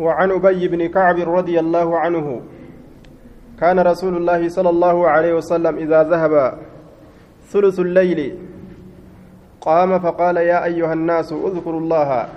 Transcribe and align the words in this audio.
وعن 0.00 0.30
أبي 0.30 0.68
بن 0.68 0.86
كعب 0.88 1.18
رضي 1.18 1.60
الله 1.60 1.98
عنه 1.98 2.40
كان 3.60 3.78
رسول 3.80 4.16
الله 4.16 4.48
صلى 4.48 4.70
الله 4.70 5.08
عليه 5.08 5.32
وسلم 5.34 5.74
إذا 5.78 6.02
ذهب 6.02 6.58
ثلث 7.52 7.80
الليل 7.80 8.38
قام 9.60 9.98
فقال 9.98 10.36
يا 10.36 10.64
أيها 10.64 10.92
الناس 10.92 11.32
اذكروا 11.32 11.80
الله. 11.80 12.28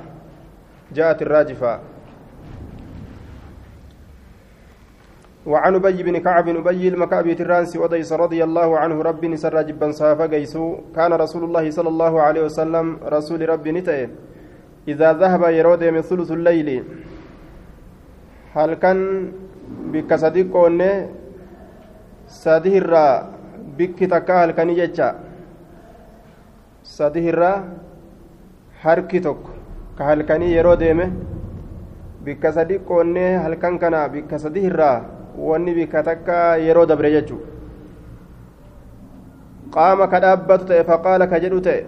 جاءت 0.94 1.22
الراجفة. 1.22 1.80
وعن 5.46 5.76
أبي 5.76 6.04
بن 6.04 6.18
كعب 6.18 6.48
أبي 6.50 6.88
المكعب 6.88 7.34
ترانس 7.34 7.78
وديس 7.78 8.14
رضي 8.14 8.44
الله 8.44 8.80
عنه 8.80 9.02
رب 9.02 9.26
نسر 9.26 9.62
جبا 9.62 9.92
صافا 9.92 10.26
قيسو. 10.26 10.94
كان 10.96 11.14
رسول 11.14 11.44
الله 11.44 11.66
صلى 11.70 11.90
الله 11.90 12.22
عليه 12.22 12.42
وسلم 12.46 12.98
رسول 13.06 13.50
ربي 13.50 13.72
نتئ. 13.72 14.10
إذا 14.88 15.14
ذهب 15.14 15.44
يرود 15.50 15.84
من 15.84 16.02
ثلث 16.02 16.32
الليل. 16.32 16.84
هل 18.56 18.74
كان 18.74 19.32
بك 19.94 20.16
صديق 20.16 20.54
sadii 22.28 22.78
irraa 22.82 23.24
bikki 23.78 24.08
takka 24.10 24.40
halkanii 24.42 24.76
jecha 24.76 25.16
sadii 26.84 27.28
irraa 27.32 27.64
harki 28.84 29.22
tokko 29.22 29.52
ka 29.98 30.06
halkanii 30.10 30.54
yeroo 30.54 30.76
deeme 30.76 31.06
bikka 32.26 32.52
sadii 32.54 32.80
qoonnee 32.88 33.38
halkan 33.38 33.78
kana 33.80 34.08
bikka 34.10 34.40
sadii 34.40 34.66
irraa 34.72 35.04
wanni 35.38 35.76
bikka 35.78 36.04
takka 36.04 36.58
yeroo 36.58 36.86
dabre 36.86 37.12
jechuu 37.16 37.42
qaama 39.78 40.08
ka 40.08 40.20
dhaabbatu 40.26 40.66
ta'e 40.66 40.84
faqaala 40.84 41.28
ka 41.28 41.40
jedhu 41.40 41.62
ta'e 41.62 41.86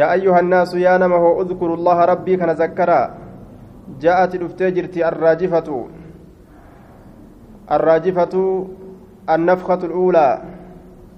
yaa 0.00 0.10
ayyuha 0.16 0.38
annaasu 0.44 0.78
yaa 0.78 0.98
nama 0.98 1.18
hoo 1.24 1.36
udkuru 1.44 1.76
llaha 1.76 2.06
rabbii 2.14 2.38
kana 2.38 2.54
zakkaraa 2.54 3.06
ja'ati 4.00 4.38
dhuftee 4.38 4.72
jirti 4.72 5.04
arraajifatu 5.04 5.78
arraajifatu 7.68 8.44
النفخة 9.28 9.80
الأولى. 9.84 10.42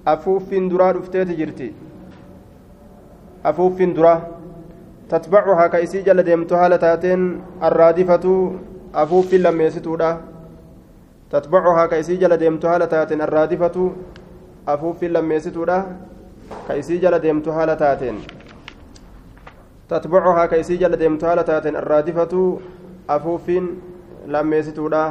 أفوف 0.07 0.53
درا 0.53 0.91
دفتيت 0.91 1.27
جرتي 1.39 1.71
أفوف 3.45 3.81
درا؟ 3.81 4.27
تتبعها 5.09 5.67
كيسي 5.67 6.01
جل 6.01 6.19
لتاتين. 6.67 7.41
الرادفة 7.63 8.51
أفوف 8.95 9.33
لما 9.33 9.63
يستودا؟ 9.63 10.17
تتبعها 11.31 11.85
كيسي 11.85 12.15
جل 12.19 12.37
لتاتين. 12.77 13.21
الرادفة 13.21 13.91
أفوف 14.67 15.03
لما 15.03 15.35
يستودا؟ 15.35 15.79
كيسي 16.67 16.97
جل 16.97 17.15
لتاتين. 17.65 18.15
tatbucuhaa 19.91 20.47
ka 20.47 20.55
isii 20.55 20.77
jala 20.81 20.97
deemtu 20.99 21.25
haala 21.27 21.43
taateen 21.43 21.75
arraadifatu 21.75 22.41
afuuffiin 23.15 23.65
lammeessituudha. 24.33 25.01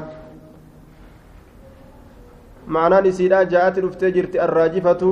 Ma'anaan 2.76 3.08
isiidha 3.10 3.40
ja'atti 3.54 3.82
dhuftee 3.84 4.10
jirti 4.14 4.40
arraajifatu 4.44 5.10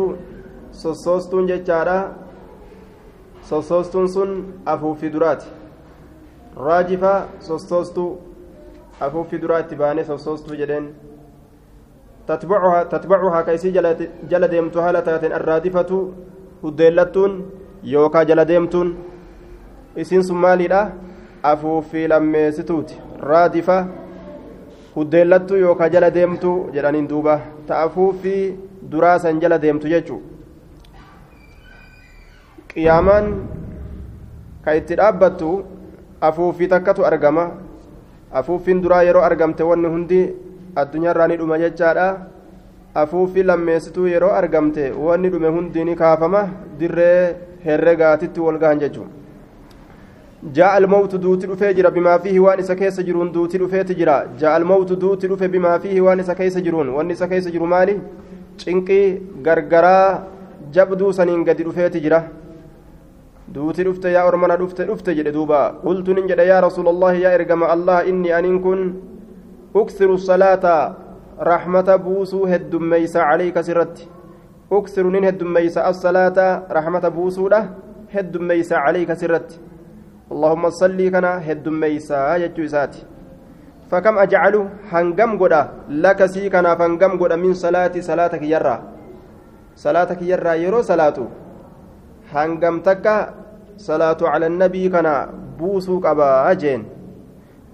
sossoostuun 0.83 1.51
jechaadha. 1.51 1.97
Sossoostuun 3.51 4.09
sun 4.15 4.33
afuuffi 4.75 5.13
duraati. 5.13 5.53
Raajifa 6.69 7.13
sossoostuu 7.51 8.09
afuuffi 9.01 9.43
duraatti 9.43 9.77
baanee 9.83 10.05
sossoostuu 10.05 10.57
jedheen. 10.63 10.89
Tatbacuhaa 12.27 13.43
ka 13.43 13.53
isii 13.61 13.73
jala 14.33 14.49
deemtu 14.57 14.81
haala 14.81 15.03
taateen 15.03 15.37
arraadifatu 15.43 16.01
huddeellattuun 16.63 17.39
yookaa 17.93 18.25
jala 18.33 18.49
deemtuun 18.49 18.97
isiin 20.03 20.23
sun 20.23 20.37
maaliidha 20.45 20.81
afuuffi 21.43 22.09
lammeessituuti. 22.09 22.95
Raadifa 23.31 23.77
huddeellattu 24.95 25.57
yookaan 25.65 25.91
jala 25.93 26.11
deemtu 26.15 26.53
jedhaniin 26.75 27.09
duuba. 27.11 27.41
Ta'afuu 27.67 28.13
fi 28.23 28.35
duraasan 28.91 29.41
jala 29.43 29.59
deemtu 29.63 29.89
jechuun 29.95 30.23
qiyaamaan 32.73 33.27
ka 34.65 34.75
itti 34.79 34.95
dhaabbattu 35.01 35.51
afuuffii 36.21 36.69
takkatu 36.75 37.05
argama. 37.11 37.51
Afuuffiin 38.41 38.83
duraa 38.83 39.03
yeroo 39.09 39.23
argamte 39.29 39.63
wanni 39.65 39.89
hundi 39.95 40.21
addunyaarraa 40.77 41.29
ni 41.29 41.37
dhuma 41.43 41.59
jechaadha. 41.59 42.09
Afuuffii 42.95 43.43
lammeessituu 43.51 44.07
yeroo 44.07 44.31
argamte 44.41 44.91
wanni 45.07 45.29
dhume 45.33 45.49
hundi 45.49 45.85
ni 45.85 45.95
kaafama. 45.97 46.49
Dirree 46.81 47.37
herregaatitti 47.65 48.41
wal 48.41 48.59
gahan 48.59 48.79
jechuudha. 48.85 49.11
جاء 50.43 50.79
الموت 50.79 51.15
دوتي 51.15 51.47
دفه 51.47 51.71
جرا 51.71 51.91
بما 51.91 52.19
فيه 52.19 52.41
وان 52.41 52.59
isa 52.61 52.75
keessa 52.77 53.03
jiruun 53.03 53.33
duuti 53.33 53.59
dhufeeti 53.59 53.95
jira 53.95 54.27
جاء 54.39 54.57
الموت 54.57 54.93
duuti 54.93 55.27
dhufe 55.29 55.43
بما 55.43 55.79
فيه 55.79 56.01
jiruun 56.63 56.89
waan 56.89 57.11
isa 57.11 57.27
keessa 57.27 57.51
jiru 57.51 57.67
maali 57.67 58.01
cinqii 58.57 59.43
gargaraa 59.43 60.23
jabduu 60.71 61.13
saniin 61.13 61.45
gadi 61.45 61.65
dhufeeti 61.65 62.01
jira 62.01 62.23
duuti 63.55 63.85
dhufte 63.85 64.13
yaa 64.13 64.27
ormana 64.31 64.57
dhufte 64.57 64.83
dhufte 64.87 65.15
jedhe 65.19 65.33
duuba 65.33 65.61
qultu 65.83 66.15
nin 66.15 66.29
jedhe 66.31 66.47
yaa 66.47 66.61
rasuula 66.61 66.91
allahi 66.95 67.23
yaa 67.25 67.33
ergama 67.39 67.67
allah 67.75 67.99
inni 68.11 68.33
aniin 68.39 68.59
kun 68.63 68.81
uksiru 69.75 70.19
salaata 70.19 70.75
rahmata 71.51 71.99
buusuu 71.99 72.45
heddummeeysa 72.53 73.25
calayka 73.29 73.63
sirratti 73.69 74.09
uksiru 74.79 75.11
nin 75.11 75.25
heddummeeysa 75.29 75.87
assalaata 75.91 76.47
rahmata 76.79 77.11
buusuudha 77.11 77.61
heddummeeysa 78.15 78.85
calayka 78.85 79.17
sirratti 79.23 79.61
اللهم 80.33 80.65
صلي 80.71 81.11
كنا 81.11 81.33
هدم 81.47 81.75
ميسا 81.81 82.37
يجو 82.43 82.65
إساتي 82.69 83.03
فكم 83.91 84.15
أجعل 84.25 84.55
هنقم 84.93 85.31
قدا 85.41 85.63
لك 86.05 86.21
سي 86.33 86.51
كنا 86.53 86.73
فنقم 86.79 87.13
قدا 87.21 87.37
من 87.37 87.55
صلاة 87.65 87.95
صلاتك 88.09 88.43
يرى 88.43 88.77
صلاتك 89.85 90.21
يرى 90.23 90.53
يرو 90.65 90.81
صلاة 90.91 91.19
هنقم 92.33 92.77
تكا 92.87 93.17
صلاة 93.89 94.21
على 94.33 94.47
النبي 94.53 94.85
كنا 94.95 95.15
بوسو 95.59 95.95
قبا 96.05 96.51
أجين 96.51 96.81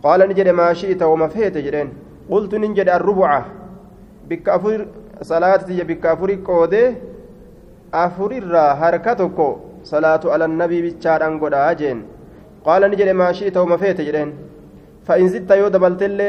قال 0.05 0.21
نجد 0.31 0.49
ما 0.49 0.73
شئت 0.81 1.03
وما 1.03 1.27
فهت 1.35 1.57
جرين 1.67 1.89
قلت 2.31 2.53
نجد 2.55 2.89
الربعة 2.99 3.41
بك 4.29 4.49
أفر 4.49 4.81
صلاة 5.23 5.67
بك 5.89 6.07
أفر 6.07 6.31
الرا 8.43 8.65
صلاة 9.93 10.23
على 10.33 10.45
النبي 10.45 10.79
بيتشارن 10.83 11.33
قدا 11.43 11.71
أجين 11.71 11.99
قال 12.65 12.83
نجد 12.91 13.09
ما 13.09 13.33
شئت 13.33 13.57
وما 13.57 13.77
فيت 13.77 14.01
جدين 14.01 14.33
فإن 15.05 15.29
زدت 15.29 15.51
يود 15.51 15.77
بلتل 15.77 16.21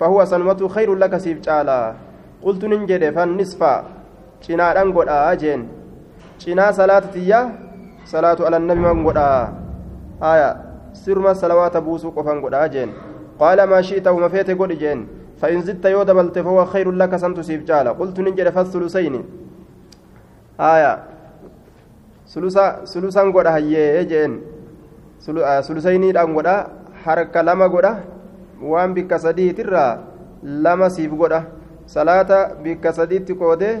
فهو 0.00 0.24
سنمة 0.24 0.68
خير 0.68 0.94
لك 0.94 1.16
سيف 1.16 1.40
تعالى 1.40 1.94
قلت 2.42 2.64
نجد 2.64 3.10
فالنصف 3.10 3.62
jeen 4.44 5.60
cinaa 6.38 6.72
salaata 6.72 7.08
tiyya 7.08 7.40
salaatu 8.04 8.44
ala 8.46 8.58
nabi 8.58 8.80
man 8.80 9.00
godhaa 9.04 9.52
aya 10.20 10.56
sirma 10.92 11.32
salawaata 11.34 11.80
buusuu 11.80 12.12
qofan 12.12 12.40
godhaa 12.44 12.68
jeen 12.68 12.90
qaala 13.40 13.66
maa 13.66 13.82
shi'ta 13.82 14.12
wama 14.12 14.28
feete 14.28 14.54
godhi 14.54 14.76
jeen 14.76 15.00
فإن 15.40 15.60
زدت 15.62 15.84
يود 15.84 16.10
بلت 16.10 16.38
فهو 16.38 16.64
خير 16.64 16.92
لك 16.92 17.16
سنت 17.16 17.40
سيف 17.40 17.62
جالا. 17.64 17.90
قلت 17.90 18.20
ننجد 18.20 18.48
فالثلثين 18.48 19.24
آية 20.60 20.92
ثلثا 22.28 22.84
ثلثا 22.84 23.22
قد 23.34 23.46
هي 23.46 24.04
جين. 24.04 24.40
Sulusayniidhaan 25.24 26.34
godha 26.36 26.56
harka 27.04 27.42
lama 27.48 27.68
godha 27.74 27.92
waan 28.72 28.94
bikka 28.94 29.18
sadiitirraa 29.18 29.92
lama 30.64 30.88
siif 30.96 31.12
godha 31.22 31.40
salaata 31.86 32.38
bikka 32.64 32.92
sadiitti 32.92 33.38
qoodee 33.42 33.74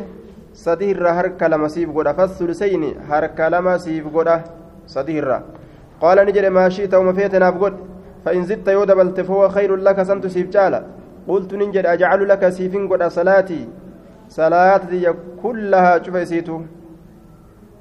sadii 0.66 0.92
irraa 0.94 1.14
harka 1.20 1.48
lama 1.48 1.68
siif 1.68 1.88
godha 1.96 2.14
fassulusayni 2.20 2.94
harka 3.10 3.50
lama 3.56 3.78
siif 3.78 4.04
godha 4.16 4.36
sadii 4.94 5.18
irraa 5.22 5.42
qaala 6.02 6.24
ni 6.24 6.32
jedhe 6.36 6.56
maashii 6.58 6.88
ta'uma 6.94 7.18
feetenaaf 7.18 7.58
godhe 7.64 7.94
فإن 8.24 8.42
زدت 8.44 8.68
يود 8.68 8.90
بل 8.92 9.24
فهو 9.24 9.48
خير 9.48 9.76
لك 9.76 10.02
سنت 10.02 10.26
سيف 10.26 10.48
جالا 10.48 10.80
قلت 11.28 11.54
ننجد 11.54 11.86
أجعل 11.86 12.28
لك 12.28 12.48
سيفين 12.48 12.88
قد 12.88 13.02
صلاتي 13.08 13.68
صلاتي 14.28 15.14
كلها 15.42 16.02
شوف 16.02 16.14
يسيتو 16.14 16.56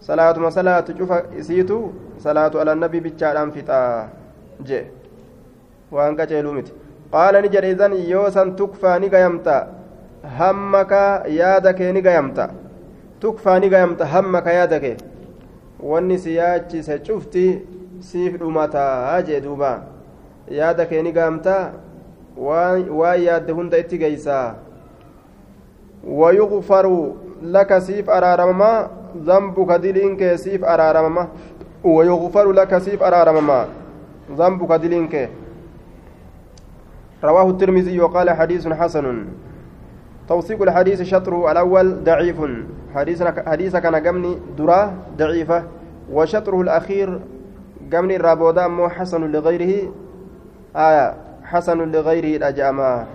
صلاة 0.02 0.36
ما 0.40 0.50
صلاة 0.50 0.86
شوف 1.00 1.12
يسيتو 1.40 1.80
salaatu 2.24 2.60
ala 2.62 2.76
nabii 2.76 3.02
bichaadhaan 3.06 3.52
fixaa 3.52 4.10
jee. 4.68 4.84
Waan 5.92 6.18
qaceeluu 6.20 6.54
miti. 6.58 6.74
Qaala 7.14 7.42
ni 7.42 7.50
jedhe 7.56 7.72
idan 7.76 7.94
yoo 8.12 8.30
san 8.36 8.56
tukfaa 8.60 8.98
ni 9.00 9.10
gayamta 9.16 9.56
hammaka 10.40 11.02
yaada 11.40 11.74
kee 11.80 11.92
ni 11.94 12.02
gayamta? 12.08 12.50
Tukfaa 13.20 13.60
ni 13.60 13.70
gayamta 13.70 14.06
hammaka 14.16 14.54
yaada 14.60 14.80
kee? 14.86 14.98
Wanni 15.92 16.18
si 16.26 16.36
yaachise 16.40 17.00
cufti 17.08 17.46
siif 18.10 18.38
dhumataa 18.42 19.22
jee 19.30 19.42
duuba. 19.48 19.72
Yaada 20.60 20.86
kee 20.86 21.02
ni 21.02 21.12
gayamta 21.12 21.58
waan 22.38 22.86
yaadde 23.28 23.52
hunda 23.54 23.78
itti 23.78 23.98
geeysaa 23.98 24.56
wayughfaru 26.04 27.18
laka 27.42 27.82
siif 27.82 28.10
araaramama 28.10 28.90
zambuka 29.26 29.80
diliin 29.80 30.18
kee 30.18 30.38
siif 30.38 30.64
araaramama 30.64 31.28
ويغفر 31.84 32.52
لك 32.52 32.78
سيف 32.78 33.04
أرارمما 33.04 33.68
ذنبك 34.32 34.72
دلينك. 34.72 35.30
رواه 37.24 37.50
الترمذي 37.50 38.00
وقال 38.00 38.30
حديث 38.30 38.68
حسن. 38.68 39.26
توثيق 40.30 40.62
الحديث 40.62 41.02
شطره 41.02 41.52
الأول 41.52 42.04
ضعيف. 42.04 42.40
حديث 43.48 43.76
كان 43.76 43.96
قمني 43.96 44.40
دراه 44.58 44.92
ضعيفة. 45.18 45.64
وشطره 46.12 46.62
الأخير 46.62 47.20
قمني 47.94 48.16
الرابودا 48.16 48.68
مو 48.68 48.90
حسن 48.90 49.32
لغيره. 49.32 49.92
آية. 50.76 51.16
حسن 51.44 51.92
لغيره 51.92 52.38
الأجامة 52.38 53.06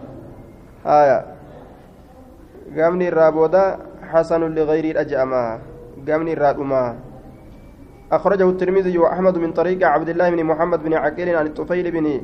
آية. 0.87 1.25
قمني 2.76 3.09
الرابودا 3.09 3.79
حسن 4.12 4.41
لغيره 4.41 4.91
الأجامة 4.91 5.59
قمني 6.09 6.32
الرابوما 6.32 7.07
أخرجه 8.12 8.50
الترمذي 8.50 8.99
وأحمد 8.99 9.38
من 9.38 9.52
طريق 9.52 9.87
عبد 9.87 10.08
الله 10.08 10.31
بن 10.31 10.44
محمد 10.44 10.82
بن 10.82 10.94
عقيل 10.94 11.37
عن 11.37 11.46
الطفيل 11.46 11.90
بن 11.90 12.20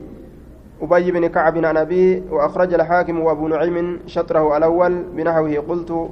أبي 0.83 1.13
بن 1.13 1.27
كعب 1.27 1.65
عن 1.65 1.77
أبيه 1.77 2.23
وأخرج 2.31 2.75
الحاكم 2.75 3.21
وأبو 3.21 3.49
نعيم 3.49 4.01
شطره 4.07 4.57
الأول 4.57 5.03
بنحوه. 5.17 5.57
قلت 5.69 6.09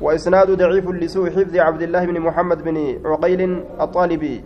وإسناد 0.00 0.50
ضعيف 0.50 0.90
لسوء 0.90 1.30
حفظ 1.30 1.56
عبد 1.56 1.82
الله 1.82 2.06
بن 2.06 2.20
محمد 2.20 2.64
بن 2.64 2.98
عقيل 3.04 3.62
الطالبي. 3.80 4.44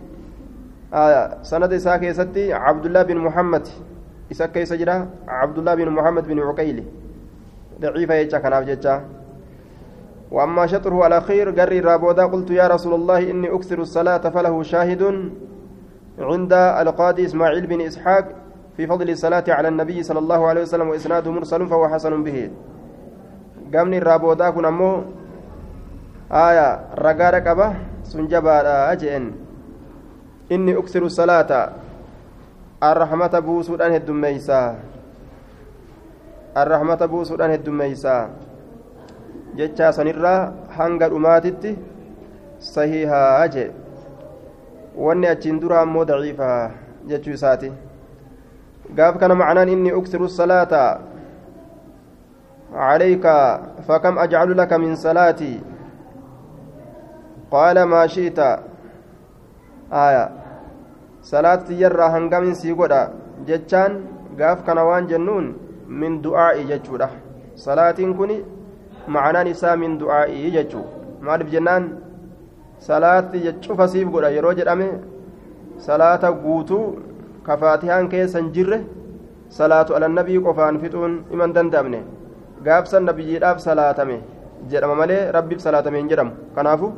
آه 0.93 1.37
سند 1.43 1.73
إساك 1.73 2.11
ستي 2.11 2.53
عبد 2.53 2.85
الله 2.85 3.03
بن 3.03 3.17
محمد. 3.17 3.67
إساك 4.31 4.63
سجرة 4.63 5.07
عبد 5.27 5.57
الله 5.57 5.75
بن 5.75 5.89
محمد 5.89 6.27
بن 6.27 6.39
عقيل. 6.39 6.83
ضعيف 7.81 8.09
يجا 8.09 8.37
كان 8.37 8.53
وأما 10.33 10.65
شطره 10.65 11.07
الأخير 11.07 11.49
قري 11.53 11.79
رابودا 11.79 12.25
قلت 12.25 12.49
يا 12.51 12.67
رسول 12.67 12.93
الله 12.93 13.29
إني 13.31 13.53
أكثر 13.53 13.79
الصلاة 13.85 14.25
فله 14.33 14.63
شاهد 14.63 15.01
عند 16.19 16.53
القاضي 16.53 17.25
إسماعيل 17.25 17.67
بن 17.67 17.81
إسحاق 17.81 18.25
في 18.77 18.87
فضل 18.87 19.09
الصلاة 19.09 19.45
على 19.47 19.67
النبي 19.67 20.03
صلى 20.03 20.19
الله 20.19 20.41
عليه 20.47 20.61
وسلم 20.61 20.87
وإسناده 20.89 21.31
مرسل 21.31 21.61
فهو 21.69 21.87
حسن 21.93 22.23
به. 22.23 22.49
قامني 23.73 23.97
الرابودا 23.97 24.49
كن 24.49 24.65
أمو 24.65 24.91
آية 26.31 26.69
رقار 26.97 27.35
قبة 27.45 27.69
سنجبا 28.03 28.91
أجئن. 28.91 29.23
إني 30.51 30.73
أكثر 30.77 31.03
الصلاة. 31.05 31.51
الرحمة 32.83 33.39
بوسودان 33.39 33.91
هدوميسا 33.95 34.75
الرحمة 36.57 37.01
بوسودان 37.05 37.51
هدوميسا 37.51 38.17
جتشا 39.57 39.91
سنرا 39.91 40.35
هنگا 40.77 41.09
dhumaatitti 41.09 41.77
sahihaa 42.59 43.47
jee. 43.55 43.71
Wanni 44.97 45.27
achiin 45.27 45.59
dura 45.61 45.81
ammoo 45.81 46.05
daciifa 46.05 46.51
jechuu 47.07 47.33
isaati. 47.39 47.71
قاف 48.97 49.17
كان 49.17 49.31
معناه 49.31 49.63
إني 49.63 49.91
أكثر 49.97 50.21
الصلاة 50.21 50.99
عليك 52.73 53.25
فكم 53.87 54.19
أجعل 54.19 54.57
لك 54.57 54.73
من 54.73 54.95
صلاتي 54.95 55.61
قال 57.51 57.83
ما 57.83 58.07
شئت 58.07 58.39
آية 59.93 60.25
صلاة 61.21 61.65
يرى 61.69 62.05
هنقم 62.13 62.53
سيقودا 62.53 63.01
جتشان 63.47 63.91
قاف 64.39 64.61
كان 64.67 64.77
وان 64.77 65.07
جنون 65.07 65.45
من 65.87 66.21
دعائي 66.21 66.63
جتشودا 66.69 67.09
صلاة 67.55 67.99
كني 68.17 68.37
معناه 69.08 69.42
نساء 69.42 69.76
من 69.76 69.98
دعائي 69.98 70.50
جتشو 70.50 70.82
maaliif 71.26 71.50
jennaan 71.54 71.84
salaatti 72.88 73.42
jechuufa 73.46 73.88
siif 73.92 74.08
godha 74.14 74.30
yeroo 74.36 74.54
jedhame 74.58 74.88
salaata 75.86 76.30
guutuu 76.44 76.84
ka 77.46 77.56
faatihaan 77.62 78.08
keessan 78.12 78.52
jirre 78.54 78.78
salaatu 79.58 79.96
alannabii 79.98 80.38
qofaan 80.46 80.80
fixuun 80.82 81.14
iman 81.34 81.54
danda'amne 81.56 82.00
gaafsan 82.66 83.08
nabiyyiidhaaf 83.08 83.58
salaatame 83.68 84.16
jedhama 84.70 84.94
malee 85.00 85.22
rabbiif 85.36 85.60
salaatame 85.66 85.98
hin 86.00 86.10
jedhamu 86.12 86.32
kanaafu 86.56 86.92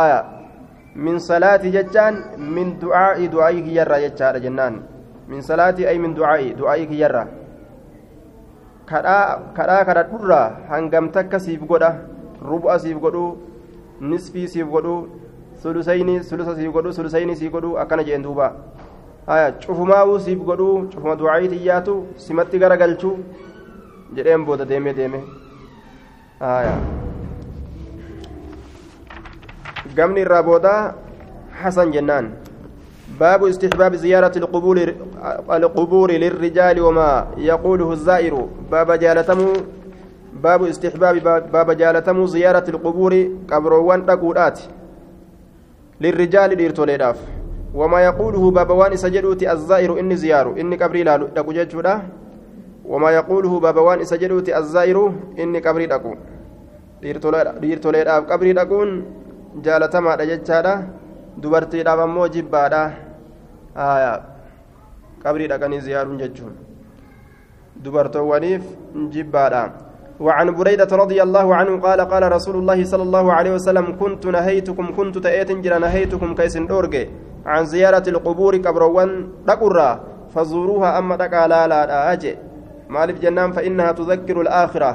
aya 0.00 0.18
min 1.06 1.16
salaati 1.30 1.74
jechaan 1.76 2.20
min 2.56 2.76
du'aa'i 2.82 3.30
du'aa'ii 3.34 3.64
kiyyarraa 3.68 4.02
jechaadha 4.06 4.44
jennaan 4.46 4.76
min 5.32 5.40
salaati 5.50 5.88
ay 5.90 5.98
min 6.04 6.12
du'aa'i 6.18 6.52
du'aa'ii 6.60 6.86
kiyyarraa 6.92 7.26
Kadhaa 8.89 9.85
kadhadhurraa 9.87 10.47
hangam 10.69 11.09
takka 11.15 11.39
siif 11.45 11.61
godha 11.71 11.91
rubu'a 12.51 12.79
siif 12.79 12.97
godhu 13.05 13.23
nisfii 14.11 14.47
siif 14.53 14.67
godhu 14.75 14.95
sulusayni 15.61 16.23
sulusa 16.23 16.55
siif 16.55 16.71
godhu 16.77 16.93
sulusayni 16.93 17.35
siif 17.35 17.51
godhu 17.51 17.77
akkana 17.83 18.03
jeen 18.09 18.23
duuba 18.23 18.47
haya 19.27 19.51
cufumaawuu 19.65 20.19
siif 20.27 20.39
godhuu 20.49 20.87
cufuma 20.93 21.15
du'aayii 21.21 21.51
xiyyaatu 21.53 21.95
simatti 22.25 22.61
garagalchuu 22.63 23.15
jedheen 24.15 24.45
booda 24.45 24.65
deemee 24.71 24.93
deeme 24.99 25.19
haya 26.39 26.73
gamni 29.95 30.21
irraa 30.25 30.43
booda 30.49 30.73
hasan 31.61 31.91
jennaan 31.97 32.31
باب 33.17 33.45
استحباب 33.45 33.95
زيارة 33.95 34.37
القبور 34.37 34.93
القبور 35.51 36.11
للرجال 36.11 36.81
وما 36.81 37.27
يقوله 37.37 37.91
الزائر. 37.91 38.47
باب 38.71 38.91
جالتم 38.91 39.53
باب 40.43 40.63
استحباب 40.63 41.51
باب 41.51 41.71
جالتم 41.71 42.25
زيارة 42.25 42.69
القبور 42.69 43.27
قبروان 43.51 44.05
تقولات 44.05 44.59
للرجال 46.01 46.55
ديرتوليداف. 46.55 47.17
وما 47.73 47.99
يقوله 48.01 48.51
بابوان 48.51 48.95
سجدوتي 48.95 49.51
الزائر 49.51 49.99
إني 49.99 50.15
زيار. 50.15 50.59
إني 50.59 50.75
قبري 50.75 51.03
لا 51.03 51.17
دقو 51.17 51.51
جيتشودا. 51.51 52.01
وما 52.85 53.11
يقوله 53.11 53.59
بابوان 53.59 54.03
سجدوتي 54.03 54.57
الزائر 54.57 55.11
إني 55.39 55.59
قبري 55.59 55.87
dhiirtoleedhaaf 57.01 58.25
qabrii 58.27 58.53
dhaquun 58.59 58.89
jaalatamaadha 59.65 60.25
jechaadha 60.31 60.73
dubartiidhaaf 61.41 61.99
ammoo 62.07 62.27
jibbaadha? 62.27 62.81
Qabrii 65.23 65.47
dhaqanii 65.51 65.81
ziyaaruun 65.87 66.17
jechuun. 66.23 66.55
Dubartoowwaniif 67.83 68.63
jibbaadha. 69.13 69.63
وعن 70.19 70.51
بريدة 70.51 70.91
رضي 71.03 71.23
الله 71.23 71.55
عنه 71.55 71.79
قال 71.79 71.99
قال 72.01 72.23
رسول 72.31 72.55
الله 72.55 72.83
صلى 72.83 73.03
الله 73.03 73.25
عليه 73.33 73.51
وسلم 73.55 73.85
كنت 73.99 74.25
نهيتكم 74.25 74.95
كنت 74.97 75.17
تأتي 75.17 75.53
نهيتكم 75.85 76.35
كيس 76.35 76.55
أورجي 76.57 77.03
عن 77.45 77.65
زيارة 77.65 78.05
القبور 78.09 78.57
كبروان 78.57 79.09
دقرة 79.47 79.89
فزوروها 80.35 80.99
أما 80.99 81.15
دقا 81.15 81.47
لا 81.47 82.13
أجي 82.13 82.33
مالف 82.89 83.19
جنان 83.23 83.51
فإنها 83.51 83.91
تذكر 83.91 84.41
الآخرة 84.41 84.91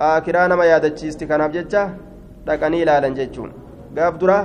آخران 0.00 0.52
ما 0.52 0.64
يادتشيست 0.64 1.24
كان 1.24 1.42
بججة 1.48 1.82
دقني 2.46 2.84
لا 2.84 3.00
لنججون 3.00 3.50
قاف 3.98 4.14
درة 4.16 4.38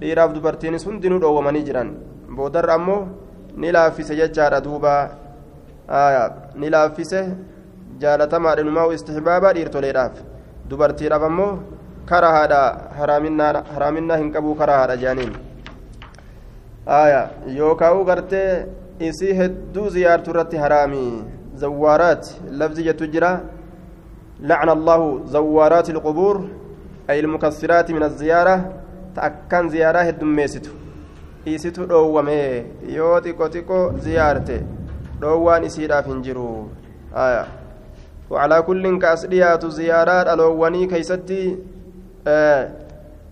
dhiiraaf 0.00 0.32
dubartiinis 0.36 0.86
hundinuu 0.88 1.20
dhoowwamanii 1.22 1.64
jiran 1.68 1.90
boodarra 2.36 2.74
ammoo 2.78 3.02
ni 3.56 3.72
laaffise 3.76 4.16
jechaadha 4.20 4.60
duuba 4.66 4.94
ni 6.60 6.70
laaffise 6.74 7.20
jaalatamaadha 8.02 8.66
numaa 8.68 8.88
istihbaabaa 8.96 9.52
dhiirtoleedhaaf 9.58 10.18
dubartiidhaaf 10.70 11.24
ammoo 11.30 11.52
karahaadha 12.10 12.60
haraaminaa 12.98 14.20
hin 14.22 14.32
qabuu 14.36 14.54
karahaadha 14.62 14.96
jaaniin 15.04 15.32
aya 17.00 17.22
yookaan 17.60 18.04
gartee 18.10 18.50
isii 19.08 19.38
hedduu 19.40 19.88
ziyaartu 19.96 20.30
irratti 20.34 20.62
haraami 20.64 21.06
zawwaaraat 21.64 22.36
lafzi 22.62 22.86
jettu 22.90 23.12
jira 23.16 23.32
لعن 24.42 24.68
الله 24.68 25.00
زوارات 25.24 25.90
القبور 25.90 26.48
أي 27.10 27.20
المكسرات 27.20 27.90
من 27.90 28.02
الزيارة 28.02 28.72
تأكن 29.20 29.68
زيارة 29.68 30.08
الدميستو 30.08 30.70
isitu 31.44 31.86
dhoowwame 31.88 32.64
yoo 32.96 33.20
xiqqo 33.24 33.46
xiqqo 33.52 33.78
ziyaarte 34.04 34.56
dhoowwaan 35.20 35.64
isiidhaaf 35.64 36.06
hin 36.06 36.20
jiru 36.22 36.68
aya 37.14 37.46
وعلى 38.30 38.62
كل 38.62 38.84
كاس 38.98 39.26
ديات 39.26 39.66
زيارات 39.66 40.26
الواني 40.28 40.86
كيستي 40.86 41.56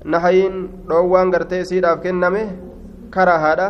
نهين 0.04 0.54
dhoowwaan 0.88 1.30
gartee 1.30 1.60
isiidhaaf 1.64 2.00
kenname 2.02 2.42
karahaadha 3.10 3.68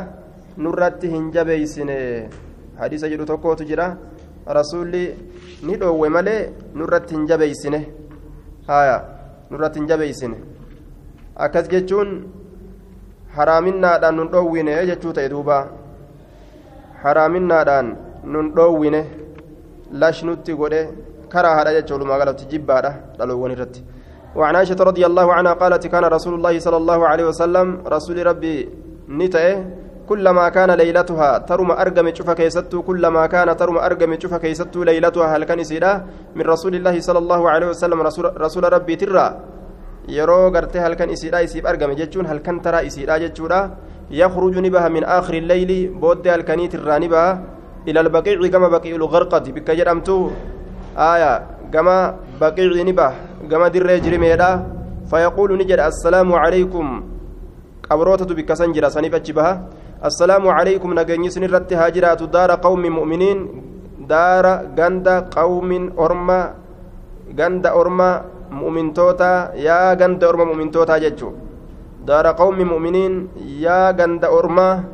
nurratti 0.57 1.11
hin 1.15 1.31
jabeeysine 1.35 1.99
hadiisa 2.79 3.09
jedhu 3.13 3.27
tokkootu 3.27 3.65
jira 3.71 3.87
rasuulli 4.59 5.03
ni 5.67 5.77
dhoowwe 5.77 6.09
malee 6.09 6.41
nurratti 6.75 7.15
hin 7.15 7.27
jabeeysine 7.27 7.81
haya 8.71 8.97
nurratti 9.51 9.79
hin 9.81 9.89
jabeeysine 9.89 10.37
akkas 11.39 11.69
jechuun 11.73 12.09
haraaminnaadhaan 13.37 14.17
nun 14.17 14.31
dhoowwine 14.35 14.73
jechuu 14.91 15.13
ta'e 15.13 15.29
duuba. 15.35 15.59
Haraaminnaadhaan 17.03 17.97
nun 18.25 18.53
dhoowwine 18.57 19.01
lash 19.93 20.23
nutti 20.25 20.59
godhe 20.61 20.83
karahaadha 21.33 21.77
jecha 21.79 21.95
walumaa 21.95 22.19
galatti 22.19 22.51
jibbaadha 22.53 22.93
dhaloowwan 23.19 23.55
irratti. 23.57 23.83
وعن 24.37 24.57
عائشة 24.57 24.77
رضي 24.77 25.07
الله 25.07 25.27
عنها 25.33 25.53
قالت 25.53 25.87
كان 25.87 26.05
رسول 26.05 26.35
الله 26.35 26.59
صلى 26.59 26.77
الله 26.77 27.01
عليه 27.09 27.25
وسلم 27.25 27.67
رسول 27.87 28.27
ربي 28.27 28.69
نتأه 29.09 29.65
كلما 30.09 30.49
كان 30.49 30.71
ليلتها 30.71 31.39
ترم 31.39 31.71
أرقم 31.71 32.15
شوف 32.15 32.31
كيستو 32.31 32.83
كلما 32.83 33.27
كان 33.27 33.49
ترم 33.57 33.77
أرقم 33.79 34.21
شوف 34.21 34.35
كيستو 34.35 34.83
ليلتها 34.85 35.27
هل 35.37 35.45
كان 35.45 35.61
من 36.37 36.45
رسول 36.55 36.75
الله 36.75 37.01
صلى 37.01 37.19
الله 37.19 37.51
عليه 37.51 37.67
وسلم 37.73 37.99
رسول, 38.09 38.25
رسول 38.41 38.73
ربي 38.73 38.97
ترى 38.97 39.27
yeroo 40.09 40.51
gartee 40.51 40.81
halkan 40.81 41.11
isiidha 41.15 41.43
isiif 41.47 41.65
argame 41.71 41.95
jechuun 42.01 42.27
halkan 42.27 42.61
taraa 42.65 42.83
isiidha 42.89 43.21
jechuudha 43.25 43.61
yakhruju 44.11 44.61
ni 44.65 44.71
baha 44.71 44.89
min 44.97 45.05
aakhiri 45.05 45.41
leyli 45.51 45.81
booddee 46.03 46.33
halkaniitirraa 46.33 46.99
ni 46.99 47.09
baha 47.15 47.41
ila 47.89 48.01
albaqiici 48.05 48.49
gama 48.55 48.69
baqii'ul 48.75 49.05
garqati 49.15 49.53
bikka 49.53 49.77
jedhamtu 49.79 50.33
aya 50.97 51.33
gama 51.71 52.17
baqiici 52.41 52.85
ni 52.89 52.93
baha 52.93 53.45
gama 53.51 53.69
dirree 53.75 54.01
jirimeedha 54.01 54.51
fayaquulu 55.11 55.57
ni 55.61 55.65
jedha 55.71 55.89
assalaamu 55.93 56.41
calaykum 56.41 56.87
qabrootatu 57.89 58.35
bikka 58.35 58.57
san 58.57 58.73
jira 58.73 58.89
saniif 58.91 59.15
achi 59.21 59.33
baha 59.33 59.53
assalaamu 60.09 60.49
calaykum 60.57 60.97
nageenyi 60.97 61.31
sin 61.35 61.45
irratti 61.49 61.75
haa 61.75 61.91
jiraatu 61.91 62.33
daara 62.33 62.57
qawmi 62.57 62.89
mu'miniin 62.99 63.39
daara 64.09 64.65
ganda 64.79 65.29
qawmin 65.37 65.93
orma 65.97 66.41
ganda 67.37 67.77
orma 67.77 68.38
mu'mintoota 68.51 69.53
yaa 69.67 69.95
ganda 69.97 70.29
orma 70.29 70.45
mu'mintootaa 70.51 70.99
jechuu 71.05 71.33
daara 72.09 72.33
qawmi 72.35 72.65
mu'miniin 72.65 73.15
yaa 73.65 73.93
ganda 73.93 74.31
orma 74.31 74.85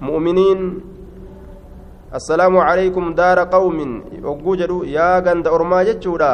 mu'miniin 0.00 0.60
assalaamu 2.18 2.58
calaykum 2.68 3.14
daara 3.14 3.46
qawmin 3.46 4.22
ogguu 4.24 4.56
jedhu 4.56 4.84
yaa 4.96 5.20
ganda 5.20 5.50
ormaa 5.52 5.84
jechuudha 5.84 6.32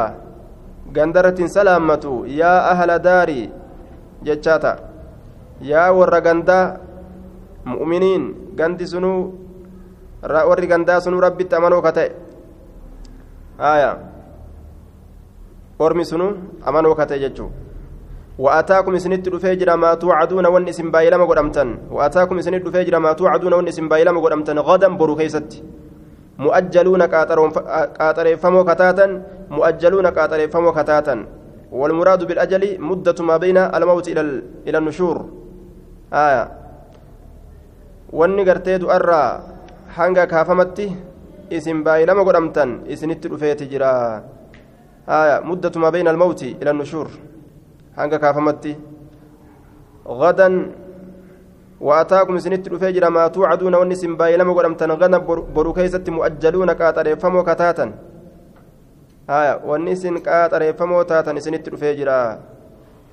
gandarattiin 0.97 1.49
salaammatu 1.57 2.25
yaa 2.39 2.71
ahla 2.71 2.97
daari 3.07 3.49
jechaata 4.23 4.71
yaa 5.61 5.91
warra 5.99 6.21
gandaa 6.21 6.65
mu'miniin 7.65 8.55
gandi 8.55 8.87
sunuu 8.87 9.19
warri 10.49 10.67
gandaa 10.67 10.99
sunuu 11.05 11.21
rabbitti 11.27 11.55
amanoo 11.55 11.81
ka 11.85 11.91
ta'e 11.97 12.09
aayaa 13.59 14.14
ormi 15.79 16.05
sunu 16.05 16.27
amanoo 16.65 16.95
kate 16.95 17.19
jechuu. 17.19 17.51
وأتاكم 18.39 18.95
إسنت 18.95 19.29
دفي 19.29 19.55
جرا 19.55 19.75
ما 19.75 19.93
توعدون 19.93 20.45
ون 20.45 20.67
اسم 20.67 20.91
بايلما 20.91 21.25
قدمتن 21.25 21.69
وأتاكم 21.91 22.35
إسنت 22.37 22.67
دفي 22.67 22.83
جرا 22.83 22.99
ما 22.99 23.11
توعدون 23.13 23.53
ون 23.53 23.67
اسم 23.67 23.87
بايلما 23.87 24.19
قدمتن 24.19 24.59
غدا 24.59 24.87
برو 24.99 25.15
كيست 25.15 25.51
مؤجلون 26.43 27.01
قاطر 27.99 28.27
فمو 28.41 28.61
كتاتا 28.69 29.05
مؤجلون 29.55 30.07
قاطر 30.17 30.39
فمو 30.53 30.71
كتاتا 30.77 31.15
والمراد 31.71 32.21
بالأجل 32.27 32.63
مدة 32.89 33.19
ما 33.29 33.35
بين 33.43 33.57
الموت 33.57 34.07
إلى 34.11 34.21
إلى 34.67 34.77
النشور 34.77 35.17
آية 36.13 36.43
wanni 38.15 38.43
gartee 38.47 38.79
du'arraa 38.79 39.43
hanga 39.97 40.23
kaafamatti 40.27 40.85
isin 41.49 41.83
baay'ilama 41.83 42.23
godhamtan 42.23 42.85
isinitti 42.87 43.27
dhufeeti 43.27 43.67
jira. 43.67 43.91
آية 45.09 45.39
مدة 45.45 45.71
ما 45.79 45.89
بين 45.89 46.07
الموت 46.07 46.43
إلى 46.43 46.71
النشور. 46.71 47.07
هنگا 47.97 48.17
كافمتي. 48.17 48.75
غدا 50.07 50.71
وأتاكم 51.81 52.39
سنت 52.39 52.67
الفجر 52.67 53.09
ما 53.09 53.27
توعدون 53.27 53.75
والنسم 53.75 54.17
بايلما 54.17 54.51
ولمتن 54.53 54.91
غدا 54.91 55.17
برو 55.55 55.73
كيست 55.73 56.09
مؤجلون 56.09 56.73
كاتر 56.73 57.15
فمو 57.15 57.43
كتاتا. 57.43 57.91
آية 59.29 59.61
والنسن 59.65 60.17
كاتر 60.17 60.73
فمو 60.73 61.01
تاتا 61.01 61.39
سنت 61.39 61.67
الفجر 61.67 62.09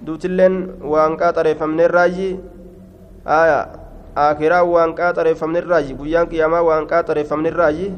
دوتلين 0.03 0.55
وان 0.85 1.17
كاتر 1.17 1.55
فمن 1.55 1.81
الراجي. 1.81 2.41
آية 3.27 3.61
آخرا 4.17 4.61
وان 4.61 4.95
كاتر 4.95 5.35
فمن 5.35 5.57
الراجي. 5.57 5.93
قيان 5.95 6.27
قياما 6.27 6.61
وان 6.61 6.87
كاتر 6.87 7.25
فمن 7.25 7.47
الراجي. 7.47 7.93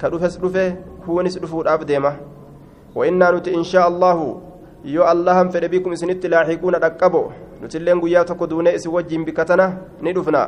كدفس 0.00 0.36
دفه 0.36 0.76
هونس 1.08 1.38
دفور 1.38 1.74
أبديمه 1.74 2.16
وإنا 2.94 3.30
نت 3.30 3.48
إن 3.48 3.64
شاء 3.64 3.88
الله 3.88 4.18
يو 4.84 5.02
اللهم 5.12 5.48
فد 5.48 5.64
بكم 5.70 5.94
سنت 5.94 6.26
لاحقون 6.26 6.74
دقبو 6.80 7.24
نتلين 7.62 7.98
غيا 8.00 8.22
تكو 8.22 8.44
دون 8.44 8.68
إس 8.68 8.86
وجين 8.86 9.24
بكتنا 9.24 9.66
ندفنا. 10.02 10.42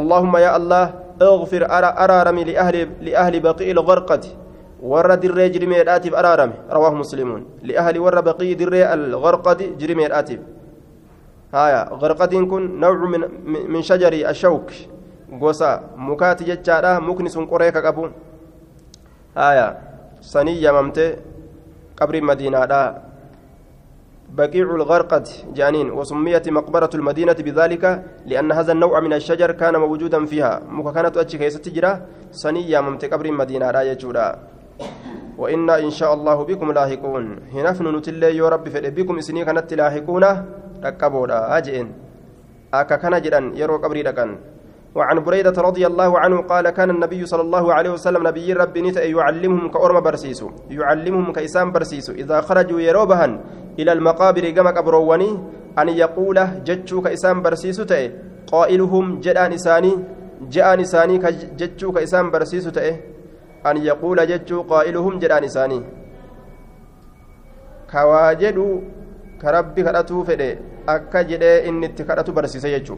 اللهم 0.00 0.34
يا 0.36 0.56
الله 0.56 0.84
اغفر 1.22 1.62
أرى 1.76 1.90
أرارمي 2.04 2.44
لأهل 2.44 2.76
لأهل 3.00 3.34
بقي 3.40 3.70
الغرقة. 3.70 4.24
ور 4.82 5.14
در 5.14 5.46
جرمي 5.54 5.80
الآتف 5.80 6.14
أرارمي 6.14 6.56
رواه 6.70 6.94
مسلمون 6.94 7.42
لأهل 7.62 7.98
ور 7.98 8.20
بقي 8.20 8.54
در 8.54 8.72
الغرقة 8.94 9.60
جرمي 9.80 10.06
الآتف 10.06 10.40
هايا 11.54 11.82
غرقة 12.02 12.32
كن 12.50 12.80
نوع 12.80 12.98
من 13.12 13.22
من 13.72 13.82
شجر 13.82 14.12
الشوك. 14.12 14.70
غوسا 15.26 15.70
مكات 15.96 16.42
ججارة 16.42 16.98
مكنس 16.98 17.38
قريك 17.38 17.76
أبو 17.76 18.08
هايا 19.36 19.78
سنية 20.20 20.70
ممتي 20.70 21.16
قبر 21.96 22.14
مدينة 22.22 22.66
بقيع 24.36 24.66
الغرقد 24.74 25.24
جانين 25.54 25.90
وسميت 25.90 26.48
مقبرة 26.48 26.90
المدينة 26.94 27.38
بذلك 27.46 27.84
لأن 28.26 28.52
هذا 28.52 28.72
النوع 28.72 29.00
من 29.00 29.12
الشجر 29.12 29.50
كان 29.52 29.76
موجودا 29.76 30.24
فيها. 30.24 30.60
مكانت 30.68 31.16
أتشي 31.16 31.38
كيسة 31.38 31.58
تجرى 31.58 31.92
سنية 32.30 32.80
ممت 32.80 33.04
قبر 33.04 33.26
مدينة 33.32 33.70
لا 33.70 33.82
يجودا. 33.82 34.28
وإنا 35.38 35.78
إن 35.78 35.90
شاء 35.90 36.14
الله 36.14 36.36
بكم 36.44 36.72
لاحقون. 36.72 37.24
هنفن 37.54 37.86
نتلي 37.96 38.36
يا 38.36 38.48
رب 38.48 38.64
بكم 38.68 39.14
إسني 39.18 39.44
كانت 39.44 39.74
لاحقون 39.74 40.24
ركبودا 40.84 41.38
أجئن. 41.56 41.88
أكا 42.74 42.96
كان 42.96 43.22
جدا 43.22 43.40
يرو 43.54 43.76
قبري 43.78 44.02
لكن 44.02 44.36
وعن 44.96 45.20
بريدة 45.20 45.52
رضي 45.68 45.86
الله 45.86 46.10
عنه 46.18 46.36
قال 46.50 46.70
كان 46.70 46.90
النبي 46.90 47.26
صلى 47.26 47.42
الله 47.46 47.64
عليه 47.74 47.90
وسلم 47.90 48.22
نبي 48.28 48.52
ربي 48.52 48.80
نتا 48.82 49.04
يعلمهم 49.04 49.68
كأرم 49.74 50.00
برسيسو 50.00 50.48
يعلمهم 50.70 51.32
كإسام 51.36 51.68
برسيسو. 51.72 52.12
إذا 52.12 52.40
خرجوا 52.40 52.80
يروبها 52.80 53.26
إلى 53.78 53.92
المقابر 53.92 54.44
كما 54.56 54.70
كبروني 54.70 55.30
أن 55.78 55.88
يقول 55.88 56.38
جتشو 56.64 57.00
كإسام 57.04 57.42
برسيسو 57.44 57.84
تأي 57.84 58.04
قائلهم 58.52 59.20
جدان 59.20 59.52
إساني 59.52 59.92
جاء 60.48 60.80
إساني 60.80 61.18
كجتشو 61.18 61.92
كإسام 61.92 62.30
برسيسو 62.32 62.70
تأي 62.70 62.92
أن 63.68 63.76
يقول 63.76 64.18
جتشو 64.26 64.62
قائلهم 64.62 65.18
جدان 65.18 65.44
إساني. 65.44 65.80
كواجدوا 67.92 68.74
كربي 69.42 69.82
كرتو 69.86 70.24
فدي 70.24 70.50
أكا 70.88 71.22
جدي 71.22 71.68
إن 71.68 71.84
اتكرتو 71.84 72.32
برسيسو 72.32 72.96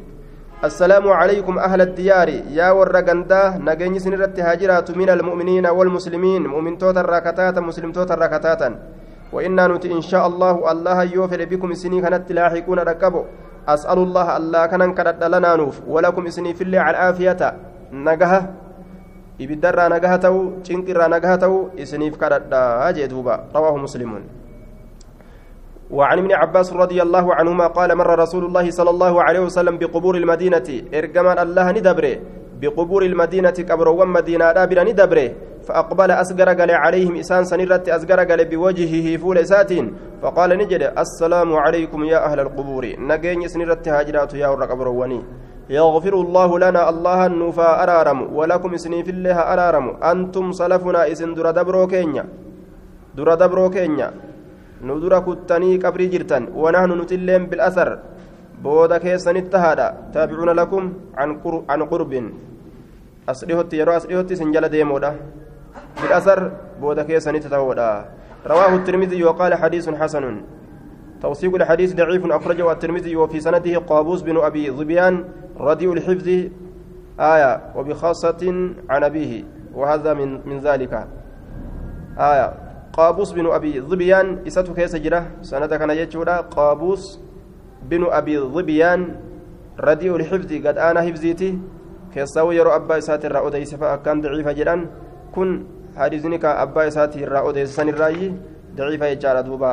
السلام 0.59 1.07
عليكم 1.07 1.55
أهل 1.59 1.81
الديار. 1.81 2.29
يا 2.51 2.71
ورقندا 2.75 3.63
نجني 3.63 3.99
سنرت 3.99 4.41
هاجرات 4.41 4.91
من 4.91 5.11
المؤمنين 5.11 5.67
والمسلمين. 5.67 6.47
مؤمن 6.47 6.79
توتا 6.79 7.03
راكتاتا 7.03 7.61
مسلم 7.61 7.93
توتا 7.93 8.15
راكتاتا. 8.15 8.69
وإنا 9.33 9.67
نت 9.71 9.87
إن 9.87 10.03
شاء 10.03 10.27
الله 10.27 10.73
الله 10.73 10.99
يوفر 11.15 11.45
بكم 11.45 11.71
سنين 11.73 12.03
كانت 12.03 12.33
لاحقون 12.33 12.79
ركبوا. 12.79 13.25
أسأل 13.69 13.99
الله 13.99 14.37
الله 14.37 14.67
كان 14.67 14.95
كرد 14.99 15.23
لنا 15.25 15.57
نوف. 15.57 15.87
ولكم 15.87 16.29
سنين 16.29 16.55
في 16.59 16.65
الله 16.67 16.91
العافية. 16.91 17.43
نجها 17.93 18.41
nagaha 19.39 20.19
ta'u 20.19 20.59
cinqirraa 20.67 21.07
nagaha 21.07 21.39
ta'u 21.39 21.71
isiniif 21.79 22.19
kadhadhaa 22.19 22.93
jee 22.93 23.07
duuba 23.07 23.47
rawaahu 23.55 23.79
muslimuun 23.87 24.27
وعن 25.91 26.19
ابن 26.19 26.33
عباس 26.33 26.73
رضي 26.73 27.03
الله 27.03 27.35
عنهما 27.35 27.67
قال 27.67 27.97
مر 27.97 28.19
رسول 28.19 28.45
الله 28.45 28.71
صلى 28.71 28.91
الله 28.91 29.23
عليه 29.23 29.41
وسلم 29.41 29.79
بقبور 29.79 30.17
المدينة. 30.17 30.69
إرجمان 30.95 31.39
الله 31.39 31.67
ندبره. 31.73 32.15
بقبور 32.61 33.03
المدينة 33.03 33.51
كبر 33.51 33.89
ومدينة 33.89 34.53
دابر 34.53 34.79
ندبره. 34.85 35.29
فأقبل 35.67 36.11
أسجر 36.11 36.49
قال 36.49 36.71
عليهم 36.71 37.15
إسان 37.17 37.45
سنرت 37.45 37.89
أسجر 37.89 38.21
قال 38.29 38.45
بوجهه 38.45 39.17
فول 39.17 39.47
ساتين 39.47 39.87
فقال 40.23 40.51
نجد 40.59 40.83
السلام 40.99 41.57
عليكم 41.57 42.05
يا 42.05 42.19
أهل 42.25 42.41
القبور. 42.41 42.85
نجين 42.99 43.49
سنرت 43.49 43.89
هاجرات 43.89 44.35
يا 44.35 44.49
الرقبر 44.55 44.89
وني 44.89 45.21
يغفر 45.71 46.15
الله 46.15 46.51
لنا 46.59 46.89
الله 46.89 47.27
النفا 47.27 47.83
أرارم 47.83 48.19
ولكم 48.37 48.75
اسني 48.75 49.05
في 49.05 49.11
الله 49.11 49.37
أرارم. 49.53 49.87
أنتم 50.03 50.53
سلفنا 50.53 51.13
إسن 51.13 51.35
در 51.35 51.51
دبرو 51.51 51.87
كينيا 51.87 52.25
در 53.17 53.69
كينيا 53.69 54.28
ندر 54.83 55.13
كتني 55.27 55.77
قبري 55.77 56.07
جرتن 56.07 56.43
ونحن 56.55 56.91
نتلم 57.01 57.43
بالأثر 57.47 57.89
بودا 58.63 58.99
كيسن 58.99 59.37
التهادى 59.37 59.89
تابعون 60.15 60.51
لكم 60.51 60.93
عن 61.17 61.31
قرب, 61.43 61.65
عن 61.71 61.83
قرب 61.83 62.13
أصليهت 63.29 63.73
يرو 63.75 63.93
أصليهت 63.97 64.33
سنجل 64.33 64.69
ديمودا 64.69 65.11
بالأثر 66.03 66.39
بودا 66.81 67.03
كيسن 67.03 67.41
تتهودا 67.41 67.91
رواه 68.47 68.75
الترمذي 68.75 69.25
وقال 69.25 69.55
حديث 69.55 69.89
حسن 69.89 70.25
توثيق 71.23 71.55
الحديث 71.55 71.95
ضعيف 71.95 72.23
أخرجه 72.27 72.73
الترمذي 72.73 73.17
وفي 73.17 73.41
سنده 73.41 73.79
قابوس 73.79 74.23
بن 74.23 74.37
أبي 74.37 74.71
ظبيان 74.71 75.25
رديء 75.61 75.93
الحفظ 75.93 76.29
آية 77.21 77.61
وبخاصة 77.77 78.71
عن 78.91 79.05
أبيه 79.05 79.45
وهذا 79.75 80.15
من 80.15 80.41
من 80.49 80.59
ذلك 80.59 81.07
آية 82.19 82.68
قابوس 82.99 83.31
بن 83.33 83.47
أبي 83.47 83.81
ظبيان 83.87 84.43
إساته 84.43 84.75
كيس 84.75 84.99
جرة 84.99 85.47
سنة 85.47 85.71
كان 85.71 85.91
يجورا 85.91 86.51
قابوس 86.51 87.03
بن 87.87 88.11
أبي 88.11 88.39
ظبيان 88.39 89.01
رديء 89.79 90.17
الحفظ 90.17 90.51
قد 90.67 90.77
أنا 90.79 91.01
حفظيتي 91.07 91.79
keessaa'u 92.09 92.53
yeroo 92.57 92.73
abbaa 92.73 92.97
isaati 92.99 93.29
irraa 93.29 93.45
odeyse 93.45 93.77
fa'a 93.77 94.01
akkaan 94.01 94.23
daciifa 94.25 94.55
jedhan. 94.57 94.89
Kun 95.35 95.69
hadiisni 95.95 96.41
ka 96.41 96.57
abbaa 96.65 96.89
isaati 96.89 97.21
irraa 97.21 97.45
odeyse 97.45 97.73
sanirraayi 97.77 98.33
daciifa 98.75 99.13
jechaadha 99.13 99.45
duuba. 99.47 99.73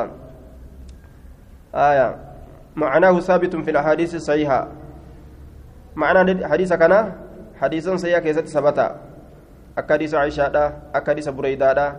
آية 1.76 2.08
معناه 2.76 3.20
ثابت 3.20 3.56
في 3.56 3.70
الأحاديث 3.70 4.14
الصحيحة 4.14 4.68
معنى 5.96 6.44
حديث 6.48 6.72
كان 6.72 7.12
حديثا 7.60 7.96
سيئا 7.96 8.18
كيست 8.24 8.48
ثبتا 8.48 8.96
أكاديس 9.78 10.14
عائشة 10.14 10.56
أكاديس 10.94 11.28
بريدة 11.28 11.96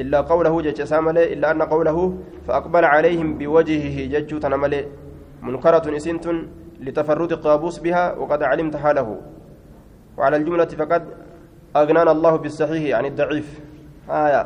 إلا 0.00 0.20
قوله 0.20 0.62
جج 0.62 0.82
سامله 0.82 1.24
إلا 1.32 1.50
أن 1.50 1.62
قوله 1.62 2.18
فأقبل 2.46 2.84
عليهم 2.84 3.38
بوجهه 3.38 3.96
جج 4.10 4.30
تنمله 4.38 4.84
منكرة 5.42 5.96
إسنت 5.96 6.26
لتفرد 6.80 7.32
قابوس 7.32 7.78
بها 7.78 8.18
وقد 8.18 8.42
علمت 8.42 8.76
حاله. 8.76 9.08
وعلى 10.18 10.36
الجملة 10.36 10.64
فقد 10.64 11.02
أغنانا 11.76 12.10
الله 12.10 12.36
بالصحيح 12.36 12.98
عن 12.98 13.04
الضعيف. 13.06 13.60
آية. 14.10 14.42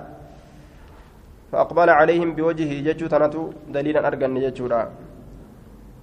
فأقبل 1.53 1.89
عليهم 1.91 2.35
بوجهه 2.35 2.73
جج 2.85 3.09
تنتو 3.09 3.73
دليلا 3.73 4.07
أرجن 4.07 4.35
ججورا. 4.41 4.91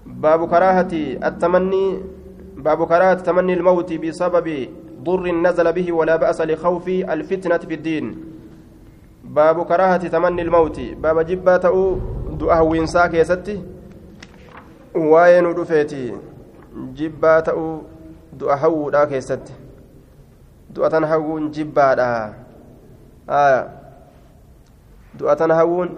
باب 0.06 0.50
كراهة 0.50 0.94
التمني 1.30 1.86
باب 2.58 2.88
كراهة 2.88 3.14
تمني 3.14 3.54
الموت 3.54 3.94
بسبب 3.94 4.48
ضر 5.04 5.26
نزل 5.32 5.74
به 5.74 5.88
ولا 5.92 6.16
بأس 6.16 6.42
لخوف 6.42 6.88
الفتنة 6.88 7.58
في 7.58 7.74
الدين. 7.74 8.35
baabu 9.36 9.66
karaahati 9.70 10.10
tamanni 10.10 10.42
ilmawti 10.42 10.96
baaba 10.96 11.24
jibbaa 11.24 11.60
ta'uu 11.60 11.90
du'a 12.40 12.56
hawwiinsaa 12.60 13.10
keessatti 13.16 13.56
waa'ee 14.96 15.42
nu 15.42 15.54
dhufeeti. 15.54 16.14
Jibbaa 16.94 17.42
ta'uu 17.42 17.84
du'a 18.40 18.56
hawwuudhaa 18.56 19.06
keessatti. 19.06 19.54
Du'a 20.74 20.90
tan 20.90 21.04
hawwuun 21.04 21.52
jibbaadha. 21.52 22.34
Du'a 25.20 25.36
tan 25.36 25.52
hawwuun 25.52 25.90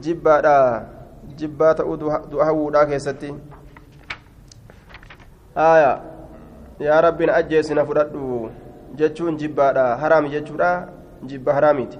jibbaadha. 0.00 0.84
Jibbaa 1.36 1.74
ta'uu 1.74 1.96
du'a 1.96 2.44
hawwuudhaa 2.44 2.86
keessatti. 2.86 3.34
Yaa 6.80 7.00
rabbiin 7.00 7.30
ajjeesina 7.30 7.84
fudhadhu 7.86 8.50
jechuun 8.94 9.36
jibbaadha. 9.36 9.96
Haraami 9.96 10.30
jechuudha 10.30 10.88
jibba 11.24 11.54
haraamiiti. 11.54 11.98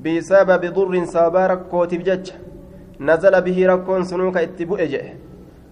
Bisababi 0.00 0.68
durrin 0.74 1.06
sababaa 1.06 1.48
rakkootiif 1.48 2.02
jecha 2.04 2.34
nazala 2.98 3.40
bihii 3.40 3.66
rakkoon 3.66 4.04
sunuu 4.04 4.32
ka 4.32 4.42
itti 4.42 4.66
bu'e 4.66 4.86
jedhe 4.88 5.16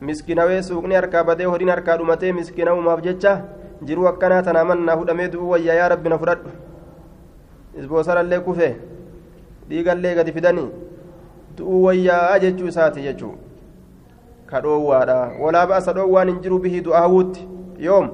miskinawee 0.01 0.63
suuqni 0.63 0.95
harkaa 0.95 1.25
badee 1.25 1.45
horiin 1.47 1.71
harkaa 1.71 1.97
dhumatee 1.99 2.33
miskinawumaaf 2.33 3.03
jecha 3.03 3.33
jiruu 3.85 4.07
akkanaa 4.13 4.43
tanaa 4.43 4.65
mannaa 4.65 4.97
hudhamee 5.03 5.29
du'uu 5.33 5.51
wayyaa 5.51 5.75
yaa 5.81 5.89
rabbi 5.95 6.09
na 6.09 6.19
fudhadhu 6.19 6.51
isboosarallee 7.83 8.41
kufe 8.41 8.77
dhiigallee 9.69 10.15
gadi 10.15 10.33
fidanii 10.33 10.69
du'uu 11.59 11.83
wayyaa 11.85 12.39
jechuu 12.39 12.69
isaati 12.73 13.03
jechuu 13.03 13.35
ka 14.47 14.61
dhoowwaadha 14.61 15.21
walaa 15.45 15.67
ba'asa 15.67 15.93
dhoowwaan 15.93 16.29
hin 16.33 16.41
jiru 16.47 16.59
bihii 16.67 16.81
du'aa 16.89 17.07
hawuutti 17.07 17.49
yoom 17.79 18.11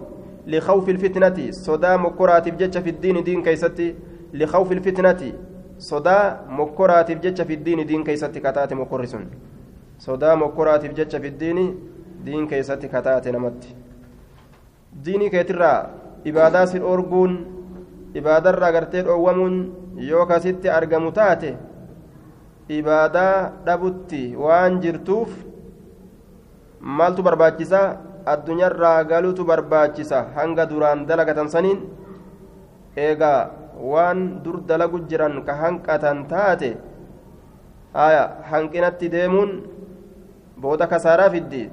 لخوف 0.47 0.89
الفتنة 0.89 1.51
صدا 1.51 1.97
مكرات 1.97 2.49
بجتش 2.49 2.79
في 2.79 2.91
الدين 2.91 3.25
دين 3.25 3.43
كيستي 3.43 3.95
لخوف 4.35 4.73
sodaa 5.79 6.45
mokkoraatiif 6.49 7.21
jecha 7.23 7.45
fiddiini 7.45 7.85
diin 7.89 8.05
keessatti 8.05 8.41
kataate 8.41 8.75
mokkorri 8.75 9.07
sun. 9.07 9.27
Sodaa 9.99 10.37
mokkoraatiif 10.37 10.95
jecha 10.97 11.21
fiddiini 11.21 11.67
diin 12.27 12.49
keessatti 12.49 12.89
kataate 12.89 13.33
namatti. 13.33 13.75
Diinii 15.05 15.31
keetirraa 15.31 15.91
ibaadaa 16.25 16.67
si 16.67 16.79
dhoorguun 16.81 17.35
ibaadarraa 18.15 18.73
gartee 18.73 19.03
dhoowwamuun 19.05 19.57
yoo 20.09 20.27
kasitti 20.27 20.69
argamu 20.71 21.13
taate 21.13 21.57
ibaadaa 22.69 23.53
dhabutti 23.67 24.37
waan 24.37 24.81
jirtuuf 24.81 25.31
maaltu 26.81 27.23
barbaachisaa? 27.23 27.97
Addunyaarraa 28.27 29.05
galutu 29.05 29.45
barbaachisa. 29.45 30.25
Hanga 30.35 30.67
duraan 30.67 31.07
dalagatan 31.07 31.49
saniin 31.49 31.79
eegaa 32.97 33.51
waan 33.77 34.43
dur 34.43 34.61
dalagu 34.67 35.05
jiran 35.09 35.45
ka 35.45 35.55
hanqatan 35.55 36.27
taate 36.29 36.71
haya 37.93 38.45
hanqinatti 38.51 39.09
deemuun 39.09 39.51
booda 40.57 40.87
kasaaraa 40.87 41.31
fiddi 41.31 41.71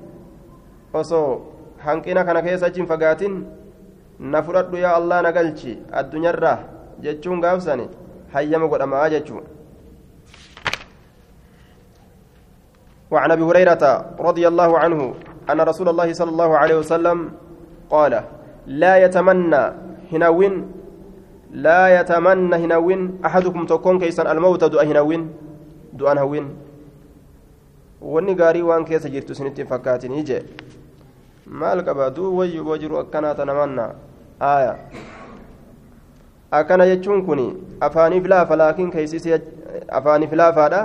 osoo 0.93 1.29
hanqina 1.85 2.25
kana 2.27 2.41
keessa 2.45 2.67
achi 2.67 2.79
hin 2.83 2.91
fagaatin 2.91 3.33
na 4.19 4.43
fudhadhu 4.43 4.77
yaa 4.83 4.95
allah 4.99 5.21
na 5.25 5.31
galchi 5.31 5.79
addunyaarraa 6.01 6.59
jechuun 7.05 7.41
gaafsani 7.41 7.89
hayyama 8.35 8.67
godhamaa 8.67 9.09
jechuudha 9.15 9.53
وعن 13.13 13.31
ابي 13.31 13.43
هريره 13.45 13.83
رضي 14.19 14.47
الله 14.47 14.71
عنه 14.79 14.99
ان 15.51 15.59
رسول 15.61 15.87
الله 15.89 16.13
صلى 16.13 16.31
الله 16.33 16.51
عليه 16.57 16.77
وسلم 16.81 17.17
قال 17.89 18.13
لا 18.67 18.93
يتمنى 19.05 19.63
هنوين 20.11 20.53
لا 21.53 21.99
يتمنى 21.99 22.55
هنوين 22.55 23.21
احدكم 23.25 23.65
تكون 23.65 23.99
كيسا 23.99 24.31
الموت 24.31 24.63
دؤ 24.63 24.81
هنوين 24.81 25.21
دؤ 25.93 26.09
هوين 26.09 26.47
wanni 28.03 28.35
gaarii 28.35 28.61
waan 28.67 28.85
keessa 28.85 29.09
jirtu 29.09 29.35
sinitti 29.35 29.65
fakkaatin 29.65 30.11
ije 30.21 30.43
maal 31.59 31.83
qaba 31.87 32.09
duu 32.15 32.31
wayyuboo 32.37 32.77
jiru 32.77 32.97
akkanaata 33.01 33.45
namanna 33.45 33.85
aya 34.47 34.73
akkana 36.59 36.87
jechuun 36.91 37.23
kun 37.27 37.41
afaaniif 37.87 38.27
laafa 38.33 38.55
laakiin 38.61 38.91
keeysisi 38.91 39.33
afaaniif 39.99 40.33
laafaadha 40.41 40.81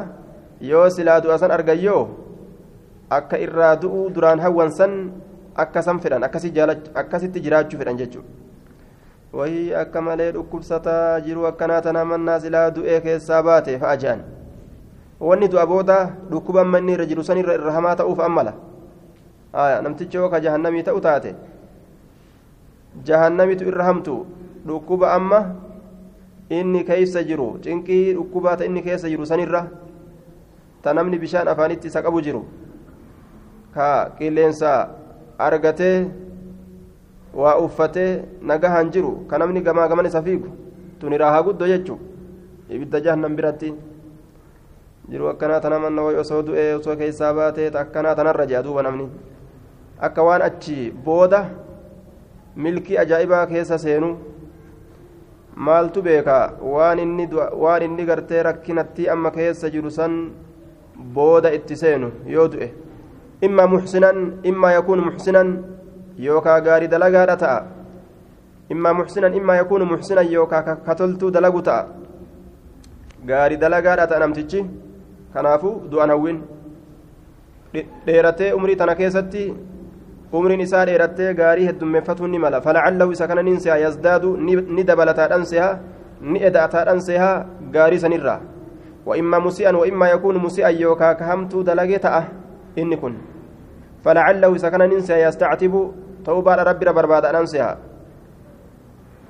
yoo 0.71 0.87
silaa 0.91 1.21
du'a 1.25 1.39
san 1.43 1.51
argayyoo 1.59 2.03
akka 3.19 3.39
irraa 3.47 3.75
du'uu 3.83 4.11
duraan 4.15 4.41
hawwan 4.47 4.71
san 4.81 4.95
akka 5.65 5.83
san 5.83 6.01
fedhan 6.05 6.23
akkasitti 6.23 7.41
jiraachuu 7.47 7.79
fedhan 7.83 7.99
jechuudha 8.03 8.48
fa'a 13.79 13.97
jedhan 13.97 14.23
wanni 15.21 15.49
du'a 15.49 15.67
booda 15.67 16.17
dhukkuba 16.31 16.61
amma 16.63 16.79
inni 16.79 16.93
irra 16.95 17.07
jiru 17.07 17.23
san 17.25 17.39
irra 17.39 17.55
irra 17.55 17.73
hamaa 17.73 17.97
ta'uuf 17.97 18.19
ammala 18.21 18.55
namtichi 19.83 20.17
yoo 20.17 20.31
ka 20.31 20.41
jahannamii 20.41 20.83
ta'u 20.83 21.01
taate 21.01 21.35
jahannamitu 23.05 23.65
irra 23.69 23.85
hamtu 23.85 24.27
dhukkuba 24.67 25.13
amma 25.13 25.41
inni 26.51 26.85
keessa 26.85 27.23
jiru 27.23 27.59
cinqii 27.61 28.15
dhukkubaa 28.15 28.57
ta 28.57 28.65
inni 28.65 28.83
keessa 28.83 29.09
jiru 29.09 29.27
sanirra 29.27 29.67
ta 30.83 30.93
namni 30.95 31.19
bishaan 31.19 31.49
afaanitti 31.49 31.89
isa 31.93 32.03
qabu 32.03 32.23
jiru 32.25 32.45
ka 33.75 34.15
qilleensa 34.19 34.89
argatee 35.39 36.09
waa 37.39 37.57
uffatee 37.63 38.23
nagahaan 38.43 38.91
jiru. 38.91 39.13
Ka 39.31 39.39
namni 39.39 39.61
gamaa 39.63 39.89
gaman 39.89 40.07
isa 40.07 40.23
fiigu 40.23 40.49
tun 41.01 41.13
irraa 41.13 41.43
guddo 41.43 41.67
jechuu 41.71 41.99
ibidda 42.71 43.01
jahannam 43.01 43.37
biratti 43.37 43.71
jiru 45.11 45.29
akkanaa 45.33 45.61
tana 45.61 45.79
manna 45.79 46.03
way 46.03 46.17
osoo 46.23 46.43
du'ee 46.43 46.75
osoo 46.79 46.97
keessaa 46.97 47.33
baatee 47.35 47.71
akkanaa 47.83 48.15
tanarra 48.15 48.47
jea 48.47 48.63
duuba 48.63 48.83
namni. 48.83 49.07
Akka 50.01 50.23
waan 50.23 50.43
achi 50.43 50.91
booda 51.05 51.41
milkii 52.57 52.99
ajaa'ibaa 53.05 53.47
keessa 53.47 53.79
seenu 53.79 54.11
maaltu 55.57 56.03
beeka? 56.03 56.53
Waan 56.63 56.99
inni 56.99 57.29
waan 57.63 57.83
inni 57.83 58.05
gartee 58.07 58.43
rakkinatti 58.43 59.09
amma 59.09 59.31
keessa 59.31 59.71
jiru 59.71 59.91
san 59.91 60.21
booda 61.15 61.53
itti 61.55 61.77
seenu 61.77 62.11
yoo 62.27 62.49
du'e. 62.53 62.69
Imma 63.43 63.67
muxsinan 63.67 64.33
imma 64.43 64.73
yakuunu 64.73 65.03
muxsinan 65.11 65.59
yookaa 66.27 66.61
gaarii 66.67 66.89
dalagaadha 66.95 67.37
ta'a 67.37 67.61
imma 68.75 68.93
muxsinan 69.01 69.35
imma 69.41 69.57
yakuunu 69.61 69.85
muxsinan 69.93 70.31
yookaa 70.33 70.63
katoltuu 70.89 71.31
dalagu 71.31 71.63
ta'a 71.63 71.87
gaarii 73.31 73.61
dalagaadha 73.65 74.07
ta'a 74.11 74.21
namtichi 74.25 74.65
kanaafuu 75.35 75.75
du'an 75.91 76.11
hawwin 76.15 76.43
dheeratee 78.07 78.53
umrii 78.59 78.77
tana 78.77 78.95
keessatti 79.01 79.47
umriin 80.33 80.61
isaa 80.67 80.85
dheerattee 80.91 81.33
gaarii 81.41 81.67
heddummeeffatuun 81.71 82.31
ni 82.31 82.39
mala 82.45 82.61
falacallahu 82.61 83.13
isa 83.17 83.29
kana 83.29 83.43
nin 83.43 83.59
seha 83.65 83.79
yazdaadu 83.87 84.37
ni 84.77 84.85
dabalataadhan 84.93 85.45
seha 85.55 85.73
ni 86.21 86.45
eda'ataadhan 86.51 87.01
seha 87.11 87.33
gaarii 87.73 88.05
sanirraa 88.07 88.41
وإما 89.09 89.39
مسيئا 89.39 89.73
وإما 89.77 90.07
يكون 90.09 90.37
مسيئا 90.39 90.69
يوكا 90.69 91.13
كهمتو 91.13 91.63
دلقي 91.63 91.99
تأه 91.99 92.25
إني 92.79 92.97
كن 92.97 93.15
فلعله 94.05 94.57
سكن 94.57 94.79
ننسى 94.79 95.17
يستعتب 95.25 95.75
توبة 96.25 96.55
ربي 96.55 96.87
برباد 96.93 97.25
أنسها 97.25 97.79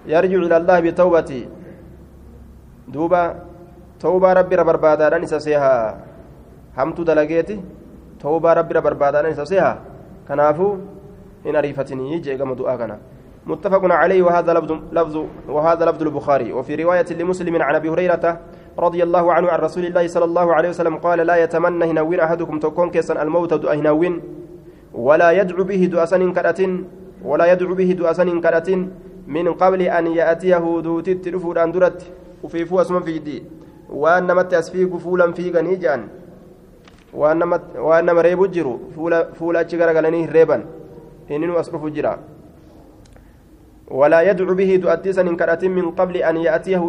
يرجع 0.07 0.39
إلى 0.47 0.57
الله 0.57 0.81
بتوبتي 0.81 1.41
دوبا 2.89 3.23
توبة 4.01 4.33
ربي 4.33 4.57
برباد 4.57 5.01
أنسها 5.03 5.75
همتو 6.79 7.03
دلقيتي 7.03 7.57
توبة 8.21 8.53
ربي 8.53 8.81
برباد 8.81 9.15
أنسها 9.15 9.71
كنافو 10.29 10.69
إن 11.47 11.57
أريفتني 11.57 12.13
يجي 12.13 12.37
كما 12.39 12.55
دعاء 12.55 12.77
كنا 12.77 12.99
متفق 13.47 13.83
عليه 13.85 14.23
وهذا 14.23 14.53
لفظ 14.55 14.73
لفظ 14.93 15.17
وهذا 15.49 15.85
لفظ 15.85 16.03
البخاري 16.03 16.53
وفي 16.53 16.75
رواية 16.75 17.07
لمسلم 17.11 17.63
عن 17.63 17.75
أبي 17.75 17.89
هريرة 17.89 18.41
رضي 18.79 19.03
الله 19.03 19.33
عنه 19.33 19.49
عن 19.49 19.59
رسول 19.59 19.85
الله 19.87 20.07
صلى 20.07 20.25
الله 20.25 20.55
عليه 20.55 20.69
وسلم 20.69 20.97
قال 20.97 21.19
لا 21.19 21.37
يتمنى 21.37 21.85
هنوين 21.91 22.21
أحدكم 22.21 22.59
تكون 22.59 22.91
كيسا 22.91 23.23
الموت 23.23 23.65
هنوين 23.65 24.23
ولا 24.99 25.31
يدعو 25.31 25.63
به 25.63 25.83
دؤسن 25.95 26.33
كرة 26.35 26.61
ولا 27.23 27.47
يدعو 27.53 27.75
به 27.79 27.91
دؤسن 27.93 28.29
كرة 28.41 28.69
من 29.31 29.47
قبل 29.55 29.81
أن 29.83 30.07
يأتيه 30.07 30.65
دوتي 30.83 31.15
تلفود 31.15 31.59
أن 31.59 31.71
درت 31.73 32.03
وفي 32.43 32.65
فوس 32.67 32.91
من 32.91 33.03
في 33.07 33.19
دي. 33.19 33.43
وأن 33.89 34.27
مت 34.35 34.55
أسفيق 34.55 34.97
فولا 34.97 35.33
في 35.33 35.51
غنيجان. 35.55 36.01
وأن 37.15 37.41
مت 37.47 37.63
وأن 37.79 38.11
مريب 38.11 38.51
جرو 38.51 38.75
فولا 38.97 39.33
فولا 39.39 39.63
تشغر 39.63 39.97
غلنيه 39.97 40.33
ريبا 40.33 40.65
إنه 41.31 41.61
أصرف 41.61 41.85
جرا. 41.95 42.19
ولا 43.89 44.21
يدعو 44.21 44.55
به 44.55 44.77
تؤتيسا 44.83 45.23
إن 45.23 45.37
كرة 45.37 45.63
من 45.69 45.91
قبل 45.91 46.17
أن 46.17 46.37
يأتيه 46.37 46.83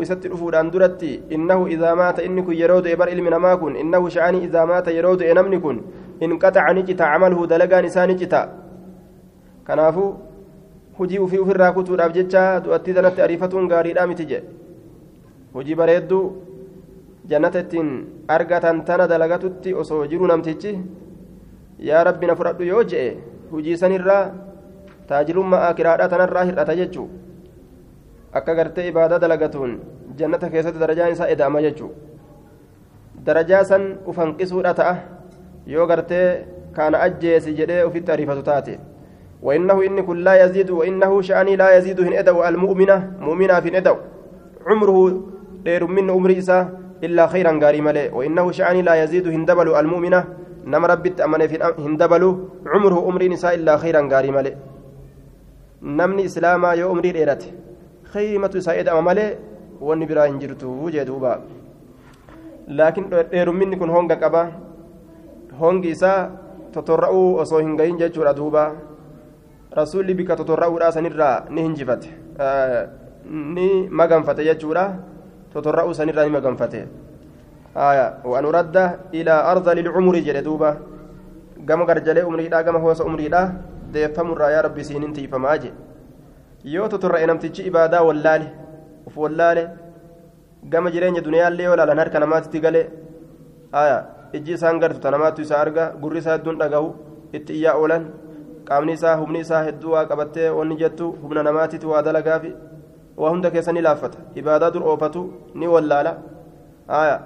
أن 0.60 0.72
درتي 0.72 1.22
إنه 1.32 1.68
إذا 1.68 1.94
مات 1.94 2.20
إنك 2.20 2.48
يرود 2.50 2.88
إبر 2.88 3.08
إلمنا 3.08 3.38
ما 3.38 3.56
كن. 3.56 3.76
إنه 3.76 4.10
شعاني 4.10 4.44
إذا 4.50 4.66
مات 4.66 4.88
يرود 4.88 5.22
إنمن 5.22 5.82
كن 6.20 6.32
إن 6.32 6.38
قطع 6.38 6.72
نجتا 6.72 7.04
عمله 7.04 7.40
دلقان 7.52 7.86
إسان 7.86 8.10
نجتا 8.10 8.42
كنافو 9.68 10.06
hujii 11.00 11.20
ufii 11.24 11.40
ofirraa 11.40 11.72
kutuudhaaf 11.72 12.12
jecha 12.16 12.42
du'attii 12.64 12.94
sanatti 12.96 13.22
ariifatuun 13.26 13.68
gaariidhaa 13.72 14.08
miti 14.12 14.26
jedhe 14.32 14.50
hujii 15.54 15.76
bareedduu 15.82 16.24
jannata 17.32 17.62
ittiin 17.64 17.92
argatan 18.36 18.82
tana 18.90 19.06
dalagatutti 19.12 19.74
osoo 19.84 20.02
jiru 20.14 20.28
namtichi 20.32 20.74
yaa 21.90 22.04
rabbi 22.10 22.28
na 22.28 22.36
fudhadhu 22.40 22.68
yoo 22.72 22.84
je'e 22.94 23.06
hujii 23.52 23.78
sanirraa 23.84 24.24
taajirummaa 25.12 25.62
akiraadhaa 25.70 26.10
tanarraa 26.16 26.44
hir'ata 26.50 26.76
jechuu 26.82 27.08
akka 28.42 28.56
gartee 28.60 28.88
ibaadaa 28.92 29.22
dalagatuun 29.26 29.80
jannata 30.20 30.50
keessatti 30.56 30.84
darajaan 30.84 31.16
isaa 31.16 31.32
eda'ama 31.38 31.62
jechuu 31.68 31.92
darajaa 33.30 33.64
san 33.72 33.88
uf 34.06 34.20
hanqisuudha 34.24 34.74
ta'a 34.82 34.94
yoo 35.74 35.88
gartee 35.92 36.28
kaana 36.78 37.02
ajjeesi 37.08 37.58
jedhee 37.60 37.84
ufitti 37.90 38.12
ariifatu 38.16 38.44
taate 38.52 38.80
وإنه 39.42 39.78
إن 39.88 39.98
كل 40.08 40.24
لا 40.24 40.36
يزيد 40.44 40.70
وإنه 40.70 41.22
شأني 41.22 41.56
لا 41.56 41.78
يزيد 41.78 42.00
هن 42.02 42.14
أدو 42.14 42.44
المؤمنة 42.44 42.98
مؤمنة 43.20 43.60
في 43.60 43.78
أدو 43.78 43.96
عمره 44.68 44.98
دير 45.64 45.88
من 45.88 46.10
عمر 46.10 46.32
إسا 46.38 46.60
إلا 47.04 47.28
خيرا 47.28 47.52
قاري 47.64 47.82
ملي 47.82 48.10
وإنه 48.18 48.52
شأني 48.52 48.82
لا 48.82 49.04
يزيد 49.04 49.28
هن 49.28 49.46
دبل 49.46 49.68
المؤمنة 49.76 50.20
نما 50.66 50.88
ربت 50.88 51.22
أمن 51.22 51.48
في 51.48 51.56
هن 51.86 51.98
دبل 51.98 52.24
عمره 52.68 52.98
عمر 53.08 53.24
نساء 53.24 53.56
إلا 53.56 53.78
خيرا 53.78 54.02
قاري 54.12 54.32
ملي 54.32 54.54
islaamaa 56.28 56.74
yoo 56.76 56.92
umrii 56.92 57.14
dheerate 57.16 57.54
khayrimatu 58.12 58.58
isaa 58.58 58.76
edama 58.82 59.02
malee 59.02 59.38
wanni 59.88 60.06
biraa 60.10 60.26
hin 60.28 60.40
jirtu 60.42 60.72
jee 60.96 61.06
duuba 61.10 61.40
laakiin 62.80 63.06
dheerumminni 63.32 63.80
kun 63.80 63.94
honga 63.96 64.16
qaba 64.24 64.42
hongi 65.62 65.90
isaa 65.96 66.30
totorra'uu 66.74 67.36
osoo 67.44 67.60
hin 67.66 67.76
gahin 67.80 67.98
jechuudha 68.02 68.34
duuba 68.40 68.64
rasuulli 69.80 70.14
bika 70.20 70.36
totorra'uudhaa 70.42 70.92
sanirraa 70.98 71.36
ni 71.50 71.62
hinjifate 71.68 72.10
ni 73.56 73.68
maganfate 74.02 74.44
jechuudha 74.50 74.86
totorra'uu 75.54 75.94
sanirraa 76.00 76.26
ni 76.30 76.32
maganfate 76.38 76.82
waan 78.32 78.46
uradda 78.52 78.84
ilaa 79.12 79.42
arda 79.52 79.74
lilcumuri 79.80 80.22
jedhe 80.28 80.42
duuba 80.48 80.78
gama 81.72 81.86
garjalee 81.90 82.24
umriidhaa 82.30 82.64
gama 82.64 82.80
hoosa 82.86 83.04
umriidhaa 83.10 83.46
deeffamurraa 83.94 84.52
yaa 84.56 84.62
rabbi 84.68 84.84
siinin 84.84 85.14
tiifamaa 85.18 85.58
je 85.64 85.72
yoo 86.74 86.88
totorra'e 86.94 87.26
namtichi 87.32 87.62
ibaadaa 87.72 88.02
wallaale 88.10 88.48
uf 89.08 89.18
wallaale 89.24 89.64
gama 90.74 90.92
jireenya 90.96 91.22
duniyaallee 91.28 91.66
yoo 91.70 91.76
laalan 91.82 92.00
harka 92.04 92.20
namaatitti 92.24 92.60
gale 92.66 92.82
aya 93.82 93.98
ijji 94.34 94.54
isaan 94.54 94.80
gartu 94.80 95.00
ta 95.04 95.12
namaattu 95.12 95.42
isaa 95.42 95.62
arga 95.66 95.84
gurri 96.02 96.20
isaa 96.22 96.36
hedduun 96.38 96.58
dhagahu 96.62 96.90
itti 97.38 97.54
iyyaa 97.60 97.76
oolan 97.82 98.04
qaamni 98.68 98.94
isaa 98.98 99.16
humni 99.22 99.40
isaa 99.46 99.64
hedduu 99.68 99.92
waa 99.96 100.06
qabattee 100.12 100.50
wanni 100.58 100.78
jettu 100.82 101.08
humna 101.22 101.44
namaatitti 101.48 101.88
waa 101.92 102.02
dalagaafi 102.08 102.52
waa 103.18 103.32
hunda 103.34 103.52
keessa 103.52 103.74
ni 103.74 103.82
laaffata. 103.82 104.18
Ibaadaa 104.36 104.72
dur 104.72 104.84
oofatu 104.84 105.22
ni 105.56 105.68
wallaala 105.68 106.12
aya 107.02 107.20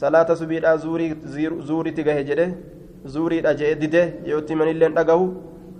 salaata 0.00 0.36
subiidhaa 0.36 0.76
zuuriitti 0.76 2.04
gahe 2.08 2.24
jedhe 2.30 2.46
zuuriidha 3.14 3.54
jee 3.54 3.74
dide 3.82 4.02
yootti 4.32 4.54
manilleen 4.60 4.94
dhagahu 4.98 5.26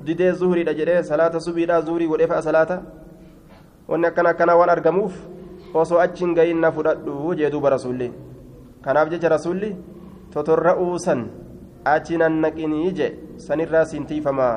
didee 0.06 0.32
zuhriidha 0.42 0.74
jedhee 0.80 1.02
salaata 1.12 1.40
subiidha 1.46 1.80
zuhrii 1.88 2.08
godhee 2.08 2.30
fa'a 2.32 2.42
salaata. 2.48 2.82
Wanni 3.88 4.06
akkana 4.06 4.30
akkana 4.34 4.56
waan 4.56 4.70
argamuuf 4.76 5.14
osoo 5.74 5.98
achiin 6.04 6.34
gahin 6.34 6.60
na 6.60 6.72
fudhadhu 6.72 7.34
jee 7.40 7.50
duuba 7.50 7.78
kanaaf 8.84 9.10
jecha 9.12 9.28
rasuulli 9.28 9.76
totorra'uu 10.32 10.98
san 10.98 11.20
achi 11.94 12.20
nannaqinii 12.22 12.92
je 12.98 13.08
sanirraa 13.46 13.84
siintiifamaa 13.84 14.56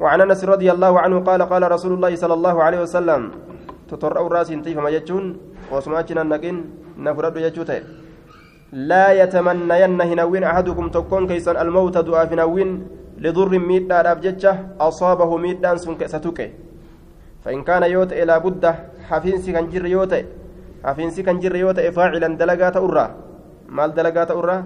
وعن 0.00 0.20
انس 0.24 0.40
رضي 0.44 0.68
الله 0.72 0.92
عنه 1.00 1.16
قال 1.28 1.40
قال 1.44 1.62
رسول 1.72 1.92
الله 2.00 2.12
صلى 2.16 2.34
الله 2.34 2.56
عليه 2.62 2.80
وسلم 2.88 3.22
تطرأ 3.88 4.26
الراس 4.26 4.48
انتيفما 4.56 4.88
يجون 4.96 5.24
وسماتنا 5.72 6.22
النقين 6.24 6.56
نفرد 6.96 7.36
يجوته 7.36 7.80
لا 8.72 9.06
يتمنين 9.20 10.00
هنوين 10.00 10.44
احدكم 10.44 10.84
تكون 10.88 11.22
كيسا 11.28 11.52
الموت 11.62 11.96
دعاء 12.08 12.32
نوين 12.34 12.70
لضر 13.24 13.52
ميدان 13.58 14.06
ججة 14.24 14.52
أصابه 14.80 15.30
ميدان 15.36 15.76
سن 15.76 15.94
كستوكي 16.00 16.48
فإن 17.44 17.60
كان 17.68 17.82
يوت 17.82 18.12
إلى 18.12 18.34
بد 18.40 18.64
حفينسي 19.08 19.52
كان 19.52 19.68
جر 19.72 19.86
يوت 19.86 20.12
حفينسي 20.84 21.20
كان 21.22 21.36
جر 21.42 21.56
يوت 21.56 21.78
فاعلا 21.96 22.28
دلقات 22.40 22.76
أرى 22.76 23.06
مال 23.70 23.94
دلقات 23.94 24.30
أرى 24.30 24.64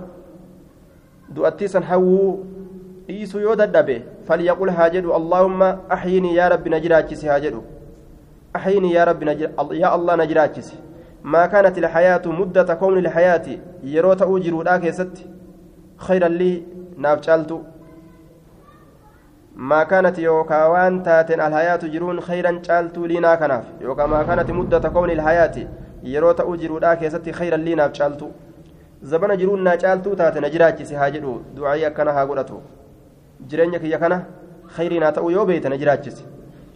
دؤتي 1.28 1.68
سن 1.68 1.84
حوو 1.84 2.44
dhiisuu 3.08 3.40
yoo 3.40 3.56
dadhabe 3.56 3.96
falyaqul 4.26 4.70
haa 4.76 4.88
jedhu 4.90 5.12
allaahumma 5.12 5.66
axyinii 5.96 6.36
yaa 6.36 6.48
rabbi 6.48 6.70
na 6.70 6.80
jiraachisi 6.80 7.26
haa 7.28 7.40
jedhu 7.40 7.60
axyinii 8.54 8.94
yaa 8.94 9.04
rabbi 9.04 9.26
yaa 9.80 9.92
allah 9.96 10.16
na 10.16 10.26
jiraachisi 10.30 10.78
maa 11.22 11.48
kaanat 11.48 11.76
ilxayaatu 11.76 12.32
muddata 12.32 12.76
kowni 12.76 13.04
ilxayaati 13.04 13.60
yeroo 13.96 14.14
ta'uu 14.22 14.40
jiruudhaa 14.46 14.78
keessatti 14.86 15.28
khayran 16.06 16.40
lii 16.42 16.56
naaf 16.96 17.20
caaltu 17.28 17.60
ما 19.56 19.84
كانت 19.84 20.18
يوكا 20.18 20.64
وان 20.66 21.02
تاتن 21.02 21.40
الحياة 21.40 21.76
جرون 21.76 22.20
خيرا 22.20 22.62
شالتو 22.62 23.06
لينا 23.06 23.34
كناف 23.34 23.64
يوكا 23.80 24.06
ما 24.06 24.22
كانت 24.22 24.50
مدة 24.50 24.88
كون 24.88 25.10
الحياة 29.12 29.32
يروت 29.32 29.32
أجروا 29.32 29.56
لا 29.56 29.76
كيستي 29.76 29.84
خيرا 29.84 30.10
لينا 30.14 30.14
شالتو 30.14 30.14
زبنا 30.14 30.14
جرون 30.14 30.14
نا 30.14 30.14
شالتو 30.14 30.14
تاتن 30.14 30.50
جراجي 30.50 30.84
سهاجرو 30.84 31.40
دعايا 31.56 31.88
كنا 31.88 32.10
هاقولتو 32.10 32.58
جرينك 33.50 33.84
يا 33.84 33.96
كنا 33.96 34.24
خيرنا 34.76 35.10
تأو 35.10 35.30
يو 35.30 35.44
بيت 35.44 35.66
نجراجيس 35.66 36.24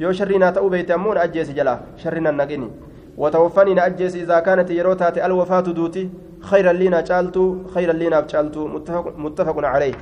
يو 0.01 0.13
شرنا 0.13 0.51
تأو 0.51 0.69
بيت 0.69 0.91
أمون 0.91 1.19
أجيس 1.19 1.51
جلا 1.51 1.79
شرنا 1.97 2.31
نقيني 2.31 2.69
وتوفني 3.17 3.75
نأجيس 3.75 4.15
إذا 4.17 4.41
كانت 4.41 4.71
يروتات 4.71 5.19
الوفاة 5.19 5.61
دوتي 5.61 6.11
خيرا 6.41 6.73
لينا 6.73 7.05
شالتو 7.05 7.45
خيرا 7.75 7.93
لينا 7.93 8.27
شالتو 8.29 8.67
متفق, 8.67 9.17
متفق 9.19 9.57
عليه 9.75 9.95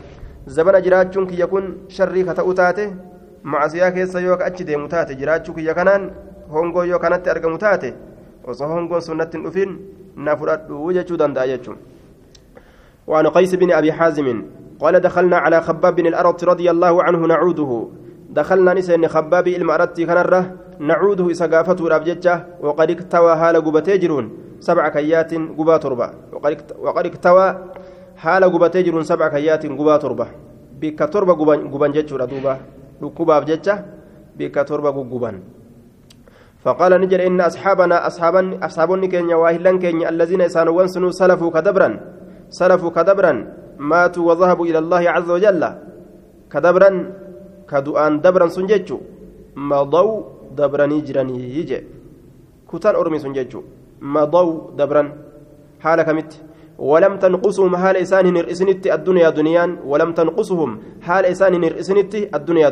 zabana 0.46 0.80
jiraachuun 0.80 1.26
kiyya 1.26 1.46
kun 1.46 1.64
sharrii 1.88 2.24
ka 2.24 2.34
ta'u 2.34 2.54
taate 2.54 2.84
macasiyaa 3.42 3.90
keessa 3.90 4.20
yoo 4.20 4.38
achi 4.48 4.64
deemu 4.64 4.88
taate 4.88 5.16
jiraachuu 5.20 5.54
kiyya 5.54 5.74
kanaan 5.74 6.10
hongoo 6.50 6.84
yoo 6.84 6.98
kanatti 6.98 7.30
argamu 7.30 7.58
taate 7.58 7.94
osoo 8.46 8.68
hongoon 8.68 9.02
sunnatti 9.06 9.36
hin 9.36 9.44
dhufin 9.46 9.72
na 10.16 10.36
fudhadhu 10.36 10.92
jechuu 10.98 11.18
danda'a 11.22 11.46
jechuun 11.52 11.78
وعن 13.06 13.26
قيس 13.26 13.54
بن 13.54 13.72
أبي 13.72 13.92
حازم 13.92 14.42
قال 14.80 15.00
دخلنا 15.00 15.36
على 15.36 15.60
خباب 15.60 15.94
بن 15.96 16.06
الأرط 16.06 16.44
رضي 16.44 16.70
الله 16.70 17.02
عنه 17.02 17.26
نعوده. 17.26 17.88
دخلنا 18.30 18.74
نسين 18.74 19.08
خباب 19.08 19.48
المأرت 19.48 20.00
كنرة. 20.00 20.42
نعوده 20.78 21.30
إسقافته 21.30 21.86
الأبججة 21.86 22.46
وقد 22.60 22.90
اكتوى 22.90 23.32
هال 23.32 23.56
قبتيجرون 23.64 24.24
سبع 24.60 24.88
كيات 24.88 25.34
قبا 25.34 25.76
تربة. 25.76 26.10
وقد 26.82 27.06
اكتوى 27.06 27.46
gubatee 28.16 28.82
jiruun 28.82 29.04
sabca 29.04 29.30
kayyaatiin 29.30 29.76
gubaa 29.76 29.98
torba 29.98 30.26
bikka 30.80 31.08
torba 31.08 31.34
guban 31.34 31.92
jechuudha 31.92 32.26
duuba 32.26 32.58
dhukkubaaf 33.00 33.44
jecha 33.44 33.84
bikka 34.36 34.64
torba 34.64 34.92
gugguban 34.92 35.42
فقال 36.66 36.98
نجر 37.00 37.26
إن 37.26 37.40
أصحابنا 37.40 38.06
أصحابن 38.06 38.58
أصحابني 38.58 39.06
كينيا 39.06 39.36
واهلان 39.36 39.78
كينيا 39.78 40.08
الذين 40.10 40.50
إسانوا 40.50 40.86
سنوا 40.90 41.14
سلفوا 41.14 41.50
كدبرا. 41.54 41.88
سلفوا 42.50 42.90
كدبرا 42.90 43.32
ماتوا 43.78 44.24
وذهبوا 44.28 44.66
إلى 44.66 44.78
الله 44.78 45.02
عز 45.10 45.30
وجل. 45.30 45.62
كدبرا 46.52 46.90
كدؤان 47.70 48.12
دبرا 48.24 48.46
سنججو. 48.56 48.98
مضوا 49.56 50.22
دبرا 50.58 50.86
نجراني 50.86 51.36
يجي 51.58 51.78
كتان 52.70 52.94
أرمي 52.94 53.18
سنججو. 53.18 53.60
مضوا 54.02 54.76
دبرا. 54.78 55.02
حال 55.80 56.02
كمت. 56.02 56.32
ولم 56.78 57.14
تنقصهم 57.18 57.72
حال 57.76 57.96
إسان 57.96 58.26
نرئسنت 58.36 58.86
الدنيا 58.86 59.30
دنيان. 59.30 59.70
ولم 59.90 60.10
تنقصهم 60.12 60.70
حال 61.06 61.24
إسان 61.32 61.52
نرئسنت 61.60 62.14
الدنيا 62.36 62.68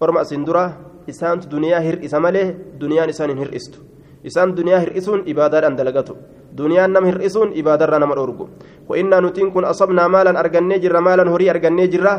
orma 0.00 0.20
asin 0.24 0.44
dura 0.46 0.64
isaantu 1.06 1.50
duniyaa 1.50 1.80
hir'isa 1.84 2.20
malee 2.24 2.56
duniyaan 2.80 3.10
isaan 3.12 3.30
hin 3.30 3.40
hir'istu 3.44 3.78
isaan 4.24 4.54
duniyaa 4.56 4.80
hir'isuun 4.84 5.22
ibaadaadhaan 5.32 5.76
dalagatu 5.80 6.16
duniyaan 6.56 6.92
nama 6.92 7.06
hir'isuun 7.06 7.54
ibaadarraa 7.54 7.98
nama 7.98 8.14
dhoorgu 8.14 8.48
wa'innaa 8.88 9.20
nutiin 9.20 9.52
kun 9.52 9.64
asabnaa 9.64 10.08
maalan 10.08 10.36
argannee 10.36 10.78
jirra 10.78 11.00
maalan 11.00 11.28
horii 11.28 11.50
argannee 11.50 11.88
jirra 11.88 12.14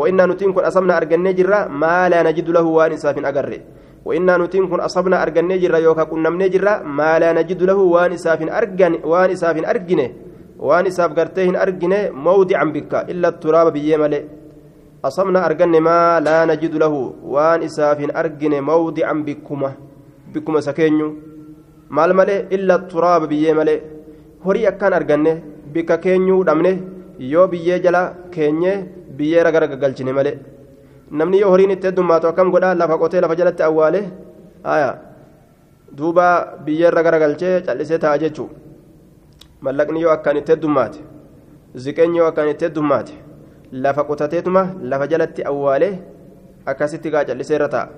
wa'innaa 0.00 0.26
nutiin 0.26 0.54
kun 0.54 0.64
asabnaa 0.64 0.96
argannee 0.96 1.34
jirra 1.34 1.68
maalaa 1.68 2.22
najidu 2.28 2.52
lahu 2.52 2.76
waan 2.76 2.92
isaaf 2.92 3.16
hin 3.16 3.24
agarre 3.24 3.60
وإنا 4.04 4.36
نتين 4.36 4.68
كن 4.68 4.80
أصبنا 4.80 5.22
أرجني 5.22 5.58
جرا 5.58 5.78
يوكا 5.78 6.04
كنا 6.04 6.28
من 6.30 6.44
جرا 6.52 6.84
ما 6.84 7.18
لا 7.18 7.32
نجد 7.32 7.62
له 7.62 7.78
وان 7.94 8.12
إساف 8.12 8.40
أرجن 8.58 8.92
وان 9.04 9.30
إساف 9.30 9.56
أرجنه 9.64 10.08
وان 10.60 10.86
إساف 10.86 11.10
قرتين 11.18 11.56
أرجنه 11.56 12.00
موضعا 12.12 12.64
بك 12.64 12.92
إلا 13.10 13.28
التراب 13.28 13.72
بيمله 13.72 14.22
أصبنا 15.08 15.46
أرجن 15.46 15.80
ما 15.80 16.20
لا 16.20 16.44
نجد 16.44 16.74
له 16.82 16.94
وان 17.34 17.60
إساف 17.68 17.98
أرجنه 18.20 18.60
موضعا 18.60 19.14
بكما 19.26 19.70
بكما 20.34 20.60
سكينيو 20.60 21.08
maal 21.88 22.12
malee 22.14 22.46
illa 22.50 22.78
turaaba 22.90 23.26
biyyee 23.26 23.54
malee 23.60 23.78
horii 24.44 24.66
akkaan 24.72 24.92
arganne 24.98 25.32
bikka 25.74 25.98
keenyuu 26.04 26.44
dhabne 26.48 26.72
yoo 27.32 27.46
biyyee 27.48 27.78
jala 27.84 28.02
keenyee 28.34 28.76
biyyeera 29.16 29.50
gara 29.52 29.66
gaggalchine 29.66 30.12
malee. 30.12 30.38
Namni 31.10 31.40
yoo 31.40 31.50
horiin 31.50 31.70
itti 31.70 31.86
heddummaatu 31.86 32.26
akkam 32.28 32.50
godhaa 32.50 32.74
lafa 32.74 32.98
qotee 32.98 33.20
lafa 33.20 33.36
jalatti 33.40 33.62
awwaale 33.62 34.00
duuba 35.96 36.26
biyyeerra 36.64 37.02
gara 37.02 37.18
galchee 37.18 37.60
callisee 37.66 37.98
taa'a 37.98 38.18
jechuu. 38.18 38.48
Mallaqni 39.60 40.00
yoo 40.02 40.10
akkaan 40.16 40.36
itti 40.36 40.52
heddummaate 40.52 40.98
ziqeenyi 41.84 42.18
yoo 42.18 42.26
akkaan 42.30 42.48
itti 42.54 42.64
heddummaate 42.64 43.12
lafa 43.72 44.04
qotateetuma 44.08 44.62
lafa 44.90 45.06
jalatti 45.12 45.44
awwaale 45.50 45.88
akkasitti 46.72 47.10
gaa 47.10 47.24
calliseerra 47.24 47.68
taa'a 47.68 47.88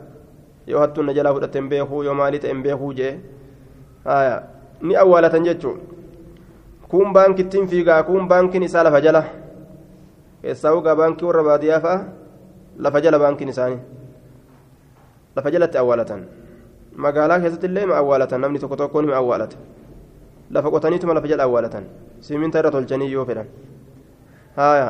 yoo 0.67 0.81
hattuun 0.81 1.07
na 1.07 1.13
jalaa 1.19 1.33
fudhatte 1.35 1.59
hin 1.59 1.69
beekuu 1.73 2.03
yoo 2.09 2.15
maalii 2.21 2.39
ta'e 2.45 2.53
hin 2.53 2.63
beekuu 2.63 2.93
jee 3.01 3.13
kun 8.09 8.29
baankiin 8.29 8.63
isaa 8.69 8.85
lafa 8.87 9.01
jala 9.07 9.23
keessaa 10.43 10.75
ugaa 10.79 10.95
baankii 11.01 11.27
warra 11.29 11.43
baadiyyaa 11.49 11.81
fa'a 11.87 11.99
lafa 12.87 13.01
jala 13.07 13.19
baankiin 13.19 13.51
isaanii 13.55 13.81
lafa 15.37 15.51
jalatti 15.55 15.79
awwaalatan 15.83 16.23
magaalaa 17.07 17.41
keessatti 17.43 17.67
illee 17.71 17.87
ma 17.91 17.97
awwaalatan 18.03 18.41
namni 18.41 18.59
tokko 18.63 18.77
tokko 18.83 19.03
ni 19.03 19.13
awwaalata 19.23 19.57
lafa 20.59 20.71
qotaniituma 20.77 21.19
lafa 21.19 21.29
jala 21.33 21.43
awwaalatan 21.49 21.85
siminta 22.29 22.63
irra 22.63 22.71
tolchanii 22.79 23.13
yoo 23.17 23.27
fedhan 23.33 23.49
haya 24.57 24.89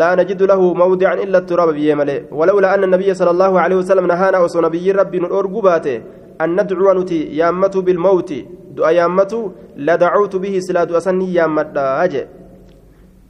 لا 0.00 0.14
نجد 0.14 0.42
له 0.42 0.74
موضعا 0.74 1.14
إلا 1.14 1.38
التراب 1.38 1.68
بيمله 1.76 2.32
ولولا 2.32 2.74
أن 2.74 2.84
النبي 2.88 3.14
صلى 3.14 3.30
الله 3.30 3.52
عليه 3.60 3.76
وسلم 3.76 4.06
نهانا 4.06 4.38
وصو 4.38 4.60
نبي 4.60 4.92
ربي 4.92 5.18
نور 5.18 5.46
قباته 5.46 6.00
أن 6.40 6.60
ندعو 6.60 6.92
نتي 6.92 7.36
يامته 7.36 7.80
بالموت. 7.82 8.30
دعا 8.76 8.90
يامته 8.90 9.52
لدعوت 9.76 10.36
به 10.36 10.54
سلا 10.58 10.84
دعا 10.84 10.98
سني 10.98 11.34
يامت 11.34 11.76
أجي. 11.76 12.24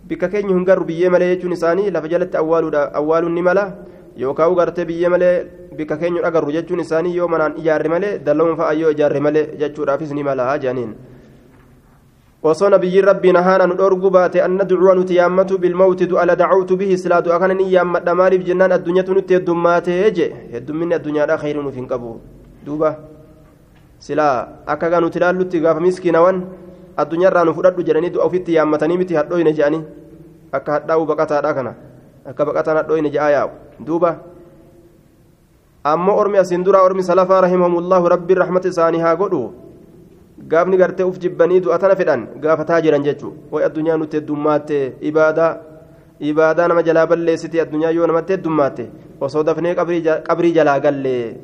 بك 0.08 0.24
كين 0.30 0.50
يهنجر 0.50 0.82
بيه 0.82 1.08
ملي 1.08 1.32
يجون 1.32 1.52
إساني 1.52 1.90
لفجلت 1.90 2.36
أول 2.36 2.74
أول 2.74 3.24
نملا 3.36 3.74
يوكاو 4.16 4.52
غرت 4.52 4.80
بيه 4.80 5.08
ملي 5.08 5.30
بك 5.72 5.98
كين 5.98 6.24
أجر 6.24 6.44
يجون 6.50 6.80
إساني 6.80 7.14
يوم 7.16 7.34
أن 7.34 7.52
إجار 7.60 7.88
ملي 7.88 8.18
دلهم 8.18 8.56
فأيو 8.56 8.90
إجار 8.90 9.20
ملي 9.20 9.42
يجون 9.62 9.84
رافز 9.88 10.12
نملا 10.12 10.56
جانين 10.56 10.94
وصو 12.44 12.68
نبي 12.68 13.00
ربي 13.00 13.32
نهانا 13.32 13.66
ندورغو 13.66 14.08
باتي 14.10 14.44
أن 14.44 14.60
ندعو 14.60 14.92
نتيامة 15.00 15.50
بالموت. 15.62 16.02
دعا 16.02 16.24
لدعوت 16.24 16.72
به 16.72 16.94
سلا 16.94 17.20
دعا 17.20 17.38
كان 17.38 17.56
نيامت 17.56 18.08
مالي 18.08 18.36
بجنان 18.38 18.72
الدنيا 18.72 19.02
تنتي 19.02 19.36
الدمات 19.36 19.88
يجي 19.88 20.26
الدمين 20.58 20.92
الدنيا 20.92 21.26
لا 21.26 21.36
خير 21.36 21.56
في 21.70 21.80
قبو 21.80 22.12
duuba. 22.66 22.96
Silaa 23.98 24.48
akka 24.66 24.90
gaa 24.90 25.00
nuti 25.00 25.18
ilaallutti 25.18 25.60
gaafa 25.60 25.80
miskiinawan 25.80 26.42
addunyaarraa 26.96 27.44
nu 27.44 27.54
fudhadhu 27.54 27.82
jedhanii 27.88 28.10
du'a 28.14 28.26
ofitti 28.26 28.54
yaammatanii 28.56 28.98
miti 28.98 29.14
hadhooyne 29.14 29.52
jedhanii 29.52 29.82
akka 30.52 30.72
hadhaa'u 30.78 31.06
baqataadha 31.06 31.54
kana. 31.54 31.74
Akka 32.26 32.44
baqataan 32.44 32.76
hadhooyne 32.82 33.10
jedhaa 33.10 33.30
yaa'u. 33.30 33.50
Duuba. 33.86 34.16
Ammoo 35.84 36.16
ormi 36.20 36.38
asiin 36.38 36.64
duraa 36.64 36.82
ormi 36.84 37.02
salafaa 37.02 37.40
rahimahumullahu 37.44 38.08
rabbiin 38.08 38.38
rahmata 38.44 38.68
isaanii 38.68 39.00
haa 39.04 39.16
godhu? 39.16 39.52
Gaafni 40.48 40.76
gartee 40.76 41.04
uf 41.06 41.18
jibbanii 41.20 41.60
du'a 41.60 41.78
tana 41.78 41.96
fedhan 41.96 42.26
gaafataa 42.40 42.80
jiran 42.80 43.04
jechuu. 43.04 43.32
Way 43.52 43.64
addunyaa 43.64 43.96
nutti 43.96 44.16
heddummaate 44.20 44.96
ibaadaa 45.00 45.50
ibaadaa 46.20 46.68
nama 46.68 46.82
jalaa 46.82 47.06
balleessite 47.06 47.60
addunyaa 47.60 47.90
yoo 47.90 48.06
namatti 48.06 48.32
heddummaate 48.36 48.86
osoo 49.20 49.42
dafnee 49.42 49.74
qabrii 49.74 50.52
jalaa 50.58 50.78
gallee 50.80 51.36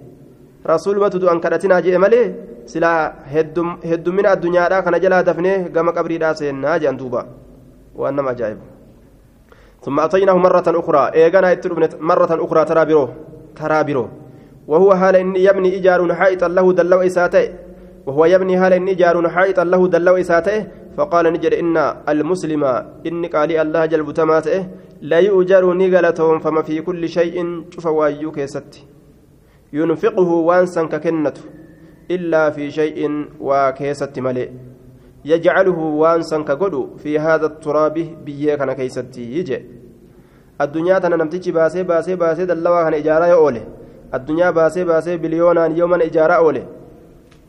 rasuulumatu 0.64 1.18
du'an 1.18 1.40
kadhatinaa 1.40 1.82
jee 1.82 1.98
malee 1.98 2.26
silaa 2.64 3.12
heddumina 3.32 4.34
addunyaadhaa 4.34 4.82
kana 4.82 5.00
jalaa 5.00 5.22
dafnee 5.22 5.56
gama 5.70 5.92
qabriidhaa 5.92 6.34
seennaa 6.34 6.78
jedhan 6.78 6.98
duuba. 6.98 7.24
Waan 7.94 8.14
nama 8.16 8.30
ajaa'ibu. 8.30 8.80
ثم 9.84 10.00
أتيناه 10.00 10.36
مرة 10.36 10.66
أخرى 10.68 11.10
إيغانا 11.14 11.60
مرة 12.00 12.32
أخرى 12.44 12.64
ترى 12.64 12.84
برو 12.84 13.08
ترى 13.56 13.84
برو 13.84 14.08
وهو 14.68 14.94
حال 14.94 15.16
إني 15.16 15.44
يبني 15.44 15.72
إيجار 15.72 16.14
حائطا 16.14 16.48
له 16.48 16.72
دلو 16.72 17.00
إساته 17.00 17.44
وهو 18.06 18.24
يبني 18.24 18.60
حال 18.60 18.72
إني 18.72 18.90
إيجار 18.90 19.28
حائطا 19.28 19.64
له 19.64 19.88
دلو 19.88 20.16
إساته 20.16 20.66
فقال 20.96 21.32
نجر 21.32 21.52
إن 21.60 21.76
المسلم 22.08 22.62
إني 23.06 23.28
قال 23.34 23.50
الله 23.56 23.86
جلب 23.86 24.08
تماته 24.12 24.66
لا 25.10 25.18
يؤجر 25.18 25.64
نقلتهم 25.80 26.38
فما 26.38 26.62
في 26.62 26.80
كل 26.80 27.08
شيء 27.08 27.36
شوف 27.70 27.86
وايو 27.86 28.32
كيستي 28.32 28.80
ينفقه 29.72 30.30
وانسا 30.48 30.82
ككنته 30.82 31.42
إلا 32.10 32.50
في 32.50 32.70
شيء 32.70 33.26
وكيست 33.40 34.18
ملئ. 34.18 34.48
يجعله 35.24 35.78
وانسا 35.78 36.38
كقدو 36.48 36.96
في 36.96 37.18
هذا 37.18 37.46
التراب 37.46 37.94
بيك 38.24 38.60
أنا 38.60 38.72
كيستي 38.72 39.38
يجي. 39.38 39.58
الدنيا 40.60 40.98
تنا 40.98 41.16
نمتجي 41.16 41.52
باسي 41.52 41.82
باسي 41.82 42.14
باسي 42.16 42.44
دلوا 42.44 42.82
كان 42.84 42.94
إجارة 42.94 43.26
يقوله 43.26 43.64
الدنيا 44.14 44.50
باسي 44.50 44.84
باسي 44.84 45.16
بليونا 45.16 45.66
يوما 45.66 46.04
إجارة 46.04 46.32
أوله 46.32 46.66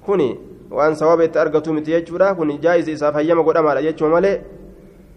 كوني 0.05 0.39
وان 0.71 0.93
ثواب 0.93 1.38
أرغتو 1.38 1.73
متي 1.73 1.91
يجورا 1.91 2.31
كوني 2.31 2.57
جائز 2.57 2.89
إساف 2.89 3.15
هيما 3.17 3.41
قد 3.41 3.57
أمال 3.57 3.77
يجو 3.86 4.07
ملئ. 4.07 4.39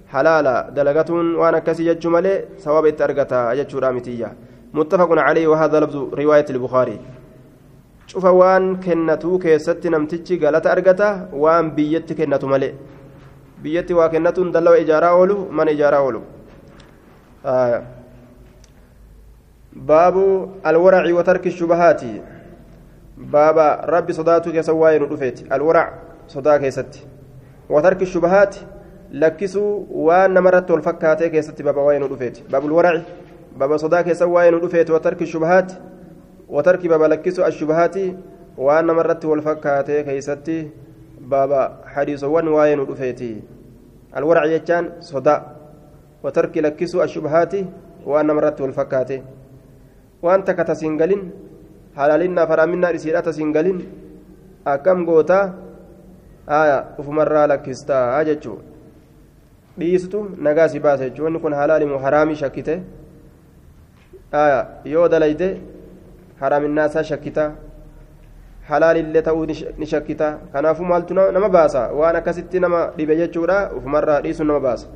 حلالا 0.09 0.71
دلغتون 0.77 1.35
وأنا 1.35 1.59
كسي 1.59 1.87
يجو 1.87 2.11
ملئ 2.11 2.45
ثواب 2.59 2.87
أرغتا 3.03 3.53
يجورا 3.53 3.91
متيا 3.91 4.31
متفق 4.75 5.11
عليه 5.27 5.47
وهذا 5.47 5.81
لفظ 5.81 5.97
رواية 6.15 6.47
البخاري. 6.51 6.99
شوف 8.07 8.25
وان 8.25 8.77
كنتو 8.85 9.39
كيست 9.39 9.87
نمتجي 9.87 10.47
غلط 10.47 10.67
أرغتا 10.67 11.29
وان 11.33 11.71
بيت 11.71 12.13
كنتو 12.13 12.47
ملئ. 12.47 12.73
بيت 13.63 13.93
وكنتو 13.93 14.43
دلو 14.51 14.73
إجارة 14.73 15.07
أولو 15.07 15.49
من 15.57 15.69
إجارة 15.69 15.97
أولو. 15.97 16.23
آه. 17.47 17.83
باب 19.73 20.17
الورع 20.67 21.05
وترك 21.17 21.47
الشبهات. 21.47 22.03
بابا 23.17 23.67
ربي 23.85 24.13
صداتو 24.13 24.53
كسواي 24.53 24.99
ندفيت 24.99 25.53
الورع 25.53 25.87
صدا 26.29 26.57
كيست 26.57 26.93
وترك 27.71 28.03
الشبهات 28.03 28.57
لكسوا 29.11 29.85
وان 29.91 30.35
مرت 30.43 30.71
والفكاتي 30.71 31.29
كيست 31.29 31.63
بابا 31.63 31.83
وين 31.83 32.03
ندفيت 32.03 32.37
باب 32.51 32.67
الورع. 32.67 33.03
بابا 33.57 33.77
صدا 33.77 34.01
كسواي 34.01 34.51
ندفيت 34.51 34.91
وترك 34.91 35.23
الشبهات 35.23 35.73
وترك 36.49 36.87
بابا 36.87 37.05
لكسوا 37.05 37.47
الشبهات 37.47 37.97
وأن 38.59 38.87
مرت 38.87 39.25
والفكاتي 39.25 40.03
كيست 40.03 40.49
بابا 41.21 41.63
حديث 41.87 42.25
وان 42.25 42.49
وين 42.49 42.81
ندفيت 42.81 43.21
الورع 44.17 44.45
يجان 44.45 44.85
صدا 45.01 45.37
وترك 46.23 46.59
لكسوا 46.59 47.05
الشبهات 47.05 47.55
وأن 48.07 48.29
مرت 48.37 48.61
والفكاتي 48.61 49.23
وأنت 50.23 50.51
كتسنجلين 50.51 51.23
halaalinaa 51.95 52.47
faraaminaa 52.47 52.91
isiidhata 52.99 53.33
singalin 53.33 53.79
akkam 54.73 55.05
gootaa 55.07 55.55
aya 56.47 56.79
ufumarraa 56.99 57.47
lakkistaa 57.53 58.25
jechuu 58.29 58.59
dhiistu 59.79 60.23
nagaa 60.47 60.69
si 60.73 60.81
baasa 60.87 61.05
jechuu 61.09 61.25
wanni 61.27 61.43
kun 61.45 61.55
halaalimu 61.61 61.99
haraamii 62.07 62.41
shakkite 62.43 62.75
aya 64.43 64.59
yoo 64.95 65.07
dalayde 65.09 65.49
haraaminaasaa 66.41 67.05
shakkita 67.11 67.45
halaalillee 68.71 69.23
ta'uu 69.23 69.47
ni 69.79 69.87
shakkita 69.87 70.33
kanaafuu 70.53 70.91
maaltu 70.91 71.15
nama 71.15 71.49
baasa 71.49 71.87
waan 72.01 72.17
akkasitti 72.17 72.61
nama 72.67 72.91
dhibe 72.99 73.17
jechuudha 73.23 73.71
ufumarraa 73.79 74.21
dhiisu 74.27 74.45
nama 74.45 74.61
baasa 74.61 74.87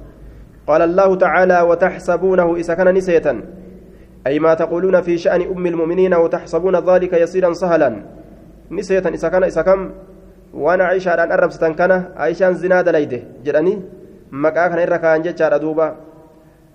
allaahu 0.67 1.17
tacaalaa 1.17 1.65
wataxsabuunahu 1.71 2.57
isa 2.63 2.77
kana 2.77 2.93
ni 2.93 3.03
seetan 3.03 3.43
أي 4.27 4.39
ما 4.39 4.55
تقولون 4.55 5.01
في 5.01 5.19
شأن 5.19 5.43
أم 5.43 5.67
المؤمنين 5.67 6.15
وتحسبون 6.15 6.77
ذلك 6.77 7.13
يسيرا 7.13 7.53
سهلا 7.53 7.91
نسيتا 8.71 9.09
إذا 9.09 9.29
كان 9.29 9.45
إذا 9.45 9.63
كم 9.63 9.91
وأنا 10.55 10.85
عائشة 10.85 11.15
أن 11.15 11.33
أرب 11.33 11.51
ستن 11.51 11.75
كان 11.75 11.93
عائشة 12.17 12.51
زنا 12.51 12.83
دليده 12.83 13.21
جراني 13.45 13.83
مكا 14.33 14.69
كان 14.69 14.79
إركا 14.79 15.17
أن 15.17 15.23
جتشار 15.23 15.57
دوبا 15.57 15.97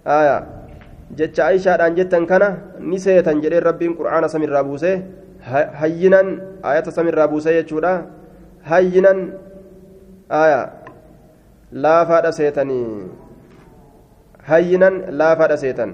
آية 0.08 0.62
jecha 1.17 1.45
aishaadhaan 1.49 1.95
jettan 1.99 2.26
kana 2.32 2.49
ni 2.80 2.99
seetan 3.06 3.41
jedhee 3.43 3.60
rabbiin 3.69 3.95
qur'aana 3.99 4.28
samirraa 4.34 4.63
buusee 4.69 4.95
hayyinan 5.82 6.28
ayata 6.71 6.91
samirraa 6.97 7.28
buusee 7.34 7.54
jechuudha 7.60 7.93
hayyinan 8.71 9.19
aya 10.43 10.62
laafaadha 11.86 12.32
seetanii 12.39 12.88
hayyinan 14.49 14.95
laafaadha 15.21 15.58
seetan 15.65 15.91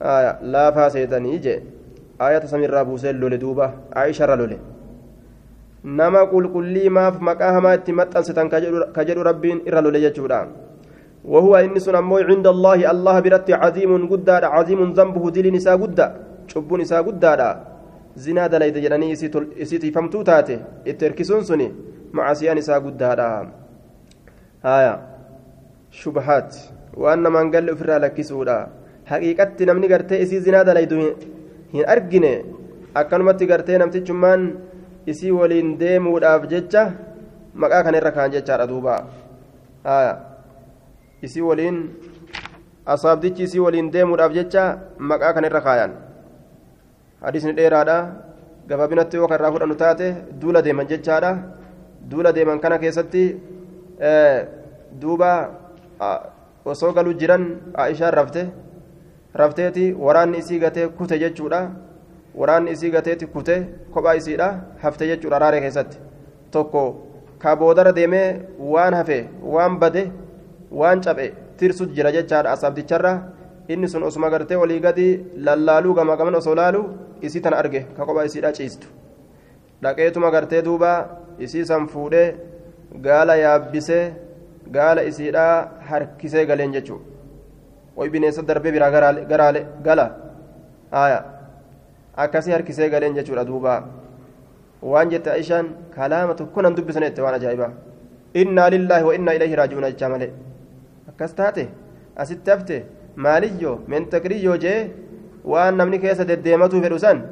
aya 0.00 0.38
laafaa 0.54 0.90
seetanii 0.96 1.38
jee 1.46 1.58
ayata 2.26 2.48
samirraa 2.52 2.84
buusee 2.84 3.12
lole 3.12 3.38
duuba 3.44 3.72
aisharra 4.02 4.36
lole 4.40 4.58
nama 6.00 6.22
qulqullii 6.32 6.88
maaf 6.98 7.20
maqaa 7.28 7.52
hamaa 7.56 7.74
itti 7.78 7.92
maxxansitan 8.00 8.48
ka 8.50 9.04
jedhu 9.08 9.22
rabbiin 9.30 9.62
irra 9.68 9.80
lole 9.86 10.00
jechuudha 10.06 10.40
وهو 11.32 11.52
إن 11.56 11.76
سنمو 11.86 12.16
عند 12.30 12.46
الله 12.54 12.78
الله 12.92 13.16
برت 13.24 13.48
عظيم 13.62 13.92
قداد 14.12 14.44
عظيم 14.54 14.80
ذنبه 14.98 15.24
دل 15.36 15.46
نساء 15.56 15.76
قدا 15.82 16.06
شب 16.50 16.70
نساء 16.80 17.00
قداد 17.08 17.40
زنا 18.24 18.44
دليد 18.52 18.76
جراني 18.84 19.12
إسيتي 19.62 19.88
فمتو 19.96 20.20
تاتي 20.28 20.56
التركسون 20.90 21.42
سني 21.48 21.68
معصية 22.16 22.52
نساء 22.58 22.78
قداد 22.86 23.20
آية. 24.64 24.94
شبهات. 26.00 26.50
وأن 27.00 27.24
من 27.34 27.46
قال 27.52 27.68
فرا 27.78 27.98
لك 28.02 28.18
سودا 28.20 28.58
حقيقة 29.10 29.58
نمني 29.68 29.86
قرتي 29.92 30.22
إسي 30.22 30.40
زنا 30.44 30.62
دليد 30.68 30.92
hin 31.72 31.84
argine 31.84 32.44
akkanumatti 32.94 33.46
gartee 33.46 33.78
namtichummaan 33.78 34.46
isii 35.06 35.32
waliin 35.40 35.76
deemuudhaaf 35.80 36.48
jecha 36.52 36.86
maqaa 37.54 37.82
kana 37.84 38.00
irra 38.00 38.12
kaan 38.16 38.32
jechaadha 38.36 38.70
duuba 38.72 38.96
isii 41.22 41.40
waliin 41.50 41.78
asaabdichi 42.86 43.42
isii 43.48 43.58
waliin 43.66 43.90
deemuudhaaf 43.94 44.32
jecha 44.38 44.62
maqaa 45.10 45.32
kana 45.34 45.46
irra 45.50 45.60
kaayan 45.60 45.92
hadiisni 47.22 47.52
dheeraadha. 47.58 47.98
Gabaabinatti 48.68 49.16
yoo 49.16 49.28
kan 49.28 49.38
irraa 49.38 49.52
fudhannu 49.52 49.76
taate 49.82 50.06
duula 50.40 50.62
deeman 50.62 50.86
jechaadha. 50.92 51.30
Duula 52.10 52.32
deeman 52.32 52.60
kana 52.60 52.78
keessatti 52.78 53.22
duuba 55.00 55.30
osoo 56.64 56.92
galuu 56.92 57.14
jiran 57.20 57.44
aishaan 57.84 58.12
rafte 58.18 58.42
rafteeti 59.40 59.84
waraanni 60.06 60.38
isii 60.38 60.58
gatee 60.64 60.88
kute 60.98 61.18
jechuudha. 61.18 61.60
Waraanni 62.40 62.70
isii 62.76 62.90
gateeti 62.90 63.26
kute 63.26 63.54
kophaa 63.94 64.14
isiidha 64.20 64.48
hafte 64.82 65.06
jechuudha 65.10 65.38
raaree 65.42 65.60
keessatti. 65.60 65.98
Tokko 66.50 66.82
ka 67.38 67.56
boodara 67.56 67.92
deemee 67.92 68.40
waan 68.58 68.94
hafe 68.94 69.18
waan 69.42 69.78
bade 69.78 70.02
waan 70.70 71.00
caphe 71.00 71.26
tirsut 71.58 71.90
jira 71.96 72.12
jechaadha 72.16 72.52
asaabticharra 72.52 73.12
inni 73.68 73.88
sun 73.88 74.02
osuma 74.02 74.30
gartee 74.30 74.56
olii 74.56 74.80
gadi 74.86 75.08
lallaaluu 75.48 75.94
gama 75.94 76.16
gaman 76.16 76.34
osoo 76.40 76.54
laalu 76.54 76.82
isii 77.22 77.40
tana 77.40 77.56
arge 77.62 77.80
ka 77.96 78.06
kophaa 78.06 78.24
isiidha 78.30 78.52
ciistu 78.58 78.86
dhaqeetuma 79.82 80.30
gartee 80.30 80.62
duuba 80.62 80.92
isii 81.46 81.64
san 81.70 81.86
fuudhee 81.92 82.28
gaala 83.06 83.36
yaabbisee 83.44 84.04
gaala 84.76 85.02
isiidha 85.10 85.44
harkisee 85.90 86.46
galeen 86.46 86.72
jechuudha. 86.72 87.04
way 87.98 88.08
bineensa 88.14 88.42
darbee 88.48 88.72
biraa 88.72 88.90
garaale 89.30 89.60
gala 89.86 90.06
aya 91.02 91.18
akkasii 92.24 92.52
harkisee 92.56 92.88
galeen 92.94 93.14
jechuudha 93.18 93.44
duuba 93.48 93.72
waan 94.92 95.10
jette 95.12 95.30
aishaan 95.36 95.66
kalaama 95.96 96.34
tokko 96.40 96.62
nan 96.62 96.76
dubbisane 96.76 97.06
jette 97.08 97.22
waan 97.24 97.34
ajaa'ibaa 97.38 97.70
innaa 98.42 98.68
lillaahi 98.74 99.04
wa 99.08 99.14
innaa 99.18 99.34
ilayhi 99.38 99.56
raaji'uuna 99.60 99.90
jechaa 99.92 100.10
malee 100.14 100.30
akkas 101.18 101.34
taate 101.38 101.64
asitti 102.22 102.50
hafte 102.50 102.76
maaliyyoo 103.24 103.76
mentakriyyoo 103.92 104.56
jee 104.64 104.78
waan 105.52 105.76
namni 105.80 105.98
keessa 106.04 106.24
deddeematuu 106.28 106.80
fedhu 106.84 106.98
san 107.04 107.22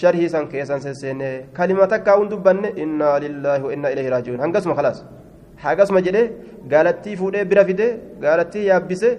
sharhii 0.00 0.28
san 0.34 0.46
keessan 0.52 0.80
sesseene 0.84 1.28
kalima 1.58 1.86
takkaa 1.92 2.16
hun 2.20 2.30
dubbanne 2.30 2.68
innaa 2.84 3.18
lillaahi 3.24 3.62
wa 3.66 3.72
innaa 3.76 3.90
ilayhi 3.96 4.10
raaji'uun 4.14 4.40
hangasuma 4.44 4.74
khalaas 4.78 5.04
hagasuma 5.64 6.00
jedhee 6.08 6.24
gaalattii 6.72 7.16
fuudhee 7.20 7.44
bira 7.52 7.64
fide 7.68 7.86
gaalattii 8.24 8.64
yaabbise 8.70 9.10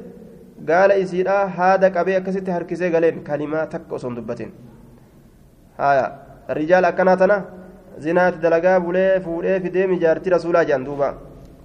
gaala 0.71 0.97
isiidha 1.03 1.37
haada 1.59 1.93
qabee 1.99 2.17
akkasitti 2.21 2.51
harkisee 2.57 2.89
galeen 2.97 3.23
kalimaa 3.29 3.65
takka 3.77 3.95
osoo 4.01 4.09
hin 4.09 4.17
dubbatin 4.19 4.51
haya 5.83 6.05
rijaal 6.61 6.85
akkanaa 6.93 7.17
tana 7.23 7.41
zinaati 8.05 8.39
dalagaa 8.49 8.77
bulee 8.89 9.09
fuudhee 9.29 9.59
fidee 9.65 9.87
mijaartii 9.95 10.37
rasuulaa 10.39 10.65
jedhan 10.69 10.85
duuba 10.91 11.13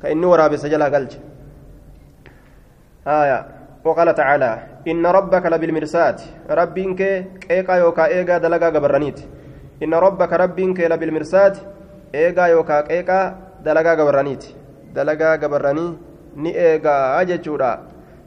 ka 0.03 0.11
inni 0.17 0.27
waraabessa 0.33 0.69
jalaa 0.75 0.91
galche 0.97 1.19
haya 3.05 3.63
وقال 3.85 4.15
تعالى 4.15 4.59
إن 4.89 5.07
ربك 5.07 5.47
لبالمرسات 5.47 6.23
ربك 6.51 7.01
إيقا 7.51 7.75
يوكا 7.75 8.07
إيقا 8.07 8.39
دلقا 8.39 8.67
قبرانيت 8.67 9.19
إن 9.83 9.95
ربك 9.95 10.33
ربك 10.33 10.81
لبالمرسات 10.81 11.59
إيقا 12.15 12.47
يوكا 12.47 12.91
إيقا 12.91 13.37
دلقا 13.65 13.93
قبرانيت 13.95 14.45
دلقا 14.95 15.37
قبراني 15.37 15.87
ني 16.37 16.51
إيقا 16.61 17.21
أججورا 17.21 17.73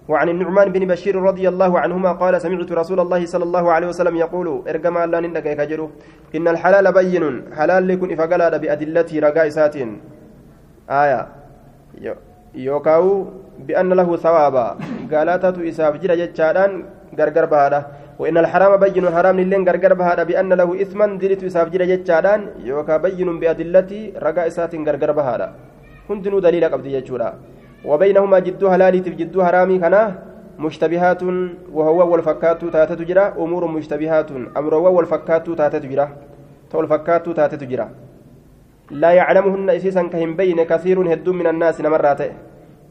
وعن 0.09 0.29
النعمان 0.29 0.71
بن 0.71 0.87
بشير 0.87 1.15
رضي 1.15 1.49
الله 1.49 1.79
عنهما 1.79 2.11
قال 2.11 2.41
سمعت 2.41 2.71
رسول 2.71 2.99
الله 2.99 3.25
صلى 3.25 3.43
الله 3.43 3.71
عليه 3.71 3.87
وسلم 3.87 4.15
يقول 4.15 4.47
ارجم 4.69 4.97
الله 4.97 5.19
نندك 5.19 5.57
كجرو 5.57 5.89
إن 6.35 6.47
الحلال 6.47 6.93
بين 6.93 7.23
حلال 7.57 7.87
لكن 7.87 8.07
إفقلا 8.13 8.57
بأدلته 8.57 9.19
رقائسات 9.19 9.75
آية. 10.89 11.27
يوكاو 12.55 13.25
بأن 13.67 13.89
له 13.93 14.09
ثوابا 14.25 14.67
قالاتة 15.11 15.55
إساف 15.69 15.93
جرى 16.01 16.15
جتشادان 16.21 16.71
غرغر 17.19 17.45
بهذا 17.45 17.79
وإن 18.19 18.37
الحرام 18.37 18.73
بين 18.83 19.05
حرام 19.15 19.37
لين 19.39 19.61
غرغر 19.67 19.93
بهذا 19.93 20.23
بأن 20.23 20.53
له 20.53 20.69
إثما 20.81 21.05
دلت 21.21 21.43
إساف 21.43 21.67
جرى 21.73 21.85
جتشادان 21.91 22.39
يوكا 22.69 22.97
بين 23.05 23.29
بأدلته 23.39 24.01
رقائسات 24.25 24.73
غرغر 24.87 25.11
بهذا 25.11 25.47
هندنو 26.09 26.39
دليل 26.45 26.65
قبضي 26.73 26.89
جتشودا 26.95 27.29
وبينهما 27.89 28.39
جد 28.45 28.63
هلالي 28.73 28.99
جد 28.99 29.35
حرامي 29.45 29.77
كنا 29.83 30.01
مشتبهات 30.59 31.21
وهو 31.77 31.99
والفكات 32.11 32.61
تاتت 32.75 33.01
جرا 33.09 33.25
أمور 33.43 33.63
مشتبهات 33.67 34.29
أمر 34.59 34.73
والفكات 34.95 35.45
تاتت 35.59 35.85
جرا 35.91 36.07
والفكات 36.73 37.25
تاتت 37.37 37.63
جرا 37.71 37.87
لا 38.91 39.11
يعلمهن 39.11 39.69
إسيسا 39.69 40.03
كهم 40.13 40.35
بين 40.35 40.63
كثير 40.63 40.97
هد 41.13 41.29
من 41.29 41.47
الناس 41.47 41.81
نمرات 41.81 42.21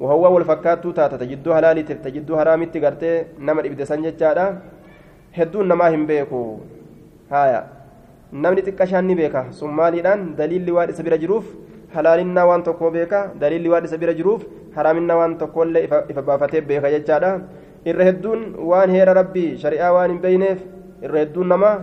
وهو 0.00 0.24
والفكات 0.34 0.86
تاتت 0.86 1.22
جد 1.22 1.46
هلالي 1.48 1.82
تجد 1.82 2.28
حرامي 2.34 2.66
تغرتي 2.66 3.10
نمر 3.38 3.62
إبدسان 3.66 4.02
جتشادا 4.02 4.46
hedduun 5.34 5.66
namaa 5.66 5.90
hin 5.90 6.06
beeku 6.06 6.40
haya 7.30 7.60
namni 8.42 8.62
xiqqashaan 8.66 9.06
ni 9.10 9.14
beeka 9.18 9.50
sun 9.58 9.72
maaliidhaan 9.78 10.20
daliilli 10.38 10.70
waan 10.76 10.92
isa 10.92 11.02
bira 11.06 11.18
jiruuf 11.22 11.46
halaalinaa 11.94 12.44
waan 12.50 12.62
tokkoo 12.68 12.90
beeka 12.96 13.20
daliilli 13.40 13.72
waan 13.72 13.88
isa 13.88 13.98
bira 14.02 14.14
jiruuf 14.14 14.44
haraaminaa 14.76 15.16
waan 15.20 15.34
tokkollee 15.40 15.82
ifa 16.12 16.22
baafatee 16.28 16.62
beeka 16.70 16.92
jechaadha 16.94 17.32
irra 17.90 18.06
hedduun 18.10 18.40
waan 18.70 18.94
heera 18.96 19.16
rabbii 19.20 19.50
shari'aa 19.64 19.90
waan 19.96 20.10
hin 20.14 20.20
beeyneef 20.26 20.60
irra 21.02 21.18
hedduun 21.24 21.50
namaa 21.54 21.74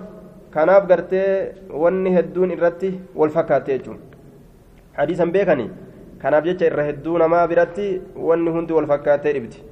kanaaf 0.53 0.87
gartee 0.87 1.53
wanni 1.83 2.11
hedduun 2.15 2.51
irratti 2.55 2.91
wal 3.15 3.29
fakkaatte 3.37 3.71
jechuun 3.77 3.99
hadiisan 4.97 5.31
beekani 5.35 5.69
kanaaf 6.21 6.45
jecha 6.49 6.65
irra 6.71 6.83
hedduu 6.89 7.17
namaa 7.23 7.47
biratti 7.51 7.87
wanni 8.29 8.51
hundi 8.57 8.73
wal 8.77 8.87
fakkaattee 8.93 9.33
dhibdi 9.37 9.63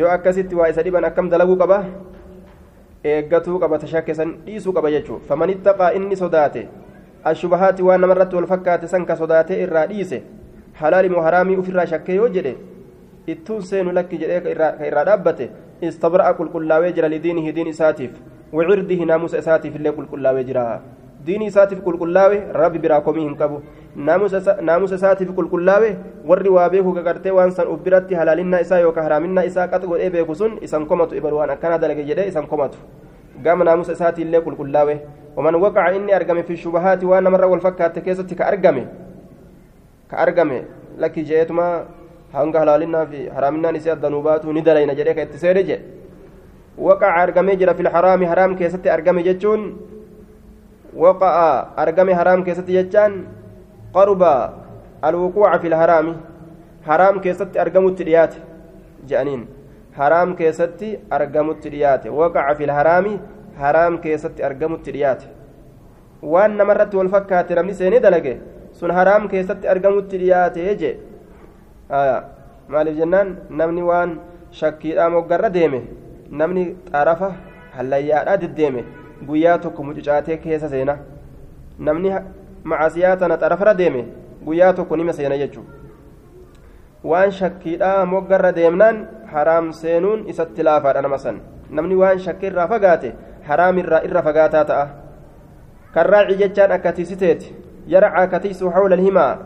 yoo 0.00 0.10
akkasitti 0.16 0.54
waa 0.60 0.68
isa 0.74 0.82
dhiban 0.88 1.04
akkam 1.10 1.30
dalaguu 1.30 1.56
qaba 1.64 1.78
eeggatuu 3.14 3.58
qaba 3.64 3.78
tashakkesan 3.84 4.34
dhiisuu 4.46 4.72
qaba 4.78 4.90
jechuudha 4.94 5.26
faman 5.28 5.50
ittaqaa 5.56 5.92
inni 5.98 6.16
sodaate 6.16 6.62
ashubahaati 7.30 7.82
waan 7.88 8.00
namarratti 8.00 8.36
wal 8.36 8.46
fakkaate 8.52 8.88
san 8.92 9.06
ka 9.06 9.16
sodaatee 9.16 9.62
irraa 9.64 9.86
dhiise 9.92 10.22
halaali 10.80 11.08
moo 11.14 11.22
haraamii 11.26 11.56
ofirraa 11.62 11.86
shakkee 11.94 12.14
yoo 12.20 12.28
jedhe 12.36 12.54
ittuun 13.34 13.62
seenu 13.70 13.92
lakki 13.98 14.18
jedhee 14.22 14.40
ka 14.46 14.86
irraa 14.90 15.04
dhaabbate 15.10 15.48
istabra'a 15.88 16.34
qulqullaawee 16.38 16.92
jira 16.98 17.08
lidiinihi 17.14 17.52
diin 17.58 17.68
isaatiif 17.74 18.12
diini 21.26 21.46
isaatiif 21.46 21.80
qulqullaawe 21.86 22.36
rabbi 22.60 22.78
biraa 22.84 23.00
komii 23.06 23.24
hin 23.26 23.36
qabu 23.40 23.56
naamusa 23.96 24.94
isaatiif 24.96 25.30
qulqullaawe 25.36 25.90
warri 26.30 26.50
waa 26.56 26.68
beeku 26.72 26.92
gagartee 26.96 27.30
waan 27.38 27.50
san 27.58 27.68
uf 27.74 27.80
biratti 27.84 28.14
halaalinaa 28.20 28.60
isaa 28.64 28.80
yookaan 28.84 29.04
haraaminaa 29.08 29.44
isaa 29.50 29.66
qax 29.74 29.82
godhee 29.92 30.10
beeku 30.16 30.34
sun 30.34 30.58
isan 30.68 30.86
komatu 30.86 31.16
ibalu 31.20 31.36
waan 31.40 31.50
akkanaa 31.54 31.78
dalage 31.78 32.04
jedhee 32.10 32.26
isan 32.32 32.46
komatu 32.52 32.78
gama 33.46 33.64
naamusa 33.70 33.92
isaatii 33.98 34.22
illee 34.26 34.40
qulqullaawe 34.48 34.94
waman 35.36 35.54
waqaca 35.64 35.94
inni 36.00 36.12
argame 36.18 36.42
fi 36.50 36.56
shubahaati 36.66 37.06
waan 37.14 37.24
namarra 37.30 37.46
wal 37.54 37.60
fakkaatte 37.68 38.00
keessatti 38.10 38.34
ka 38.42 38.44
argame 38.52 38.84
ka 40.10 40.16
argame 40.26 40.58
lakki 41.04 41.22
jeetuma 41.32 41.66
hanga 42.36 42.58
halaalinaa 42.66 43.06
fi 43.06 43.28
haraaminaan 43.38 43.76
isii 43.80 43.90
addanuu 43.96 44.22
baatu 44.28 44.52
ni 44.52 44.62
dalayna 44.70 44.94
jedhee 45.00 45.14
ka 45.14 45.22
itti 45.28 45.38
seede 45.46 45.62
jedhe 45.70 46.01
waqaca 46.78 47.14
argamee 47.22 47.56
jira 47.56 47.74
fil 47.74 47.88
haraami 47.94 48.26
haraam 48.26 48.56
keessatti 48.56 48.90
argame 48.90 49.22
jechuun 49.22 49.62
waqa'a 50.96 51.74
argame 51.76 52.12
haraam 52.14 52.44
keessatti 52.44 52.72
jechaan 52.78 53.24
qarba 53.94 54.32
alwuquuca 55.02 55.58
fi 55.60 55.68
lharaami 55.68 56.14
haraam 56.86 57.20
keessatti 57.20 57.58
argamutti 57.58 58.04
dhiyaate 58.08 58.38
je'aniin 59.08 59.46
haraam 59.98 60.34
keessatti 60.40 60.98
argamutti 61.10 61.70
dhiyaate 61.74 62.08
waqaca 62.20 62.54
fil 62.58 62.72
haraami 62.78 63.14
haraam 63.62 63.98
keessatti 64.04 64.42
argamutti 64.48 64.92
dhiyaate 64.96 65.26
waan 66.22 66.56
namarratti 66.56 66.96
wal 66.96 67.08
fakkaate 67.14 67.54
namni 67.54 67.74
seenee 67.80 68.00
dalage 68.00 68.34
sun 68.72 68.90
haraam 68.98 69.28
keessatti 69.32 69.68
argamutti 69.68 70.18
dhiyaate 70.22 70.76
je 70.82 70.92
maaliif 72.68 72.96
jennaan 73.00 73.36
namni 73.50 73.82
waan 73.90 74.16
shakkiidhaa 74.60 75.10
moggarra 75.10 75.50
deeme 75.56 75.82
namni 76.40 76.64
xarafa 76.92 77.28
hallayyaadhaa 77.76 78.36
deddeeme 78.42 78.84
guyyaa 79.28 79.58
tokko 79.58 79.82
mucucaatee 79.84 80.36
keessa 80.44 80.68
seena. 80.68 80.96
Namni 81.78 82.10
macasiyaa 82.64 83.16
tana 83.16 83.36
xarafarra 83.42 83.74
deeme 83.78 84.04
guyyaa 84.44 84.72
tokko 84.72 84.96
nima 84.96 85.12
seena 85.12 85.36
jechuudha. 85.38 85.72
Waan 87.04 87.30
shakkiidhaa 87.38 88.06
moggarra 88.06 88.52
deemnaan 88.56 89.06
haraam 89.32 89.72
seenuun 89.72 90.24
isatti 90.28 90.62
laafaadha 90.64 91.02
nama 91.02 91.18
san. 91.18 91.40
Namni 91.70 91.94
waan 92.02 92.18
shakkii 92.18 92.46
irraa 92.50 92.68
fagaate 92.68 93.14
haraam 93.48 93.78
irraa 93.78 94.02
irra 94.08 94.22
fagaataa 94.22 94.64
ta'a. 94.64 94.86
Kan 95.94 96.06
raacii 96.06 96.38
jechaan 96.42 96.72
akka 96.72 96.92
tiisiteeti 96.92 97.54
yarcaa 97.86 98.26
katiisu 98.26 98.70
hawla 98.70 98.96
himaa 98.96 99.38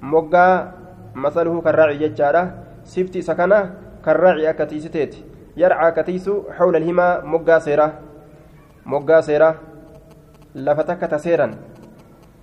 moggaa 0.00 0.72
masaluhu 1.14 1.62
kan 1.62 1.74
raacii 1.74 1.98
jechaadha. 2.04 2.44
Sifti 2.84 3.18
isa 3.18 3.34
kana 3.34 3.58
kan 4.02 4.16
raacii 4.16 4.46
akka 4.46 4.66
tiisiteeti 4.66 5.24
yarcaa 5.56 5.92
katiisu 5.92 6.34
hawla 6.58 6.78
himaa 6.78 7.22
moggaa 7.34 7.60
seeraa 7.60 7.90
moggaa 8.84 9.22
seeraa 9.22 9.54
lafa 10.54 10.84
takka 10.84 11.08
taseeran 11.14 11.54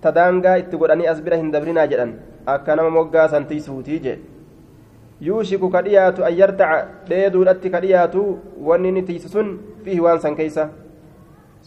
tadaangaa 0.00 0.56
itti 0.64 0.76
godhanii 0.82 1.06
as 1.12 1.22
bira 1.22 1.36
hin 1.36 1.52
dabrinaa 1.52 1.86
jedhan 1.92 2.12
akka 2.56 2.76
nama 2.76 2.90
moggaa 2.90 3.28
san 3.28 3.46
tiisuutii 3.46 3.98
jedhe 4.08 4.20
yuushiku 5.28 5.70
ka 5.70 5.82
dhiyaatu 5.86 6.24
an 6.24 6.34
yartaca 6.40 6.76
dheeduudhatti 7.08 7.70
ka 7.70 7.80
dhiyaatu 7.84 8.26
wanni 8.68 8.88
inni 8.92 9.02
tiisu 9.08 9.28
sun 9.28 9.48
fiihi 9.84 10.00
waan 10.00 10.20
san 10.26 10.36
keeysa 10.36 10.68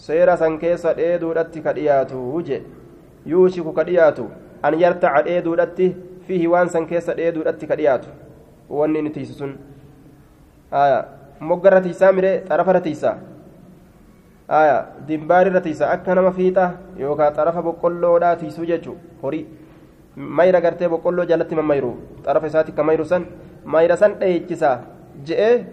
seera 0.06 0.38
san 0.44 0.58
keessa 0.62 0.94
dheeduudhatti 1.02 1.62
ka 1.66 1.74
dhiyaatu 1.80 2.42
jedhe 2.52 2.66
yuushiku 3.34 3.74
ka 3.80 3.84
dhiyaatu 3.90 4.30
an 4.70 4.80
yartaca 4.84 5.24
dheeduudhatti 5.28 5.90
fiihi 6.28 6.48
waan 6.54 6.70
san 6.70 6.88
keessa 6.94 7.14
dheeduudhatti 7.20 7.68
ka 7.74 7.76
dhiyaatu 7.82 8.10
wanni 8.80 9.00
inni 9.04 9.10
tiisu 9.20 9.34
sun 9.44 9.54
moggarra 11.50 11.82
tiisaa 11.82 12.12
mire 12.18 12.32
xarafarra 12.50 12.82
tiisaa 12.88 13.16
dimbaarirra 15.08 15.62
tiisa 15.62 15.92
akka 15.96 16.16
nama 16.16 16.32
fiixa 16.32 16.66
yookaan 17.00 17.34
xarafa 17.36 17.62
boqqolloodhaa 17.68 18.36
tiisuu 18.42 18.66
jechuun 18.72 18.98
horii 19.24 19.46
mayra 20.16 20.62
gartee 20.62 20.90
boqqolloo 20.94 21.26
jalatti 21.26 21.56
mammayru 21.56 21.92
xarafa 22.26 22.48
isaatti 22.52 22.72
kan 22.76 22.86
mayru 22.86 23.06
san 23.06 23.26
mayra 23.66 23.96
san 23.98 24.20
dheechisa 24.20 24.72
je'ee 25.28 25.66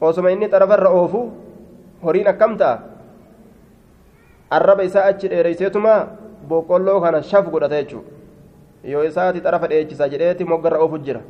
osoma 0.00 0.30
inni 0.34 0.48
xarafarra 0.52 0.90
oofu 0.98 1.22
horiin 2.04 2.28
akkam 2.28 2.56
ta'a 2.60 2.78
arraba 4.50 4.82
isaa 4.84 5.06
achi 5.12 5.28
dheereyseetuma 5.32 5.94
boqqolloo 6.48 7.00
kana 7.00 7.22
shaf 7.22 7.48
godhata 7.50 7.80
jechuudha 7.82 8.10
yoo 8.92 9.02
isaati 9.04 9.40
xarafa 9.40 9.66
dheechisa 9.72 10.08
jedheeti 10.12 10.44
moggarra 10.44 10.78
oofu 10.84 10.98
jira 11.08 11.20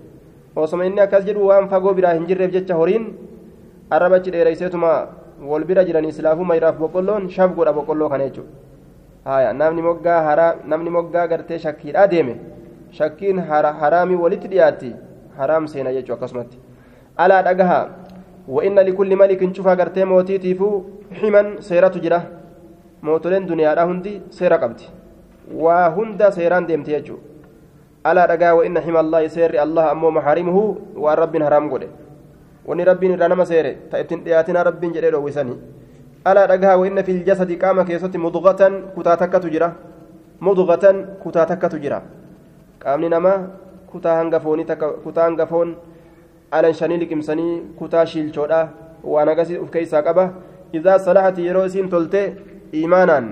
osoma 0.57 0.84
inni 0.90 1.01
akkas 1.01 1.24
jedhu 1.24 1.47
waan 1.49 1.68
fagoo 1.68 1.94
biraa 1.94 2.14
hin 2.18 2.26
jirreef 2.26 2.51
jecha 2.53 2.74
horiin 2.74 3.07
arraba 3.91 4.16
achi 4.16 4.30
dheereyseetuma 4.30 4.93
wal 5.51 5.64
bira 5.64 5.84
jiranii 5.84 6.12
silaafuu 6.12 6.45
mayraaf 6.45 6.76
boqqolloon 6.82 7.28
shaf 7.30 7.55
godha 7.57 7.72
boqqolloo 7.72 8.09
kana 8.09 8.28
jechuudha 8.28 8.51
haya 9.24 9.53
namni 9.53 9.82
moggaa 9.82 10.20
haraa 10.28 10.55
namni 10.72 10.91
moggaa 10.97 11.26
gartee 11.32 11.59
shakkiidhaa 11.59 12.07
deeme 12.12 12.34
shakkiin 12.99 13.39
haraamii 13.82 14.18
walitti 14.24 14.49
dhiyaatti 14.53 14.91
haraam 15.39 15.68
seena 15.72 15.93
jechuu 15.97 16.14
akkasumatti 16.16 16.59
alaa 17.24 17.43
dhagaha 17.49 17.80
wa'inna 18.57 18.82
likulli 18.89 19.16
malikin 19.22 19.53
cufaa 19.59 19.76
gartee 19.80 20.05
mootiitiifuu 20.12 20.74
himan 21.22 21.57
seeratu 21.68 22.01
jira 22.07 22.20
mootoleen 23.09 23.49
duniyaadhaa 23.51 23.87
hundi 23.93 24.12
seera 24.39 24.59
qabdi 24.64 24.84
waa 25.64 25.91
hunda 25.99 26.30
seeraan 26.39 26.66
deemti 26.70 26.91
jechuu 26.97 27.18
alaa 28.05 28.26
dhagaha 28.32 28.55
wa'inna 28.61 28.80
hima 28.89 29.01
allaahi 29.05 29.30
seerri 29.37 29.59
allah 29.66 29.91
ammoo 29.93 30.11
maxaarimuhu 30.18 30.64
waan 31.07 31.18
rabbiin 31.22 31.45
haraam 31.49 31.68
godhe 31.74 31.89
rabbiin 34.64 34.94
jedhee 34.94 35.10
dhoowwisanii 35.10 35.58
alaa 36.24 36.46
dhagaha 36.46 36.78
wa'inna 36.80 37.02
fil 37.02 37.22
jasadi 37.24 37.56
qaama 37.56 37.84
keessatti 37.84 38.18
mudugatan 38.18 38.82
kutaa 38.94 39.16
takkatu 39.16 39.50
jira 39.50 39.68
mudugatan 40.40 40.96
kutaa 41.22 41.46
takkatu 41.46 41.78
jira 41.84 42.02
qaamni 42.82 43.08
namaa 43.08 43.38
kutaa 43.92 44.16
hanga 44.20 44.40
foonii 44.40 44.64
takka 44.70 44.88
kutaa 45.04 45.24
hanga 45.28 45.46
foon 45.52 45.76
alan 46.50 46.74
shanii 46.80 46.98
liqimsanii 47.02 47.54
kutaa 47.78 48.06
shiilchoodha 48.12 48.60
waan 49.14 49.28
agasii 49.34 49.58
uf 49.64 49.70
keessaa 49.76 50.02
qaba 50.08 50.24
idaa 50.80 50.98
salahati 51.08 51.46
yeroo 51.46 51.66
isiin 51.70 51.88
tolte 51.94 52.22
iimaanaan 52.80 53.28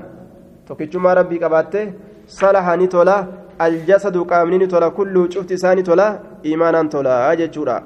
tokkichummaa 0.69 1.15
rabbii 1.21 1.39
qabaatte 1.45 1.83
salaha 2.39 2.77
ni 2.77 2.89
tola 2.95 3.17
aljasadu 3.67 4.25
qaamni 4.33 4.59
ni 4.63 4.69
tola 4.77 4.91
kulluu 5.01 5.27
cufti 5.35 5.55
isaa 5.59 5.75
ni 5.75 5.83
tola 5.91 6.07
iimaanaan 6.53 6.89
tola 6.95 7.19
jechuudha 7.43 7.77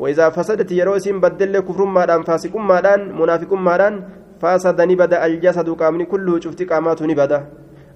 وإذا 0.00 0.26
فسدت 0.32 0.72
يروسين 0.72 1.20
بدل 1.20 1.60
كفر 1.60 1.84
مادان 1.84 2.20
فاسق 2.28 2.54
مادان 2.56 3.00
منافق 3.20 3.52
مادان 3.52 3.94
فسد 4.40 4.78
نبدأ 4.80 5.26
الجسد 5.26 5.68
قامني 5.80 6.04
كله 6.08 6.40
شفت 6.40 6.60
قامات 6.70 7.00
نبدأ. 7.10 7.40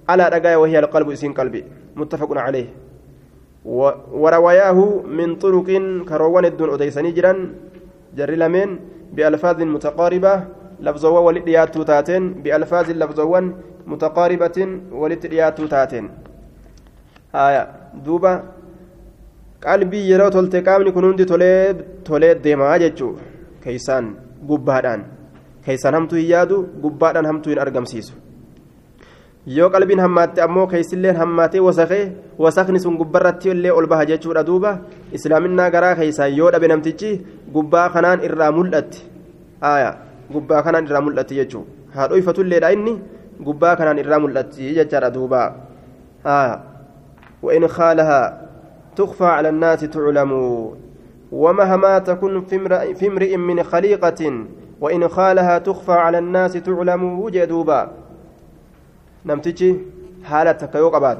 على 0.09 0.23
رجاء 0.29 0.55
وهي 0.61 0.77
القلب 0.79 1.07
إسين 1.17 1.33
قلبي. 1.33 1.61
متفق 1.97 2.31
عليه. 2.45 2.67
ورواياه 4.21 4.79
من 5.17 5.29
طرق 5.41 5.69
كروان 6.09 6.45
الدون 6.45 6.69
أديسني 6.73 7.11
جران 7.17 7.37
جري 8.17 8.35
لمن 8.35 8.69
بألفاظ 9.13 9.57
متقاربة. 9.61 10.33
لفظوا 10.85 11.19
ولديات 11.19 11.77
تاتين 11.77 12.23
بألفاظ 12.43 12.87
لفظوا 12.91 13.41
متقاربة 13.87 14.57
ولديات 14.91 15.61
تاتين 15.61 16.05
آية. 17.35 17.63
دوبا 18.05 18.33
qalbii 19.65 20.05
yeroo 20.11 20.29
tolte 20.35 20.61
qaamni 20.67 20.91
kun 20.95 21.05
hundi 21.07 21.25
tolee 22.07 22.33
deemaa 22.43 22.77
jechuudha 22.83 23.21
keeysaan 23.63 24.05
gubbaadhaan 24.49 25.01
keeysaan 25.65 25.93
hamtuu 25.97 26.17
hin 26.21 26.29
yaadu 26.33 26.57
gubbaadhaan 26.83 27.25
hamtuu 27.29 27.51
hin 27.53 27.59
argamsiisu. 27.65 28.13
Yoo 29.55 29.69
qalbiin 29.73 29.99
hammaatte 30.03 30.41
ammoo 30.45 30.67
keeysilleen 30.67 31.15
hammaatee 31.21 31.59
wasaqee 31.67 32.03
wasaqni 32.43 32.79
sun 32.83 32.95
gubbarratti 33.01 33.49
illee 33.53 33.71
ol 33.71 33.87
baha 33.91 34.05
jechuudha 34.11 34.43
duuba. 34.45 34.71
Islaaminaa 35.17 35.69
garaa 35.75 35.95
keeysaan 35.99 36.37
yoo 36.37 36.51
dhabe 36.51 36.67
namtichi 36.67 37.11
gubbaa 37.53 37.89
kanaan 37.89 38.23
irraa 38.29 38.51
mul'atti. 38.51 39.01
Aaya 39.61 39.91
gubbaa 40.33 40.63
kanaan 40.63 40.85
irraa 40.89 41.01
mul'atti 41.07 41.35
jechuudha 41.41 41.69
haa 41.95 42.07
dhoyfatulleedha 42.09 42.71
inni? 42.77 42.95
Gubbaa 43.45 43.75
kanaan 43.75 43.99
irraa 44.03 44.19
mul'atti 44.19 44.73
jechaadha 44.77 45.11
duuba. 45.17 45.41
Aaya 46.25 46.59
wa'in 47.43 47.67
khaalahaa 47.77 48.25
تخفى 48.95 49.25
على 49.25 49.49
الناس 49.49 49.79
تعلم. 49.81 50.31
ومهما 51.31 51.99
تكن 51.99 52.41
في 52.95 53.07
امرئ 53.07 53.37
من 53.37 53.63
خليقة 53.63 54.45
وإن 54.81 55.07
خالها 55.07 55.57
تخفى 55.57 55.91
على 55.91 56.17
الناس 56.17 56.53
تعلم 56.53 57.19
وجدوبا 57.19 57.91
نمتجي 59.25 59.77
حالة 60.23 60.51
كيو 60.51 60.89
قبات 60.89 61.17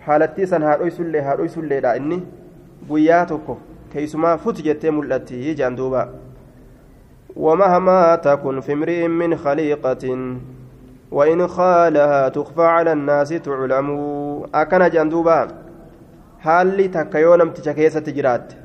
حالتي 0.00 0.46
سن 0.46 0.62
هاروي 0.62 0.90
سلي 0.90 1.20
هاروي 1.20 1.48
إني 1.96 2.20
بياتك 2.90 3.46
كيسما 3.92 4.36
فتجت 4.36 4.86
ملتي 4.86 5.54
جندوبا 5.54 6.14
ومهما 7.36 8.16
تكن 8.16 8.60
في 8.60 8.72
امرئ 8.72 9.08
من 9.08 9.36
خليقة 9.36 10.36
وإن 11.10 11.48
خالها 11.48 12.28
تخفى 12.28 12.62
على 12.62 12.92
الناس 12.92 13.28
تعلم. 13.28 13.88
أكن 14.54 14.90
جندوبا 14.90 15.48
haalli 16.46 16.88
takka 16.96 17.18
yoo 17.24 17.36
namticha 17.42 17.74
keessatti 17.78 18.12
jiraatte 18.18 18.56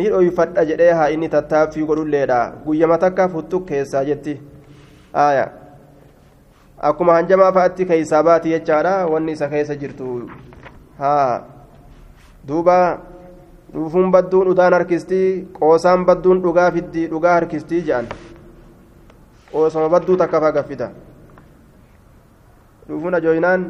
ni 0.00 0.08
dhoyfadha 0.12 0.64
jedhee 0.70 0.92
haa 0.98 1.08
inni 1.16 1.28
tattaaffii 1.34 1.84
godhulleedha 1.90 2.38
guyyama 2.66 2.98
takka 3.04 3.28
futtu 3.34 3.60
keessaa 3.70 4.04
jetti 4.10 4.34
aya 5.24 5.46
akkuma 6.90 7.12
hanjamaa 7.18 7.52
fa'atti 7.58 7.84
keeysaa 7.92 8.22
baati 8.28 8.48
jechaadha 8.54 8.94
wanni 9.14 9.32
isa 9.38 9.48
keessa 9.54 9.74
jirtu 9.82 10.10
haa 10.98 11.30
duuba 12.48 12.76
dhuufuun 13.74 14.10
badduun 14.16 14.48
udaan 14.54 14.72
harkistii 14.78 15.26
qoosaan 15.58 16.04
badduun 16.08 16.42
dhugaa 16.46 16.70
fiddii 16.76 17.06
dhugaa 17.12 17.34
harkistii 17.38 17.80
jedhan 17.88 18.08
qoosama 19.52 19.88
badduu 19.94 20.16
takka 20.22 20.40
faa 20.46 20.52
gaffita 20.58 20.88
dhuufuun 22.88 23.14
ajooyinaan 23.20 23.66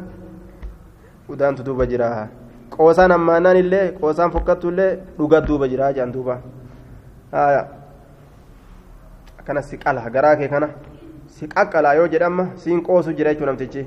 udaantu 1.35 1.63
duuba 1.67 1.85
jiraa 1.93 2.27
qoosaan 2.75 3.11
hammaanaan 3.15 3.57
illee 3.57 3.85
qoosaan 3.99 4.31
fokkattu 4.35 4.69
illee 4.69 4.91
dhuga 5.17 5.41
duuba 5.47 5.67
jiraa 5.73 5.91
jedhan 5.93 6.13
duuba 6.13 6.37
akkana 9.39 9.61
si 9.61 9.77
qala 9.77 10.09
garaa 10.15 10.35
kee 10.35 10.47
kana 10.53 10.69
si 11.27 11.47
qaqqalaa 11.47 11.95
yoo 11.95 12.07
jedhama 12.07 12.47
siin 12.55 12.81
qoosu 12.87 13.13
jira 13.17 13.33
jechuun 13.33 13.47
namtichi 13.51 13.85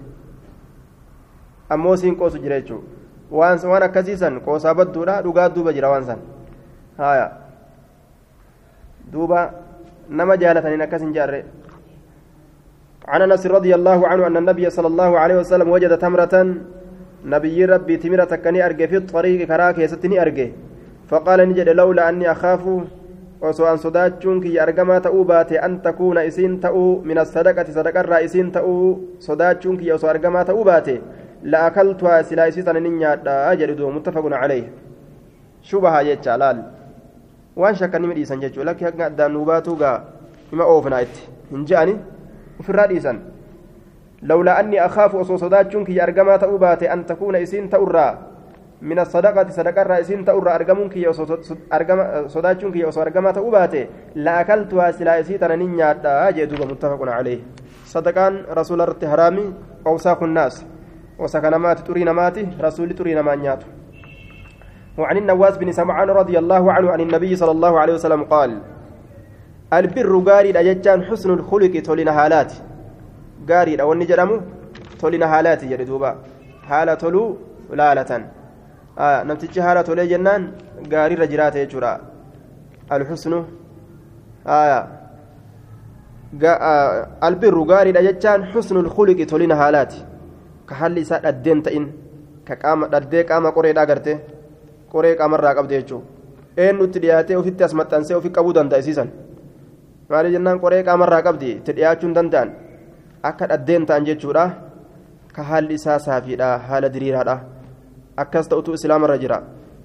ammoo 1.70 1.97
siin 1.97 2.16
qoosu 2.20 2.39
jira 2.45 2.61
jechuun 2.61 2.84
waan 3.30 3.59
waan 3.72 3.82
akkasiisan 3.89 4.41
qoosaa 4.47 4.74
badduudha 4.74 5.22
dhugaa 5.22 5.49
duuba 5.49 5.72
jira 5.72 5.91
waan 5.91 6.05
san 6.05 6.18
haaya 6.99 7.47
دوبا 9.12 9.41
نما 10.11 10.34
جالة 10.43 10.76
نكس 10.82 11.03
جارة 11.16 11.43
عن 13.09 13.20
انس 13.22 13.47
رضي 13.47 13.72
الله 13.78 13.99
عنه 14.11 14.22
ان 14.26 14.37
النبي 14.43 14.70
صلى 14.70 14.87
الله 14.93 15.11
عليه 15.18 15.37
وسلم 15.43 15.68
وجد 15.74 15.93
نبي 17.24 17.64
ربي 17.64 17.96
تمرة 17.96 18.32
كني 18.44 18.66
ارجي 18.66 18.88
في 18.88 18.96
الطريق 18.96 19.48
كراك 19.48 19.78
يستني 19.78 20.22
ارجي 20.22 20.52
فقال 21.08 21.48
نجد 21.48 21.68
لولا 21.68 22.08
اني 22.08 22.30
اخاف 22.30 22.62
osoo 23.40 23.66
an 23.68 23.78
sodaachuun 23.78 24.40
kiyya 24.40 24.62
argamaa 24.62 25.00
ta'uu 25.00 25.24
baate 25.24 25.60
an 25.60 25.80
takuuna 25.82 26.24
isiin 26.24 26.60
ta'uu 26.60 27.02
min 27.04 27.18
asadaqati 27.18 27.72
sadaqarraa 27.72 28.20
isiin 28.26 28.50
ta'uu 28.50 29.18
sodaachuun 29.20 29.76
kiyya 29.76 29.94
osoo 29.94 30.08
argamaa 30.08 30.44
ta'uu 30.44 30.64
baate 30.64 30.94
la'akaltuhaa 31.44 32.22
silaa 32.22 32.46
isii 32.52 32.62
sana 32.62 32.80
nin 32.80 32.96
nyaadhaa 33.02 33.54
jedhu 33.60 33.76
duuba 33.78 33.92
muttafaqun 33.98 34.36
calayh 34.40 34.64
shubahaa 35.70 36.04
jecha 36.08 36.38
laal 36.42 36.64
waan 37.56 37.76
shakka 37.76 37.98
nima 37.98 38.14
dhiisan 38.18 38.40
jechuu 38.40 38.64
lakki 38.64 38.88
hanga 38.88 39.06
addaan 39.10 39.32
nuu 39.36 39.44
baatuu 39.44 39.76
gaa 39.84 39.96
hima 40.50 40.64
oofnaa 40.74 41.00
itti 41.06 41.28
hin 41.52 41.66
je'ani 41.72 41.96
ofirraa 42.60 42.86
dhiisan 42.92 43.20
akaafu 44.80 45.18
osoo 45.18 45.38
sodaachuun 45.38 45.84
kiyya 45.84 46.04
argamaa 46.04 46.38
ta'uu 46.38 46.58
baate 46.58 46.88
an 46.88 47.04
takuuna 47.04 47.38
isiin 47.38 47.68
ta'urraa 47.68 48.36
من 48.82 48.98
الصدقة 48.98 49.48
صدقة 49.48 49.82
رئيسين 49.82 50.28
أرجم 51.72 52.28
صداچون 52.28 52.72
كي 52.72 52.88
أصو 52.88 53.02
أرجما 53.02 53.30
تأوباته 53.32 53.86
لأكلتها 54.14 54.90
سلايسي 54.90 55.38
تنانين 55.38 55.78
يادا 55.78 56.30
جدوب 56.30 56.60
متفق 56.70 57.00
عليه. 57.08 57.40
صدقان 57.84 58.44
رسول 58.52 58.80
الله 58.80 59.08
حرامي 59.10 59.54
أوساخ 59.86 60.22
الناس. 60.22 60.64
وسكنمات 61.18 61.78
ترين 61.78 62.10
ماتي 62.10 62.48
رسول 62.60 62.92
ترين 62.94 63.20
مانيات 63.20 63.64
وعن 64.98 65.16
النواس 65.16 65.56
بن 65.56 65.72
سمعان 65.72 66.08
رضي 66.10 66.38
الله 66.38 66.72
عنه 66.72 66.90
عن 66.90 67.00
النبي 67.00 67.36
صلى 67.36 67.50
الله 67.50 67.80
عليه 67.80 67.94
وسلم 67.94 68.22
قال 68.24 68.60
البر 69.72 70.18
غاري 70.18 70.50
الأججان 70.50 71.04
حسن 71.04 71.30
الخلق 71.30 71.82
تولين 71.82 72.08
هالات 73.49 73.51
غاري 73.51 73.82
أو 73.82 73.92
النجرم 73.92 74.30
تولين 75.01 75.22
هالات 75.22 75.64
جدوبا 75.64 76.11
حالة 76.68 76.94
تلو 76.94 77.36
لالة 77.72 78.11
namtichi 78.97 79.61
haala 79.61 79.84
tolee 79.84 80.09
jennaan 80.09 80.42
gaariirra 80.92 81.26
jiraata 81.32 81.59
jechuudha 81.62 82.01
alxusnu 82.97 83.38
albirru 87.28 87.64
gaariidha 87.72 88.03
jechaan 88.09 88.47
xusnu 88.53 88.82
lkuliqi 88.86 89.26
tolina 89.26 89.57
haalaati 89.62 89.99
ka 90.68 90.74
haalli 90.80 91.01
isaa 91.07 91.20
dhaddeen 91.24 91.62
ta'in 91.62 91.86
ka 92.49 92.57
qaama 92.57 92.88
dhaddee 92.88 93.24
qaama 93.30 93.53
qoreedhaa 93.57 93.86
garte 93.90 94.12
qoree 94.92 95.14
qaamarraa 95.20 95.55
qabde 95.59 95.74
jechuu 95.80 96.03
eenyutti 96.57 97.03
dhiyaatee 97.05 97.36
ofitti 97.36 97.64
as 97.64 97.74
maxxansee 97.74 98.16
ofi 98.16 98.30
qabuu 98.36 98.55
danda'a 98.59 98.80
isiisan 98.84 99.11
maali 100.09 100.32
jennaan 100.34 100.61
qoree 100.64 100.82
qaamarraa 100.88 101.22
qabdi 101.28 101.51
itti 101.59 101.76
dhiyaachuu 101.76 102.09
hin 102.09 102.16
danda'an 102.18 102.49
akka 103.30 103.50
dhaddeen 103.50 103.86
ta'an 103.86 104.06
jechuudha. 104.08 104.46
Ka 105.34 105.42
haalli 105.42 105.74
isaa 105.80 105.98
saafiidha 105.98 106.56
haala 106.68 106.88
diriiraadha. 106.88 107.36
Akkas 108.16 108.48
ta'utu 108.48 108.74
islaamarra 108.78 109.18
jira. 109.18 109.38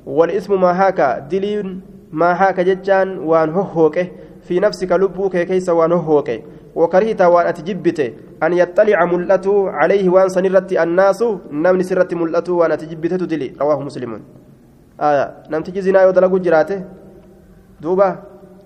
والاسم 0.05 0.61
ما 0.61 0.71
هاكا 0.73 1.19
دليل 1.29 1.79
ما 2.11 2.33
هاكا 2.33 2.61
ججان 2.63 3.17
وان 3.17 3.49
هوهوكه 3.49 4.07
في 4.41 4.59
نفسك 4.59 4.91
لبوك 4.91 5.37
كيس 5.37 5.69
وان 5.69 5.91
هوهوكه 5.91 6.41
وكرهت 6.75 7.21
وان 7.21 7.45
أتجبت 7.47 7.99
أن 8.43 8.53
يطلع 8.53 9.05
ملته 9.05 9.69
عليه 9.69 10.09
وان 10.09 10.29
سنرت 10.29 10.73
الناس 10.73 11.23
نمن 11.51 11.83
سرت 11.83 12.13
ملته 12.13 12.53
وان 12.53 12.71
أتجبت 12.71 13.13
تدلي 13.21 13.53
رواه 13.61 13.79
مسلم 13.81 14.21
آية 15.01 15.25
نم 15.51 15.61
تجي 15.61 15.81
زنا 15.81 16.01
يودلقوا 16.01 16.39
جراته 16.45 16.79
دوبا 17.81 18.07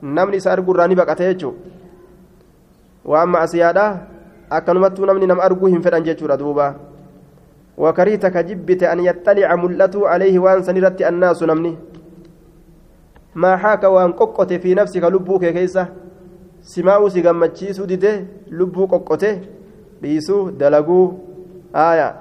نمن 0.03 0.39
سأرقوا 0.39 0.75
راني 0.79 0.95
بقته 0.95 1.35
يجو 4.57 4.73
وأما 4.73 4.87
أسيادا 4.87 5.01
أكنمتو 5.01 5.05
نمن 5.05 5.27
نم 5.27 5.39
أرقوهم 5.39 5.81
فدان 5.81 6.03
جيتشورا 6.03 6.35
دوبا 6.35 6.75
وكرهت 7.77 8.25
كجبت 8.25 8.83
أن 8.83 8.99
يطلع 8.99 9.55
ملته 9.55 10.07
عليه 10.07 10.39
وأن 10.39 10.63
سنرت 10.63 11.01
الناس 11.01 11.43
نمني 11.43 11.77
ما 13.35 13.57
حاك 13.57 13.83
وأن 13.83 14.11
ققت 14.11 14.53
في 14.53 14.75
نفسك 14.75 15.03
لبوك 15.03 15.45
كيسة 15.45 15.87
سماو 16.61 17.09
سيغمتشيسو 17.09 17.85
ديده 17.85 18.25
لبو 18.51 18.85
ققته 18.85 19.41
dhiisuu 20.01 20.51
dalaguu 20.51 21.19
aya 21.73 22.15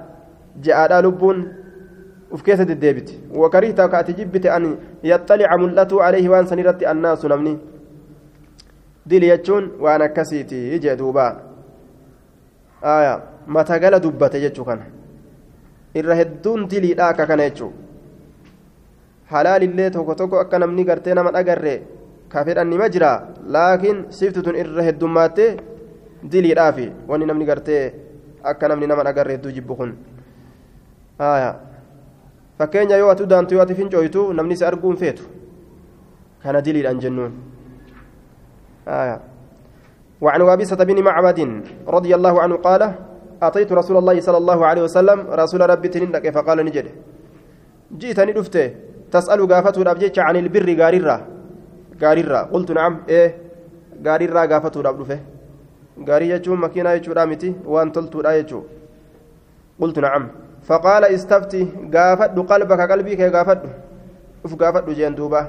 je'aadhaa 0.61 1.01
lubbuun 1.01 1.47
uf 2.31 2.43
keessa 2.43 2.65
deddeebiti 2.65 3.19
wakariita 3.35 3.89
ka 3.89 3.97
ati 3.97 4.13
jibbite 4.13 4.49
an 4.51 4.77
yaxxalica 5.03 5.57
mul'atuu 5.57 6.01
alayhi 6.01 6.29
waan 6.29 6.47
san 6.47 6.59
irratti 6.59 6.85
annaasu 6.85 7.27
namni 7.27 7.59
dili 9.05 9.27
jechuun 9.27 9.71
waan 9.79 10.01
akkasiiti 10.01 10.79
jee 10.79 10.95
duuba 10.95 11.25
aya 11.27 11.44
matagala 13.47 13.99
dubbate 13.99 14.39
jechuu 14.41 14.65
kana. 14.65 14.85
Irra 15.95 16.15
hedduun 16.15 16.67
diliidha 16.67 17.07
akka 17.09 17.25
kana 17.25 17.43
jechuun 17.49 17.73
halaalillee 19.31 19.89
tokko 19.89 20.15
tokko 20.15 20.39
akka 20.39 20.59
namni 20.59 20.83
gartee 20.85 21.13
nama 21.13 21.31
dhagarre 21.31 21.81
ka 22.29 22.43
fedhan 22.45 22.69
nima 22.69 22.89
jira. 22.89 23.33
Laakiin 23.47 24.05
siftutun 24.09 24.55
irra 24.55 24.83
heddummaattee 24.83 25.57
diliidhaafi 26.31 26.91
wanni 27.07 27.25
namni 27.25 27.45
gartee 27.45 27.93
akka 28.43 28.67
namni 28.67 28.87
nama 28.87 29.03
dhagarre 29.03 29.37
hedduu 29.37 29.51
jibbu 29.51 29.75
kun. 29.75 29.95
Fakkeenya 32.57 32.97
yoo 32.97 33.09
ati 33.09 33.25
daantu 33.27 33.55
yoo 33.55 33.63
ati 33.63 33.75
fincooytu 33.75 34.33
namni 34.33 34.57
si 34.57 34.65
arguun 34.65 34.97
feetu. 34.97 35.23
Kana 36.43 36.61
diliidhaan 36.61 36.99
jennuun 36.99 37.33
وعن 40.21 40.41
وابسة 40.41 40.75
بن 40.75 41.03
معبد 41.03 41.39
رضي 41.87 42.15
الله 42.15 42.41
عنه 42.41 42.55
قال 42.55 42.81
أتيت 43.43 43.71
رسول 43.71 43.97
الله 43.97 44.19
صلى 44.21 44.37
الله 44.37 44.65
عليه 44.65 44.81
وسلم 44.81 45.17
رسول 45.29 45.69
ربي 45.69 45.87
تنين 45.87 46.31
فقال 46.31 46.57
نجد. 46.65 46.87
جئتني 47.91 48.31
دفته 48.33 48.65
تسأل 49.11 49.39
قافته 49.47 49.81
الأبجيش 49.81 50.19
عن 50.19 50.35
البر 50.35 50.67
قاريرا 50.81 51.17
قاريرا 52.01 52.41
قلت 52.53 52.71
نعم 52.71 52.93
إيه؟ 53.09 53.29
قاريرا 54.05 54.41
قافته 54.51 54.79
الأبدفه 54.81 55.19
قاري 56.07 56.29
يجوم 56.29 56.63
مكينة 56.63 56.89
يجوم 56.91 57.13
رامتي 57.17 57.53
وأن 57.65 57.91
تلت 57.91 58.15
يجوم 58.25 58.63
قلت 59.81 59.99
نعم. 59.99 60.23
فقال 60.67 61.03
استفتي 61.05 61.63
قافت 61.93 62.39
قلبك 62.51 62.91
قلبي 62.91 63.15
كي 63.15 63.29
قافت 63.29 63.61
أف 64.45 64.53
قافت 64.55 64.89
جين 64.89 65.15
دوبا 65.15 65.41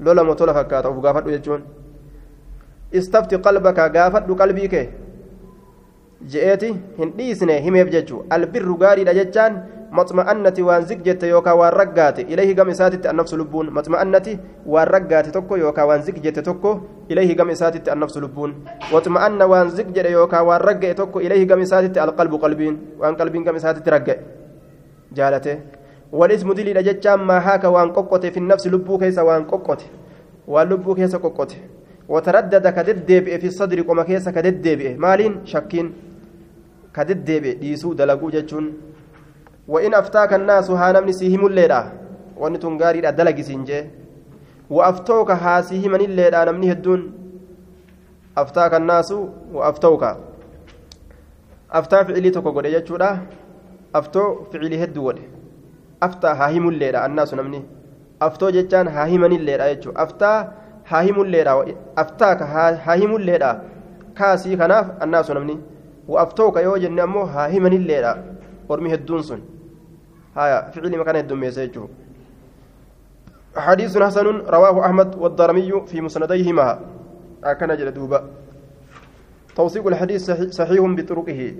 لولا 0.00 0.22
مطولة 0.22 0.52
فكاتا. 0.52 0.88
أف 0.88 0.98
قافت 1.06 1.24
استفتي 2.94 3.36
قلبك 3.36 3.80
قافت 3.96 4.30
قلبي 4.30 4.68
كي 4.68 4.88
je'eeti 6.32 6.68
hin 6.98 7.10
dhiisne 7.16 7.60
himeef 7.64 7.90
jechuu 7.94 8.24
albirru 8.36 8.76
gaariidha 8.82 9.14
jechaan 9.18 9.58
maxma'annati 9.98 10.62
waan 10.68 10.86
zig 10.88 11.02
jette 11.04 11.28
yookaan 11.28 11.58
waan 11.60 11.72
raggaate 11.80 12.22
ilayhi 12.32 12.54
gam 12.54 12.68
isaatitti 12.74 13.08
annafsu 13.08 13.36
lubbuun 13.40 13.70
maxma'annati 13.78 14.38
waan 14.74 14.88
raggaate 14.94 15.30
tokko 15.36 15.56
yookaan 15.62 15.88
waan 15.90 16.02
zig 16.08 16.18
jette 16.24 16.42
tokko 16.48 16.72
ilayhi 17.08 17.34
gam 17.34 17.50
isaatitti 17.50 17.90
annafsu 17.94 18.20
lubbuun 18.24 18.54
waxma'anna 18.92 19.46
waan 19.52 19.70
zig 19.76 19.92
jedhe 19.98 20.10
yookaan 20.16 20.46
waan 20.46 20.60
ragga'e 20.68 20.94
tokko 20.94 21.20
ilayhi 21.20 21.46
gam 21.46 21.60
isaatitti 21.68 22.00
alqalbu 22.06 22.38
qalbiin 22.44 22.76
waan 23.00 23.16
qalbiin 23.16 23.44
gam 23.44 23.56
isaatitti 23.62 23.90
ragga'e 23.96 24.18
jaalate 25.12 25.58
والاسم 26.12 26.52
دليل 26.52 26.78
جتشام 26.86 27.26
ما 27.26 27.38
هاك 27.42 27.64
وان 27.64 27.90
ققته 27.92 28.30
في 28.30 28.38
النفس 28.38 28.66
لبو 28.66 28.98
كيس 28.98 29.18
وان 29.18 29.44
ققته 29.44 29.86
وان 30.48 30.68
لبو 30.68 30.94
كيس 30.94 31.16
ققته 31.16 31.56
وتردد 32.08 32.66
كددب 32.68 33.26
في 33.40 33.46
الصدر 33.46 33.78
وما 33.88 34.02
كيس 34.02 34.28
كددب 34.28 34.80
مالين 34.98 35.46
شكين 35.46 35.92
deddeebi'e 36.96 37.60
dhiisuu 37.60 37.92
dalaguu 37.94 38.30
jechuun 38.32 38.72
وإن 39.68 39.94
أفتاك 39.94 40.32
الناس 40.32 40.70
ها 40.70 40.92
نمني 40.92 41.12
سيهم 41.12 41.46
الليلة. 41.46 41.92
ونتون 42.36 42.82
غاري 42.82 43.00
دلق 43.00 43.40
سنجي. 43.40 43.80
وأفتوك 44.70 45.30
ها 45.30 45.60
سيهم 45.60 45.94
الليلة 45.94 46.44
نمني 46.44 46.72
هدون. 46.72 47.12
أفتاك 48.38 48.74
الناس 48.74 49.12
وأفتوك. 49.52 50.04
أفتا 51.72 52.02
فعلي 52.02 52.30
توكو 52.30 52.50
قد 52.50 52.64
يجودا 52.64 53.10
أفتو 53.94 54.44
فعلي 54.52 54.84
هدو 54.84 55.08
ود 55.08 55.18
أفتا 56.02 56.32
هاهم 56.32 56.68
الليلة 56.68 57.06
الناس 57.06 57.34
نمني. 57.34 57.62
أفتو 58.22 58.50
جتان 58.50 58.88
هاهم 58.88 59.24
الليلة 59.24 59.64
يجو 59.64 59.90
الليلة 60.92 61.74
أفتاك 61.98 62.42
هاهم 62.42 63.16
الليلة 63.16 63.60
كاسي 64.16 64.56
كناف 64.56 65.02
الناس 65.02 65.30
نمني 65.30 65.58
وأفتوك 66.08 66.56
يو 66.56 66.76
جن 66.76 67.00
أمو 67.00 67.22
ها 67.22 67.58
همن 67.58 67.72
الليلة 67.72 68.12
ورمي 68.68 68.94
هدون 68.94 69.22
سن 69.22 69.40
هايا 70.36 70.70
فعلي 70.70 70.96
مكان 70.98 71.16
هدون 71.16 71.38
ميسيجو 71.40 71.88
حديث 73.56 73.98
حسن 73.98 74.26
رواه 74.26 74.86
أحمد 74.86 75.14
والضرمي 75.14 75.70
في 75.86 76.00
مسنديهما 76.00 76.80
أكن 77.44 77.76
جلدوبا 77.76 78.24
توثيق 79.56 79.86
الحديث 79.86 80.30
صحيح 80.30 80.80
بطرقه 80.80 81.54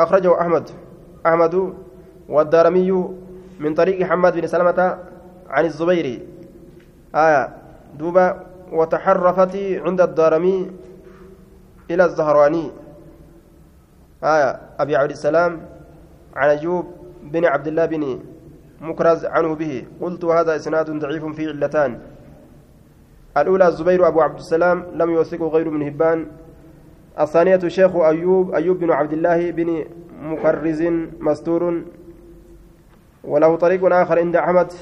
أخرجه 0.00 0.40
أحمد 0.40 0.70
أحمد 1.26 1.74
والدارمي 2.28 2.90
من 3.60 3.74
طريق 3.74 4.06
حماد 4.06 4.40
بن 4.40 4.46
سلمة 4.46 4.98
عن 5.48 5.64
الزبير 5.64 6.06
آية 7.14 7.67
دوبا 7.94 8.46
وتحرفت 8.72 9.56
عند 9.56 10.00
الدارمي 10.00 10.70
إلى 11.90 12.04
الزهراني. 12.04 12.70
آية 14.24 14.60
أبي 14.78 14.96
عبد 14.96 15.10
السلام 15.10 15.60
عن 16.36 16.48
أيوب 16.48 16.86
بن 17.22 17.44
عبد 17.44 17.66
الله 17.66 17.86
بن 17.86 18.18
مكرز 18.80 19.24
عنه 19.24 19.54
به. 19.54 19.84
قلت 20.00 20.24
هذا 20.24 20.56
إسناد 20.56 20.90
ضعيف 20.90 21.24
فيه 21.24 21.48
علتان. 21.48 22.00
الأولى 23.36 23.68
الزبير 23.68 24.08
أبو 24.08 24.20
عبد 24.20 24.38
السلام 24.38 24.84
لم 24.94 25.10
يوثقه 25.10 25.48
غير 25.48 25.70
من 25.70 25.82
هبان. 25.82 26.26
الثانية 27.20 27.68
شيخ 27.68 27.96
أيوب 27.96 28.54
أيوب 28.54 28.78
بن 28.78 28.90
عبد 28.90 29.12
الله 29.12 29.50
بن 29.50 29.84
مكرز 30.22 30.82
مستور. 31.20 31.82
وله 33.24 33.56
طريق 33.56 33.92
آخر 33.92 34.18
عند 34.18 34.36
أحمد. 34.36 34.72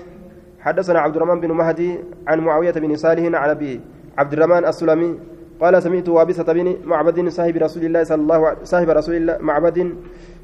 حدثنا 0.66 0.98
عبد 1.00 1.16
الرحمن 1.16 1.40
بن 1.40 1.52
مهدي 1.52 1.98
عن 2.26 2.40
معاوية 2.40 2.70
بن 2.70 2.96
صالح 2.96 3.38
عن 3.38 3.50
أبي 3.50 3.80
عبد 4.18 4.32
الرحمن 4.32 4.64
السلمي 4.66 5.18
قال 5.60 5.82
سمعت 5.82 6.08
وابسة 6.08 6.42
بن 6.42 6.76
معبد 6.84 7.28
صاحب 7.28 7.56
رسول 7.56 7.84
الله 7.84 8.04
صلى 8.04 8.22
الله 8.22 8.46
عليه 8.46 8.58
صاحب 8.64 8.90
رسول 8.90 9.14
الله 9.14 9.38
معبد 9.40 9.94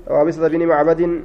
وابسة 0.07 0.49
بن 0.49 0.67
معبد 0.67 1.21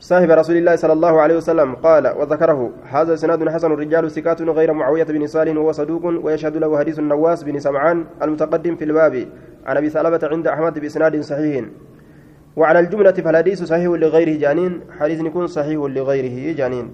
صاحب 0.00 0.30
رسول 0.30 0.56
الله 0.56 0.76
صلى 0.76 0.92
الله 0.92 1.20
عليه 1.20 1.36
وسلم 1.36 1.74
قال 1.74 2.08
وذكره 2.18 2.70
هذا 2.90 3.16
سناد 3.16 3.48
حسن 3.48 3.72
الرجال 3.72 4.10
سكات 4.10 4.42
غير 4.42 4.72
معاوية 4.72 5.04
بن 5.04 5.26
صالح 5.26 5.56
وهو 5.56 5.72
صدوق 5.72 6.04
ويشهد 6.24 6.56
له 6.56 6.78
حديث 6.78 6.98
النواس 6.98 7.42
بن 7.42 7.58
سمعان 7.58 8.04
المتقدم 8.22 8.76
في 8.76 8.84
الباب 8.84 9.28
عن 9.66 9.76
أبي 9.76 9.88
ثعلبة 9.88 10.20
عند 10.22 10.46
أحمد 10.46 10.78
بإسناد 10.78 11.20
صحيح. 11.20 11.64
وعلى 12.56 12.78
الجملة 12.80 13.12
فالحديث 13.12 13.62
صحيح 13.62 13.86
لغيره 13.86 14.38
جانين 14.38 14.80
حديث 14.98 15.20
يكون 15.20 15.46
صحيح 15.46 15.78
لغيره 15.78 16.56
جانين. 16.56 16.90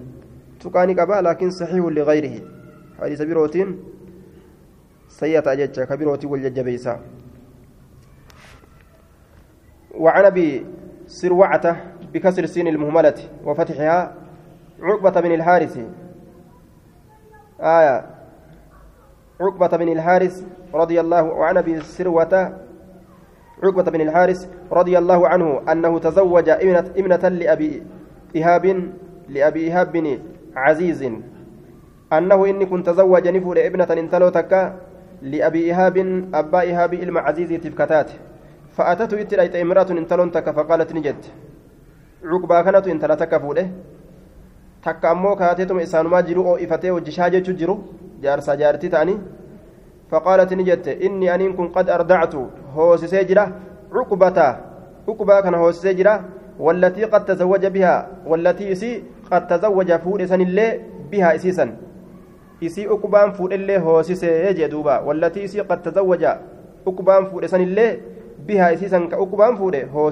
تقاني 0.66 0.94
كبا 0.94 1.14
لكن 1.14 1.50
صحيح 1.50 1.84
لغيره. 1.84 2.40
حديث 3.00 3.22
بروتين 3.22 3.84
سيئة 5.08 5.52
أججة 5.52 5.84
كبيروتي 5.84 6.26
والججبيسا 6.26 7.00
وعن 9.94 10.24
أبي 10.24 10.66
سروعته 11.06 11.76
بكسر 12.12 12.42
السين 12.42 12.66
المهملة 12.66 13.14
وفتحها 13.44 14.14
عقبة 14.82 15.20
بن 15.20 15.32
الحارث. 15.34 15.78
آية. 17.60 18.06
عقبة 19.40 19.76
بن 19.76 19.88
الحارث 19.88 20.44
رضي 20.74 21.00
الله 21.00 21.44
عن 21.44 21.56
أبي 21.56 21.80
سروة 21.80 22.34
عقبة 23.62 23.82
بن 23.82 24.00
الحارث 24.00 24.48
رضي 24.72 24.98
الله 24.98 25.28
عنه 25.28 25.72
أنه 25.72 25.98
تزوج 25.98 26.48
ابنة, 26.48 26.92
ابنة 26.96 27.28
لأبي 27.28 27.82
إيهاب 28.36 28.92
لأبي 29.28 29.60
إيهاب 29.60 29.92
بن 29.92 30.18
عزيز. 30.56 31.02
أنه 32.12 32.46
إني 32.46 32.66
كنت 32.66 32.86
تزوج 32.86 33.28
نفور 33.28 33.56
ابنة 33.66 33.90
انتلو 33.90 34.28
تكا 34.28 34.62
لأبي 35.22 35.60
إيهاب 35.64 35.96
أبا 36.34 36.60
إيهاب 36.60 36.94
إلما 36.94 37.20
عزيز 37.20 37.50
تفكتات 37.60 38.10
فأتته 38.76 39.20
إتلأت 39.20 39.56
امرأة 39.56 39.90
انتلون 39.90 40.30
تكا 40.32 40.52
فقالت 40.52 40.92
نجد. 40.92 41.22
kanatu 42.64 42.90
intala 42.90 43.16
takka 43.16 43.40
fuudhe 43.40 43.70
takka 44.82 45.10
ammoo 45.10 45.36
kaateetuma 45.36 45.82
isaanumaa 45.82 46.22
jiru 46.22 46.42
oo 46.48 46.58
ifatee 46.58 46.90
hojjishaa 46.90 47.30
jechuu 47.30 47.52
jiru 47.52 47.76
jaarsaa 48.20 48.56
jaartii 48.56 48.88
ta'anii 48.88 49.18
فقالت 50.10 50.54
نجت 50.54 50.88
إني 50.88 51.34
أنين 51.34 51.52
كن 51.58 51.68
قد 51.68 51.90
أردعت. 51.90 52.34
هو 52.74 52.96
سيجرة. 52.96 53.52
عقبة 53.92 54.38
عقبة 55.08 55.40
كان 55.40 55.54
هو 55.54 55.72
سيجرة. 55.72 56.24
والتي 56.58 57.04
قد 57.04 57.24
تزوج 57.24 57.66
بها. 57.66 58.08
والتي 58.26 58.72
إسي 58.72 59.02
قد 59.32 59.46
تزوج 59.46 59.92
فود 59.92 60.24
سن 60.24 60.40
الله 60.40 60.80
بها 61.10 61.34
إسيسا 61.34 61.76
إسي 62.62 62.86
عقبان 62.86 63.32
فود 63.32 63.52
الله 63.52 63.78
هو 63.78 64.02
سيجدوبا 64.02 64.98
والتي 65.06 65.44
إسي 65.44 65.60
قد 65.60 65.82
تزوج 65.82 66.24
عقبان 66.86 67.22
فود 67.30 67.46
سن 67.46 67.60
الله 67.60 67.96
بها 68.48 68.72
إسيسا 68.74 68.98
كعقبان 69.10 69.56
فود 69.56 69.74
هو 69.94 70.10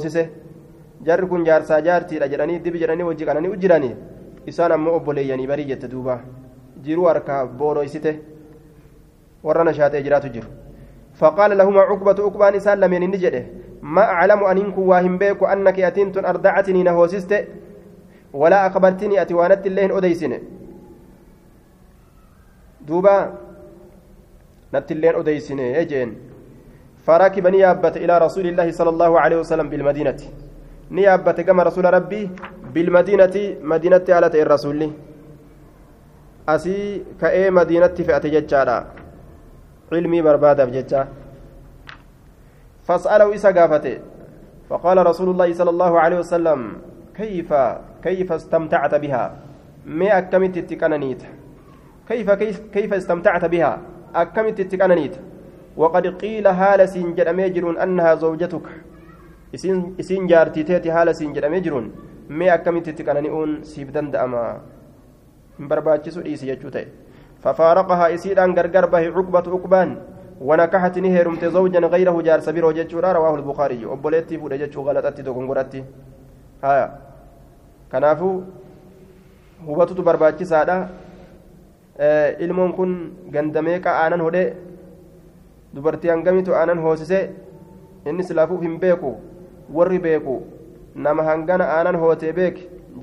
jarri 1.04 1.26
kun 1.28 1.44
jaarsaa 1.44 1.80
jaartiidha 1.86 2.28
jedhanii 2.32 2.58
dibi 2.64 2.80
jedhanii 2.82 3.06
hojii 3.08 3.26
kananii 3.28 3.50
ujjiranii 3.54 3.94
isaan 4.52 4.72
ammoo 4.76 4.94
obboleeyyanii 4.98 5.46
barii 5.46 5.66
jette 5.70 5.90
duuba 5.94 6.18
jiruu 6.86 7.04
harkaa 7.10 7.40
booroysite 7.46 8.12
warra 9.42 9.64
nashaatee 9.70 10.02
jiraatu 10.08 10.28
jiru 10.36 10.50
فقال 11.14 11.58
لهما 11.58 11.80
عقبة 11.80 12.24
عقبان 12.26 12.54
إسان 12.54 12.80
لمن 12.80 13.00
نجده 13.10 13.46
ما 13.82 14.02
أعلم 14.02 14.44
أن 14.44 14.58
إنكم 14.58 14.82
واهم 14.88 15.18
بيك 15.18 15.42
أنك 15.42 15.80
أتنت 15.80 16.16
أردعتني 16.16 16.82
ولا 18.34 18.66
أخبرتني 18.66 19.22
أتوانت 19.22 19.62
اللين 19.66 19.90
أديسن. 19.94 20.32
دوبا 22.82 23.16
نت 24.74 24.88
اللين 24.92 25.14
أديسن. 25.22 25.58
يجين 25.58 26.10
فركبني 27.06 27.58
يابت 27.58 27.96
إلى 28.02 28.14
رسول 28.18 28.46
الله 28.50 28.68
صلى 28.74 28.90
الله 28.90 29.12
عليه 29.20 29.38
وسلم 29.46 29.70
بالمدينة. 29.70 30.20
gama 31.46 31.64
rasuula 31.64 31.90
rabbii 31.90 32.30
bilmadiinati 32.74 33.56
madiinatti 33.62 34.12
haala 34.12 34.30
ta'e 34.30 34.44
rasuulli 34.44 34.92
asii 36.46 37.04
ka'ee 37.20 37.50
madiinatti 37.50 38.04
fe'ate 38.04 38.30
jechaadha 38.30 38.86
cilmii 39.90 40.22
barbaadaaf 40.22 40.70
jecha 40.70 41.08
فاسأله 42.84 43.34
إسا 43.34 43.48
قافته. 43.56 43.96
فقال 44.68 45.06
رسول 45.06 45.28
الله 45.32 45.52
صلى 45.56 45.70
الله 45.70 45.92
عليه 46.00 46.18
وسلم 46.20 46.60
كيف 47.16 47.48
كيف 48.04 48.32
استمتعت 48.32 48.94
بها؟ 48.94 49.24
ما 49.86 50.18
أكملت 50.18 50.56
التكنانيت 50.56 51.22
كيف 52.08 52.30
كيف 52.30 52.56
كيف 52.74 52.90
استمتعت 52.94 53.44
بها؟ 53.44 53.72
أكملت 54.14 54.60
التكنانيت 54.60 55.14
وقد 55.76 56.06
قيل 56.06 56.46
هالس 56.46 56.94
جد 56.96 57.28
أميجر 57.32 57.82
أنها 57.82 58.14
زوجتك. 58.14 58.66
siin 59.54 60.26
jedhamee 61.34 61.60
jiruun 61.62 61.86
mee 62.28 62.50
akkamitti 62.50 62.90
itti 62.90 63.04
qanani'uun 63.08 63.50
siif 63.62 63.92
danda'ama 63.94 64.40
hin 65.58 65.68
barbaachisu 65.70 66.24
dhiisi 66.24 66.48
jechuu 66.50 66.72
ta'e 66.76 66.86
fafaaraqahaa 67.44 68.08
isiidhaan 68.16 68.54
gargar 68.58 68.86
bahe 68.90 69.12
cuqbatu 69.18 69.54
cuqbaan 69.54 69.90
ونكحت 70.40 70.98
نهرمت 70.98 71.44
زوجا 71.44 71.80
غيره 71.94 72.16
جار 72.26 72.40
سبيرو 72.40 72.72
جتشورا 72.72 73.12
رواه 73.12 73.34
البخاري. 73.34 73.86
وبوليتي 73.86 74.38
فود 74.38 74.52
جتشو 74.52 74.82
غلطتي 74.82 75.22
دوغنغرتي 75.22 75.84
هايا 76.64 76.86
كنافو 77.94 78.30
hubatutu 79.66 80.02
barbaachisaadha 80.06 80.76
ilmoon 82.44 82.72
kun 82.78 82.90
gandameeqa 83.34 83.90
aanan 84.02 84.20
hodhe 84.26 84.42
dubartii 85.74 86.10
hangamitu 86.12 86.50
aanan 86.60 86.78
hoosise 86.84 87.20
inni 88.10 88.24
silaafuuf 88.30 88.62
hin 88.66 88.74
beeku 88.82 89.12
warri 89.76 89.98
beeku 90.06 90.34
nama 91.06 91.22
hangana 91.28 91.64
aanan 91.76 91.96
hootee 92.02 92.32
beek 92.38 92.56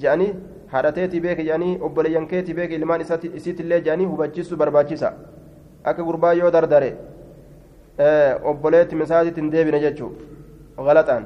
jedhanii 0.03 0.29
haadhateetii 0.73 1.21
beek 1.25 1.39
jedhanii 1.47 1.71
obboleeyyan 1.87 2.27
keetii 2.33 2.55
beek 2.59 2.71
ilmaan 2.77 3.01
isiitillee 3.39 3.79
jedhanii 3.87 4.07
hubachiisuu 4.11 4.57
barbaachisa 4.63 5.09
akka 5.93 6.03
gurbaa 6.09 6.33
yoo 6.41 6.51
dardare 6.57 6.91
obboleetti 8.53 8.95
misaatitti 9.01 9.41
hin 9.43 9.49
deebine 9.55 9.79
jechuu 9.87 10.11
galaxaan 10.89 11.23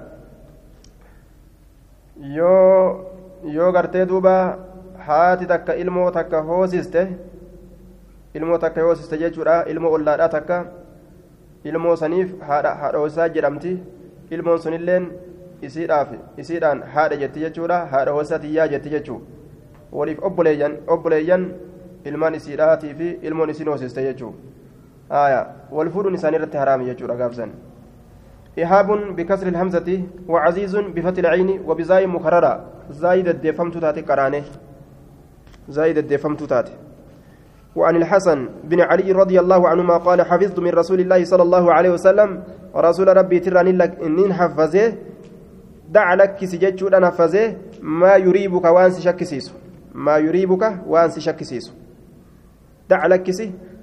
yoo 2.37 3.11
yoo 3.53 3.71
gartee 3.71 4.05
duuba 4.05 4.33
haati 5.07 5.45
takka 5.45 5.75
ilmoo 5.75 6.11
takka 6.11 6.41
hoosiste 6.41 7.01
ilmoo 8.33 8.57
takka 8.57 8.81
hoosiste 8.87 9.17
jechuudha 9.17 9.63
ilmoo 9.73 9.91
ollaadhaa 9.97 10.29
takka 10.29 10.57
ilmoo 11.63 11.95
saniif 11.95 12.33
haadha 12.47 12.73
hoosisaa 12.97 13.27
jedhamti 13.37 13.77
ilmoon 14.37 14.59
sunilleen 14.65 15.07
isiidhaaf 15.61 16.09
isiidhaan 16.37 16.83
haadha 16.95 17.17
jetti 17.23 17.39
jechuudha 17.45 17.77
haadha 17.93 18.11
hoosatiyyaa 18.17 18.67
jetti 18.73 18.89
jechuu 18.95 19.21
waliif 19.91 20.23
obboleeyyan 20.29 20.77
obboleeyyan 20.87 21.45
ilmaan 22.05 22.35
isiidhaatii 22.35 22.93
fi 22.99 23.09
ilmoon 23.21 23.49
isin 23.49 23.67
hoosiste 23.73 24.03
jechuu 24.07 24.33
wal 25.71 25.89
fuudhuun 25.89 26.15
isaanii 26.15 26.37
irratti 26.41 26.57
haraami 26.57 26.85
jechuudha 26.91 27.15
gaafsan 27.21 27.51
إيهاب 28.57 29.15
بكسر 29.15 29.47
الهمزة 29.47 30.03
وعزيز 30.27 30.75
بفتح 30.75 31.19
العين 31.19 31.49
وبزاي 31.67 32.07
مكررة. 32.07 32.65
زايد 32.89 33.27
الدفمت 33.27 33.77
تاتي 33.77 34.01
قرانه. 34.01 34.43
زايد 35.69 35.97
الدفمت 35.97 36.43
تاتي. 36.43 36.73
وعن 37.75 37.95
الحسن 37.95 38.49
بن 38.63 38.81
علي 38.81 39.11
رضي 39.11 39.39
الله 39.39 39.67
عنهما 39.67 39.97
قال 39.97 40.21
حفظت 40.21 40.59
من 40.59 40.69
رسول 40.69 40.99
الله 40.99 41.23
صلى 41.23 41.43
الله 41.43 41.73
عليه 41.73 41.89
وسلم 41.89 42.43
ورسول 42.73 43.17
ربي 43.17 43.39
تراني 43.39 43.71
لك 43.71 43.99
إنين 44.03 44.33
حفظه. 44.33 44.93
دع 45.89 46.13
لك 46.13 46.45
سجدت 46.45 46.83
أنا 46.83 47.09
حفظه. 47.09 47.55
ما 47.81 48.15
يريبك 48.15 48.65
وانس 48.65 48.99
شكسيس 48.99 49.53
ما 49.93 50.17
يريبك 50.17 50.81
وانس 50.87 51.19
شكسيس 51.19 51.73
دع 52.89 53.05
لك 53.05 53.27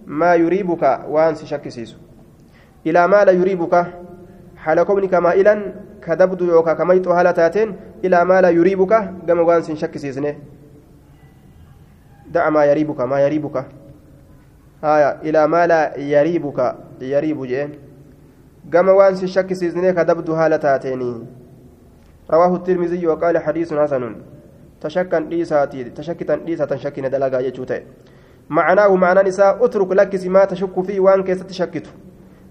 ما 0.07 0.35
يريبك 0.35 1.01
وانس 1.09 1.45
شكسيس 1.45 1.97
إلى 2.87 3.09
ما 3.09 3.25
لا 3.25 3.33
يريبك؟ 3.33 3.87
حال 4.63 4.79
كونك 4.83 5.15
مائلا 5.15 5.55
كدبد 6.05 6.41
يوكا 6.41 6.73
كميت 6.79 7.07
هالتاتين 7.09 7.69
إلى 8.05 8.19
ما 8.25 8.41
لا 8.41 8.51
يريبك 8.59 8.93
كما 9.27 9.43
وانس 9.43 9.69
شكسيسنه 9.83 10.35
دع 12.35 12.51
ما 12.51 12.63
يريبك 12.71 13.01
ما 13.01 13.19
يريبك. 13.27 13.57
ilaa 15.23 15.47
maa 15.49 15.67
laa 15.67 15.95
yariibuka 15.97 16.77
yariibu 17.01 17.47
jeen 17.47 17.71
gama 18.71 18.93
waan 18.93 19.17
si 19.17 19.29
shakkisiisnee 19.29 19.93
kadabdu 19.93 20.35
haala 20.35 20.59
taateenii 20.59 21.27
رواه 22.31 22.57
الترمذي 22.57 23.07
وقال 23.07 23.39
حديث 23.39 23.75
حسن. 23.75 24.17
تشكا 24.81 25.19
ديساتي 25.19 25.85
تشكتا 25.85 26.37
ديسة 26.37 26.77
شكنا 26.77 27.09
دلقا 27.09 27.41
يجوتي 27.41 27.83
معناه 28.51 28.97
معنى 28.97 29.23
نساء 29.29 29.65
اترك 29.65 29.93
لك 29.93 30.27
ما 30.27 30.45
تشك 30.45 30.81
فيه 30.87 31.01
وان 31.01 31.23
كيست 31.23 31.47
تشكته. 31.51 31.91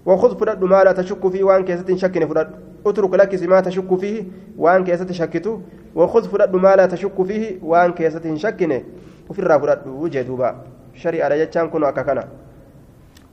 وخذ 0.05 0.37
فرد 0.39 0.63
ما 0.63 0.83
لا 0.83 0.91
تشك 0.91 1.27
فيه 1.27 1.43
وان 1.43 1.65
كيست 1.65 1.95
شكن 1.95 2.27
فرد 2.27 2.49
اترك 2.85 3.13
لك 3.13 3.43
ما 3.43 3.61
تشك 3.61 3.95
فيه 3.95 4.23
وان 4.57 4.83
كيست 4.83 5.11
شكته 5.11 5.61
وخذ 5.95 6.23
فرد 6.29 6.55
ما 6.55 6.75
لا 6.75 6.85
تشك 6.85 7.23
فيه 7.23 7.59
وان 7.63 7.91
كيست 7.93 8.33
شكن 8.35 8.83
وفي 9.29 9.39
الرافرد 9.39 9.87
وجدوبا 9.87 10.55
شريعة 10.93 11.27
رجتان 11.27 11.69
كنوا 11.69 11.89
أكاكنا 11.89 12.23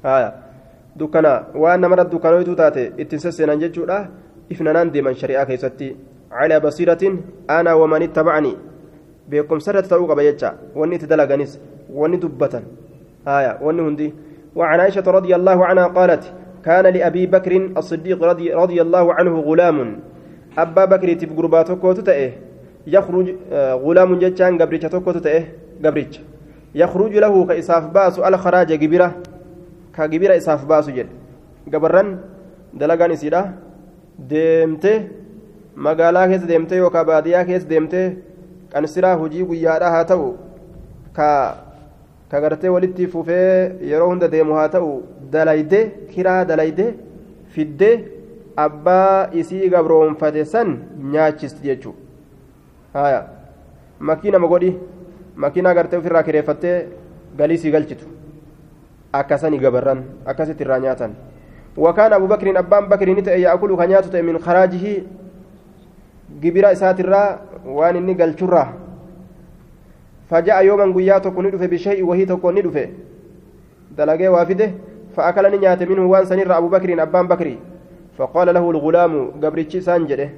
آية. 0.04 0.34
دكنا. 0.96 1.46
وأن 1.54 1.86
مرد 1.86 2.10
دكانوي 2.10 2.44
تاتي. 2.44 2.86
اتنسسنا 3.00 3.54
جتشورا 3.54 4.08
إفنانان 4.52 4.90
ديما 4.90 5.12
شريعة 5.12 5.44
كيستي. 5.44 5.96
على 6.32 6.60
بصيرة 6.60 7.18
أنا 7.50 7.74
ومن 7.74 8.02
اتبعني. 8.02 8.56
بكم 9.28 9.58
سرت 9.58 9.86
تأوق 9.86 10.12
بيجا. 10.12 10.54
واني 10.74 10.98
تدلغنس 10.98 11.60
واني 11.92 12.16
دبة 12.16 12.62
آية. 13.28 13.58
واني 13.62 13.82
هندي. 13.82 14.14
وعن 14.56 14.80
عائشة 14.80 15.10
رضي 15.10 15.34
الله 15.34 15.66
عنها 15.66 15.86
قالت 15.86 16.32
كان 16.68 16.84
لأبي 16.84 17.32
بكر 17.32 17.52
الصديق 17.80 18.20
رضي, 18.20 18.52
رضي 18.52 18.78
الله 18.84 19.04
عنه 19.16 19.34
غلام. 19.40 19.78
أبا 20.52 20.84
بكر 20.84 21.08
تبقرباتو 21.16 21.80
كوتو 21.80 22.04
تأيه 22.04 22.32
يخرج 22.84 23.26
آه 23.52 23.74
غلام 23.80 24.18
جتان 24.20 24.60
قبريتش 24.60 24.92
توكوتو 24.92 25.24
تأيه 25.24 25.44
قبريتش 25.84 26.20
يخرج 26.74 27.12
له 27.24 27.34
كإساف 27.48 27.84
باس 27.96 28.18
الخراج 28.20 28.70
جبرة 28.82 29.08
كجبرة 29.96 30.36
إساف 30.36 30.68
باس 30.68 30.90
جد. 30.92 31.08
قبرن 31.72 32.08
دلغان 32.76 33.10
إسيرا. 33.16 33.42
deemte 34.18 35.10
magaalaa 35.76 36.26
keessa 36.28 36.48
deemte 36.50 36.76
yookaan 36.76 37.06
baadiyyaa 37.06 37.44
keessa 37.44 37.68
deemte 37.70 38.00
qansiraa 38.72 39.14
hojii 39.16 39.44
guyyaadhaa 39.50 39.90
haa 39.94 40.04
ta'u 40.10 40.24
ka 41.12 41.28
ka 42.31 42.41
gartee 42.41 42.69
walitti 42.75 43.07
fufee 43.07 43.75
yeroo 43.91 44.09
hunda 44.11 44.27
deemu 44.27 44.53
haa 44.59 44.69
ta'u 44.75 44.89
dalayde 45.35 45.79
kiraa 46.13 46.45
dalayde 46.45 46.85
fidde 47.55 47.89
abbaa 48.65 49.29
isii 49.41 49.69
gabroonfate 49.75 50.45
san 50.45 50.77
nyaachisti 51.17 51.67
jechuudha 51.67 51.99
haya 53.03 53.21
makii 53.99 54.31
nama 54.31 54.47
godhi 54.47 54.71
makiinaa 55.45 55.77
gartee 55.81 55.99
ofirraa 56.03 56.23
kireeffattee 56.29 56.77
galii 57.37 57.61
sii 57.65 57.75
galchitu 57.77 58.05
akkasanii 59.21 59.63
gabarran 59.67 60.03
akkasitti 60.25 60.63
irraa 60.63 60.79
nyaatan. 60.87 61.13
وكان 61.77 62.13
أبو 62.13 62.27
بكر 62.27 62.59
أبان 62.59 62.85
بكر 62.85 63.09
نتأ 63.09 63.35
يأكل 63.35 63.75
كنيات 63.77 64.15
من 64.15 64.37
خراجه 64.39 65.03
جبرا 66.41 66.71
إسات 66.71 66.99
الرا 66.99 67.39
وان 67.65 67.95
إني 67.95 68.13
قال 68.13 68.39
شرا 68.39 68.73
فجاء 70.30 70.64
يوما 70.64 70.94
قيات 70.96 71.28
كن 71.28 71.44
ندفه 71.46 71.66
بشيء 71.66 72.04
وهي 72.04 72.24
تكون 72.24 72.54
ندفه 72.54 72.88
دلقي 73.98 74.28
وافده 74.28 74.70
فأكل 75.16 75.60
نيات 75.60 75.82
منه 75.82 76.04
وان 76.06 76.24
سنر 76.24 76.58
أبو 76.58 76.68
بكر 76.68 77.02
أبان 77.02 77.26
بكر. 77.28 77.56
فقال 78.18 78.54
له 78.54 78.70
الغلام 78.70 79.12
قبرتش 79.42 79.76
سانجده 79.76 80.28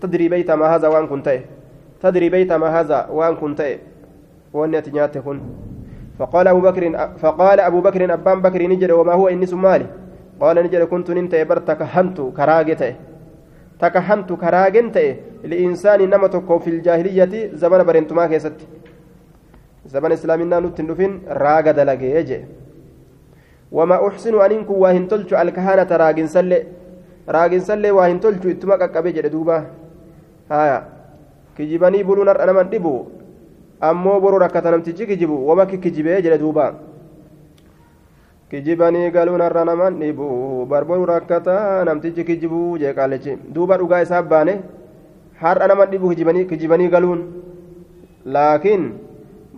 تدري 0.00 0.28
بيت 0.28 0.50
ما 0.50 0.66
هذا 0.74 0.88
وان 0.88 1.06
كنت؟ 1.06 1.28
تدري 2.02 2.28
بيت 2.28 2.52
ما 2.52 2.68
هذا 2.80 3.06
وان 3.14 3.34
كنت؟ 3.36 3.60
وان 4.52 4.74
يتنيات 4.74 5.18
كن 5.18 5.40
فقال 6.18 6.48
أبو 6.48 6.60
بكر 6.60 6.82
فقال 7.22 7.60
أبو 7.60 7.80
بكر 7.80 8.14
أبان 8.14 8.42
بكر 8.42 8.62
نجد 8.66 8.90
وما 8.90 9.12
هو 9.12 9.28
إني 9.28 9.46
سمالي. 9.46 9.86
قال 10.40 10.56
نجد 10.56 10.82
كنت 10.82 11.10
ننت 11.10 11.34
بر 11.34 11.58
تكهنت 11.58 12.20
كراجته 12.20 12.94
تكهنت 13.78 14.32
كراجنت 14.32 14.96
لإنسان 15.44 16.10
نمتك 16.10 16.60
في 16.62 16.70
الجاهلية 16.70 17.54
زمن 17.54 17.82
برنتما 17.82 18.26
كيست. 18.26 18.58
زمن 19.94 20.12
إسلامنا 20.12 20.60
نتندفين 20.60 21.12
راج 21.44 21.66
دلجيجه 21.78 22.40
وما 23.76 23.96
أحسن 24.08 24.34
أن 24.44 24.52
إنكو 24.52 24.74
واهن 24.82 25.08
تلش 25.10 25.30
الكهانة 25.42 25.90
راجن 26.02 26.26
سلة. 26.36 26.60
راجن 27.36 27.60
سلة 27.68 27.88
واهن 27.96 28.20
تلش 28.20 28.42
اتمك 28.46 28.82
أكبيج 28.82 29.16
دوبا. 29.34 29.56
هايا. 30.52 30.78
كجبني 31.56 32.02
بلون 32.08 32.28
أنا 32.28 32.52
من 32.52 32.68
دبو 32.72 32.94
أمو 33.88 34.20
برو 34.20 34.36
ركعة 34.44 34.66
نمتجي 34.70 35.04
كجبو 35.10 35.36
وما 35.48 35.64
كجبه 35.64 36.20
جل 36.24 36.38
دوبا. 36.38 36.66
kijibanii 38.48 39.10
galuun 39.12 39.42
har'a 39.44 39.62
naman 39.68 39.98
dhibu 40.00 40.64
barboru 40.64 41.04
rakkataa 41.04 41.84
namtichi 41.84 42.24
kijibuu 42.24 42.78
jee 42.80 43.36
duuba 43.52 43.76
dhugaa 43.76 44.00
isaa 44.00 44.22
baane 44.22 44.54
har'a 45.42 45.68
naman 45.68 45.90
dhibu 45.90 46.08
kijibanii 46.16 46.88
galuun 46.88 47.20
laakiin 48.24 49.07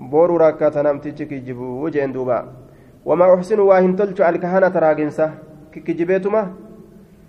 boru 0.01 0.39
rakkata 0.39 0.83
namtichi 0.83 1.27
kijibuu 1.27 1.91
jeen 1.91 2.13
duuba 2.13 2.45
wamaa 3.05 3.33
uxsinu 3.35 3.67
waa 3.69 3.81
hin 3.81 3.97
tolchu 3.97 4.25
alkahana 4.25 4.71
taraaginsa 4.71 5.31
kijibeetuma 5.87 6.49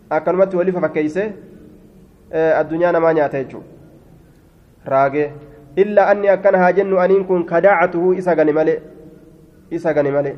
akkanumatti 0.09 0.57
waliif 0.57 0.80
fakkeeyse 0.86 1.34
addunyaa 2.59 2.91
namaa 2.91 3.13
nyaata 3.13 3.43
jechuu 3.43 3.63
raage 4.86 5.32
illaa 5.76 6.07
anni 6.13 6.30
akkana 6.30 6.57
haa 6.63 6.72
jennu 6.80 6.99
aniin 6.99 7.26
kun 7.26 7.45
kadaacatuhu 7.45 8.13
isa 8.13 8.36
gani 8.36 8.53
male 8.53 8.82
isa 9.72 9.93
gani 9.93 10.11
male 10.11 10.36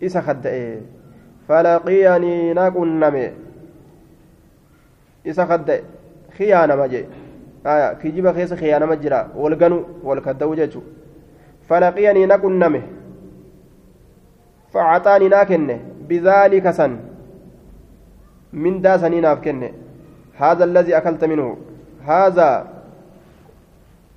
isa 0.00 0.22
kadda'e 0.22 0.64
falaqiyanii 1.48 2.54
na 2.54 2.70
qunname 2.70 3.24
isa 5.24 5.46
kadda'e 5.46 5.80
khiyaanama 6.36 6.88
jee 6.88 7.06
kijiba 8.02 8.32
keessa 8.32 8.56
khiyaanama 8.56 8.96
jira 8.96 9.24
wal 9.36 9.56
ganu 9.56 9.84
wal 10.04 10.20
kadda'u 10.20 10.56
jechu 10.56 10.82
qunname 11.68 12.80
facaxaanii 14.72 15.28
naa 15.28 15.44
kenne 15.44 15.78
bidaalika 16.08 16.72
san 16.72 16.98
mindaa 18.52 18.98
sanii 18.98 19.20
naaf 19.20 19.40
kenne 19.40 19.70
هذا 20.38 20.64
الذي 20.64 20.96
أكلت 20.96 21.24
منه 21.24 21.56
هذا 22.06 22.66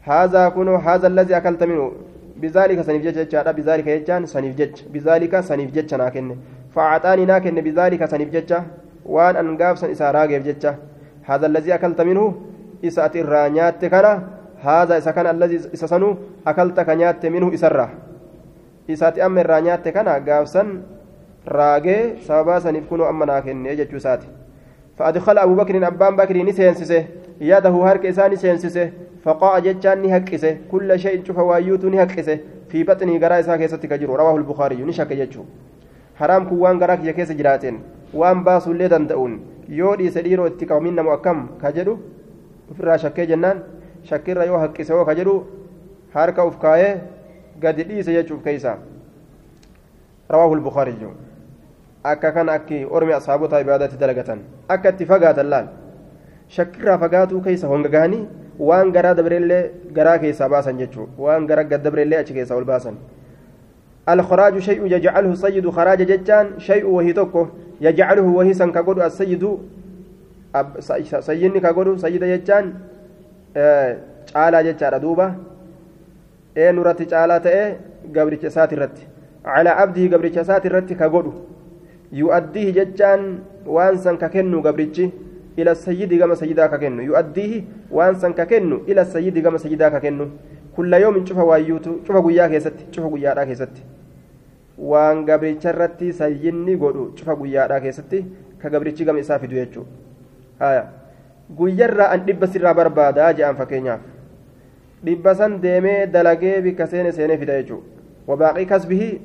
هذا 0.02 0.50
كنو 0.50 0.76
هذا 0.76 1.08
الذي 1.08 1.38
أكلت 1.38 1.64
منه. 1.64 1.92
بذلك 2.38 2.82
سنيف 2.82 3.02
جج 3.02 3.36
بذلك 3.58 3.88
يجان 3.88 4.26
سنيف 4.26 4.56
جج 4.56 4.76
بذلك 4.94 5.40
سنيف 5.40 5.70
جج 5.72 5.92
فأعطاني 6.74 7.26
ناكن 7.26 7.56
بذلك 7.62 8.06
سنيف 8.06 8.54
وأن 9.06 9.36
أنقاف 9.36 9.80
سن 9.80 9.90
إساراغ 9.90 10.28
جج. 10.48 10.66
هذا 11.24 11.46
الذي 11.46 11.74
أكلت 11.74 12.02
منه 12.02 12.24
إسات 12.86 13.16
الرانيات 13.16 13.86
كان 13.86 14.06
هذا 14.62 14.98
إسا 14.98 15.12
كان 15.12 15.28
الذي 15.28 15.56
إسسنو 15.74 16.16
أكلت 16.48 16.80
كنيات 16.80 17.26
منه 17.26 17.54
إسرة. 17.54 17.90
إسات 18.90 19.20
أم 19.20 19.38
الرانيات 19.38 19.88
كان 19.88 20.08
قاف 20.10 20.48
سن 20.50 20.82
راغي 21.48 22.18
سببا 22.26 22.60
سنيف 22.60 22.90
كنو 22.90 23.10
أما 23.10 23.26
ناكن 23.26 23.66
يجج 23.66 23.98
ساتي 23.98 24.28
فأدخل 24.98 25.38
أبو 25.38 25.56
بكر 25.56 25.88
أبان 25.88 26.16
بكر 26.16 26.38
نسينسسه 26.44 27.06
يده 27.42 27.70
هرك 27.70 28.06
إساني 28.06 28.36
سينسسه 28.36 28.92
فقاع 29.24 29.60
جتان 29.60 30.02
نهكسه. 30.02 30.58
كل 30.72 31.00
شيء 31.00 31.24
شوف 31.24 31.38
وايوت 31.38 31.86
نهكسه. 31.86 32.40
في 32.70 32.84
بطنه 32.84 33.18
غرا 33.18 33.40
إسا 33.40 33.56
كيسة 33.56 33.78
كجرو. 33.78 34.16
رواه 34.16 34.36
البخاري. 34.36 34.76
نشك 34.76 35.14
جتشو 35.14 35.44
حرام 36.16 36.50
كوان 36.50 36.80
غراك 36.82 37.04
يكيس 37.04 37.32
جراتين. 37.32 37.80
وان 38.14 38.44
باسو 38.44 38.72
اللي 38.72 38.88
دندؤون 38.88 39.34
يودي 39.70 40.10
سديرو 40.10 40.48
اتقامين 40.48 40.96
نمو 40.96 41.14
أكم 41.14 41.48
كجرو 41.64 41.98
shakkee 42.76 43.28
jennaan 43.28 43.58
shakkirra 44.10 44.46
yoo 44.46 44.60
haqqise 44.64 44.94
ka 45.10 45.16
jedhu 45.20 45.36
harka 46.14 46.46
uf 46.50 46.58
kaayee 46.64 46.94
gadi 47.62 47.84
dhiise 47.90 48.12
jechuuf 48.18 48.44
keeysa 48.44 48.78
rawaahu 50.30 50.56
lbukaariyyu 50.60 51.12
akka 52.04 52.32
kan 52.32 52.50
akki 52.50 52.86
ormi 52.86 53.14
ashaabota 53.20 53.62
ibaadatti 53.66 53.98
dalagatan 53.98 54.40
akka 54.76 54.90
itti 54.96 55.06
fagaatan 55.12 55.50
laal 55.54 55.68
shakkirraa 56.58 56.98
fagaatuu 57.04 57.42
keeysa 57.50 57.68
honga 57.68 57.90
gahanii 57.90 58.24
waan 58.60 58.92
garaa 58.92 59.14
dabreellee 59.20 59.64
garaa 60.00 60.18
keessaa 60.24 60.50
baasan 60.56 60.80
jechuu 60.84 61.08
waan 61.18 61.48
gara 61.48 61.64
gad 61.64 61.84
dabreellee 61.84 62.20
achi 62.24 62.34
keessaa 62.40 62.58
ol 62.58 62.66
baasan 62.74 62.98
الخراج 64.08 64.60
شيء 64.60 64.88
يجعله 64.88 65.32
السيد 65.32 65.70
خراج 65.70 66.02
ججان 66.08 66.60
شيء 66.64 66.86
وهي 66.88 67.12
توكو 67.14 67.48
يجعله 67.82 68.24
وهي 68.24 68.54
سن 68.54 68.72
كغدو 68.72 69.04
السيد 69.04 69.44
ka 71.62 71.74
godhu 71.76 72.00
sayyida 72.00 72.28
jechaan 72.28 72.66
caalaa 73.54 74.64
jechaadha. 74.64 75.00
Duuba 75.00 75.36
een 76.56 76.80
irratti 76.80 77.06
caalaa 77.06 77.40
ta'e 77.40 77.78
gabricha 78.12 78.48
isaati 78.48 78.76
irratti. 78.76 79.08
Calaa 79.44 79.78
abdihi 79.84 80.10
gabricha 80.10 80.42
isaati 80.42 80.68
irratti 80.68 80.96
ka 80.96 81.10
godhu. 81.10 81.34
Yu'addihi 82.12 82.74
jechaan 82.74 83.40
waan 83.66 83.98
san 83.98 84.18
ka 84.18 84.30
kennu 84.30 84.62
gabrichi 84.62 85.12
ila 85.58 85.76
sayyidi 85.76 86.18
gama 86.18 86.36
sayyidaa 86.36 86.70
ka 86.70 86.78
kennu. 86.78 87.04
Yu'addihi 87.04 87.64
waan 87.92 88.16
san 88.16 88.34
ka 88.34 88.46
kennu 88.46 88.84
ila 88.88 89.06
sayyidi 89.06 89.42
gama 89.42 89.60
sayyidaa 89.60 89.92
ka 89.92 90.00
kennu. 90.00 90.32
Kulla 90.76 91.00
yoomin 91.00 91.26
cufa 91.26 91.44
waayyuutu 91.44 92.02
cufa 92.06 92.22
guyyaa 92.22 92.50
keessatti 92.50 92.86
cufa 92.92 93.10
guyyaadhaa 93.10 93.46
keessatti. 93.46 93.82
Waan 94.78 95.26
gabricha 95.26 95.70
irratti 95.70 96.14
sayyinni 96.14 96.76
godhu 96.78 97.14
cufa 97.18 97.36
guyyaadhaa 97.36 97.80
keessatti 97.80 98.26
ka 98.62 98.70
gabrichi 98.70 99.06
gama 99.06 99.20
isaa 99.20 99.40
fidu 99.40 99.56
jechuudha 99.56 100.86
guyyarraa 101.56 102.12
an 102.12 102.26
dhibba 102.28 102.48
sirraa 102.48 102.74
barbaadaa 102.74 103.34
jedhan 103.34 103.56
fakkeenyaaf 103.56 104.02
dhibba 105.06 105.36
san 105.36 105.62
deemee 105.62 106.08
dalagee 106.08 106.62
bikka 106.62 106.88
seene 106.88 107.12
seenee 107.12 107.38
fida 107.38 107.62
jechuudha 107.62 107.86
wabaaqii 108.28 108.66
kasbihii 108.72 109.22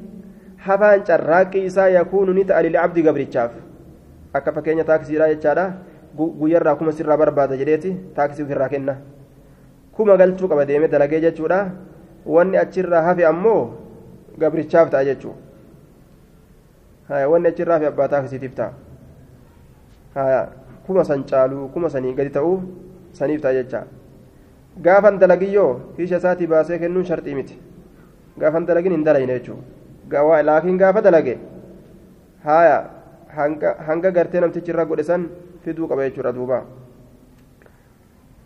hafaan 0.66 1.02
carraaqqii 1.08 1.64
isaa 1.70 1.88
yakuunu 1.88 2.32
ni 2.34 2.44
ta'a 2.50 2.62
lilcabdi 2.62 3.02
gabrichaaf 3.02 3.52
akka 4.40 4.52
fakkeenya 4.52 4.84
taaksiidhaa 4.90 5.28
jechaadha 5.34 5.64
guyyarraa 6.16 6.74
kuma 6.76 6.92
sirraa 6.92 7.16
barbaada 7.16 7.56
jedheeti 7.56 7.96
taaksii 8.16 8.44
ofirraa 8.46 8.68
kenna 8.74 8.94
kuma 9.96 10.16
galchuu 10.16 10.48
qaba 10.48 10.64
deemee 10.70 10.88
dalagee 10.94 11.20
jechuudha 11.26 11.58
wanni 12.26 12.56
achirraa 12.64 13.02
hafe 13.08 13.26
ammoo 13.26 13.62
gabrichaaf 14.38 14.90
ta'a 14.94 15.04
jechuudha 15.10 15.38
wanni 17.34 17.48
achirraa 17.48 17.74
hafe 17.78 17.86
abbaa 17.92 18.08
taaksiitiif 18.14 18.54
ta'a 18.54 18.72
kuma 20.92 21.04
san 21.10 21.24
caaluu 21.32 21.68
kuma 21.74 21.88
sanii 21.96 22.14
gadi 22.20 22.30
ta'uu 22.38 22.56
saniif 23.18 23.42
ta'a 23.44 23.54
jecha 23.58 23.84
gaafan 24.86 25.18
dalagiyyoo 25.22 25.70
hiisha 25.98 26.20
isaatii 26.22 26.46
baasee 26.54 26.78
kennuun 26.82 27.04
sharxii 27.10 27.34
miti 27.38 27.56
gaafan 28.44 28.66
dalagin 28.68 28.96
hin 28.96 29.04
dalayne 29.08 29.38
jechuudha 29.38 30.42
laakiin 30.48 30.78
gaafa 30.82 31.02
dalage 31.08 31.34
haaya 32.44 32.78
hanga 33.88 34.10
gartee 34.18 34.40
namtichi 34.44 34.72
irra 34.74 34.84
godhe 34.92 35.04
san 35.10 35.28
fiduu 35.64 35.88
qaba 35.88 36.08
jechuudha 36.08 36.32
duuba 36.38 36.62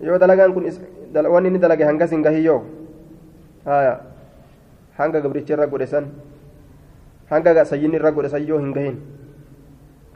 yoo 0.09 0.19
dalagaan 0.19 0.55
kun 0.55 0.67
wanni 1.35 1.49
inni 1.53 1.59
dalage 1.67 1.85
hangas 1.91 2.11
hin 2.17 2.23
gahiyyoo 2.29 2.61
haaya 3.67 3.95
hanga 4.99 5.21
gabrichi 5.21 5.53
irra 5.59 5.67
godhe 5.75 5.87
san 5.95 6.11
hanga 7.31 7.65
sayyinni 7.73 7.97
irra 8.01 8.13
godhe 8.19 8.29
san 8.35 8.47
yoo 8.51 8.59
hin 8.65 8.73
gahin 8.79 8.99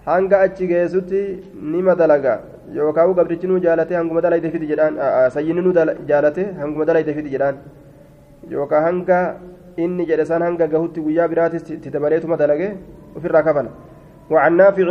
hanga 0.06 0.40
achi 0.46 0.66
geessutti 0.72 1.20
nima 1.72 1.94
dalaga 1.94 2.40
yookaan 2.78 3.14
gabrichi 3.18 3.46
nu 3.50 3.60
jaalate 3.66 3.94
hanguma 4.00 4.20
dalayte 4.26 4.48
fidi 4.54 4.66
jedhaan 4.72 4.96
sayyinni 5.36 5.62
nu 5.66 5.72
jaalate 6.10 6.42
hanguma 6.60 6.84
dalayte 6.90 7.12
fidi 7.18 7.30
jedhaan 7.34 7.56
yookaan 8.54 8.84
hanga 8.88 9.20
inni 9.76 10.06
jedhe 10.10 10.24
san 10.32 10.42
hanga 10.48 10.66
gahutti 10.74 11.00
guyyaa 11.06 11.28
biraatis 11.32 11.64
dabaleetuma 11.94 12.36
dalage 12.42 12.68
ofirraa 13.16 13.46
kafala 13.48 13.72
وعن 14.30 14.56
نافع 14.56 14.88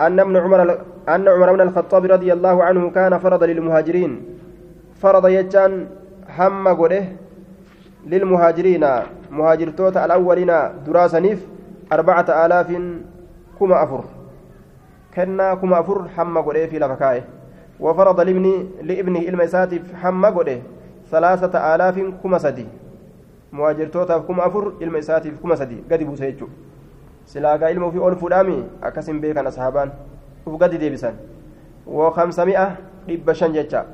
أن 0.00 0.20
ابن 0.20 0.36
عمر 0.36 0.60
أن 1.08 1.28
عمر 1.28 1.52
بن 1.52 1.60
الخطاب 1.60 2.04
رضي 2.04 2.32
الله 2.32 2.64
عنه 2.64 2.90
كان 2.90 3.18
فرض 3.18 3.44
للمهاجرين 3.44 4.22
فرض 5.02 5.24
يجان 5.28 5.86
هم 6.38 6.68
قده 6.68 7.04
للمهاجرين 8.06 8.84
مهاجرتوت 9.30 9.96
الأولين 9.96 10.50
أفر 13.60 14.04
كنا 15.14 15.54
كما 15.54 15.80
أفر 15.80 16.06
هم 16.18 16.38
قده 16.38 16.66
في 16.66 16.78
لفكايه 16.78 17.24
وفرض 17.80 18.20
لابن 18.20 18.68
لابنه 18.82 19.20
المساتف 19.20 19.82
هم 20.04 20.26
قده 20.26 20.58
ثلاثة 21.10 21.74
آلاف 21.74 21.96
كما 22.22 22.38
سدي 22.38 22.66
مهاجرتوت 23.52 24.12
كما 24.12 24.46
أفر 24.46 24.72
المساتف 24.82 25.32
كما 25.42 25.54
سدي 25.54 25.78
قد 25.90 26.02
ilma 27.70 27.86
ofii 27.86 27.98
ol 27.98 28.16
fuudhaami 28.16 28.64
akkasin 28.82 29.20
beekan 29.20 29.46
ashaabaan 29.46 29.92
uf 30.46 30.58
gadi 30.58 30.78
deebisan 30.78 31.14
wakamsami'a 31.86 32.76
dhibba 33.06 33.34
shan 33.34 33.52
jecha 33.52 33.86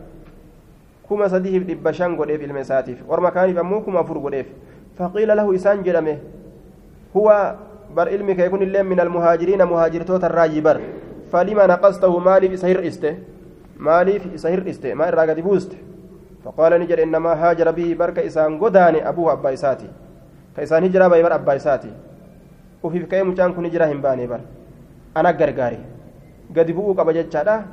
kuma 1.09 1.29
sadiif 1.29 1.67
dhibba 1.67 1.93
shan 1.93 2.17
godheef 2.17 2.43
ilma 2.43 2.61
isaatiif 2.61 3.03
orma 3.09 3.31
kaaniif 3.31 3.59
ammoo 3.59 3.81
kuma 3.81 4.01
afur 4.01 4.21
godheef 4.21 4.47
faqiila 4.99 5.35
lahu 5.35 5.53
isaan 5.55 5.85
jedhame 5.85 6.19
huwa 7.15 7.57
bar 7.95 8.09
ilmi 8.09 8.37
kee 8.37 8.49
kun 8.49 8.63
illee 8.63 8.83
min 8.83 9.01
almuhaajiriina 9.01 9.67
muhaajirtoota 9.67 10.27
irraayi 10.33 10.63
bar 11.31 11.31
falima 11.31 11.67
naqastahu 11.67 12.21
maaliif 12.21 12.53
isa 12.53 12.69
hir'iste 12.69 13.11
maaliif 13.79 14.23
isa 14.35 14.49
hir'iste 14.51 14.95
maa 14.95 15.09
irraa 15.09 15.27
gadi 15.27 15.43
buuste 15.43 15.77
فقال 16.47 16.81
نجر 16.81 17.03
إنما 17.03 17.33
هاجر 17.43 17.71
به 17.71 17.95
برك 17.99 18.19
إسان 18.19 18.59
قداني 18.63 19.09
أبوه 19.09 19.33
أبا 19.33 19.53
إساتي 19.53 19.91
كإسان 20.57 20.85
هجرة 20.85 21.09
بيبر 21.09 21.35
أبا 21.35 21.57
إساتي 21.57 21.91
ufiif 22.87 23.09
ka'ee 23.11 23.25
mucaan 23.27 23.51
kun 23.55 23.67
jira 23.67 23.87
hin 23.91 23.99
baane 23.99 24.29
bar 24.31 24.41
ana 25.15 25.33
gargaare 25.33 25.79
gadi 26.55 26.73
bu'uu 26.73 26.95
qaba 26.95 27.13
jechaadha 27.13 27.65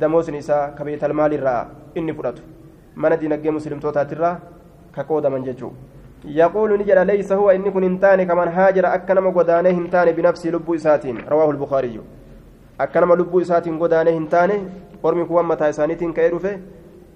damoosni 0.00 0.38
isaa 0.38 0.70
kabeetal 0.78 1.12
maalirraa 1.12 1.66
inni 1.98 2.14
fudhatu 2.14 2.42
mana 2.94 3.16
dinagdee 3.16 3.50
muslimtootaatirraa 3.50 4.34
ka 4.94 5.02
qoodaman 5.04 5.42
jechuu 5.42 5.72
yaquulu 6.24 6.76
ni 6.76 6.84
jedha 6.84 7.04
leysa 7.04 7.34
huwa 7.34 7.54
inni 7.54 7.72
kun 7.74 7.82
hin 7.82 7.98
taane 7.98 8.26
kaman 8.26 8.54
haajara 8.58 8.92
akka 8.92 9.14
nama 9.18 9.30
godaanee 9.30 9.72
hin 9.72 9.90
taane 9.90 10.12
binafsii 10.12 10.50
lubbuu 10.54 10.74
isaatiin 10.74 11.18
rawaahu 11.26 11.52
lbukaariyyu 11.58 12.04
akka 12.84 13.00
nama 13.00 13.14
lubbuu 13.22 13.40
isaatiin 13.46 13.78
godaanee 13.82 14.14
hin 14.18 14.28
taane 14.36 14.60
ormi 15.02 15.24
kuwan 15.32 15.46
mataa 15.54 15.72
isaaniitiin 15.74 16.14
ka'ee 16.14 16.30
dhufe 16.36 16.54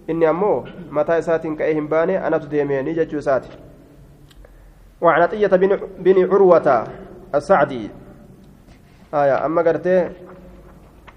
inni 0.09 0.27
ammoo 0.33 0.57
mataa 0.99 1.23
isaatiin 1.23 1.57
ka'ee 1.63 1.75
hin 1.79 1.89
baane 1.95 2.19
anatu 2.19 2.51
deemee 2.51 2.83
jechuu 3.01 3.19
isaati 3.25 3.67
وعن 5.01 5.23
عطية 5.23 5.47
بن 5.99 6.33
عروة 6.33 6.87
السعدي 7.35 7.91
آية 9.15 9.47
أما 9.47 9.63
قرتي 9.63 10.09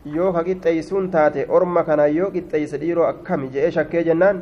yoo 0.06 0.32
ka 0.32 0.44
qixxeeysuun 0.44 1.12
taate 1.12 1.46
orma 1.50 1.84
kana 1.84 2.08
yoo 2.08 2.32
qixxeeyse 2.32 2.78
dhiiroo 2.80 3.04
akkami 3.06 3.50
je'ee 3.54 3.72
shakkee 3.72 4.04
jennaan 4.04 4.38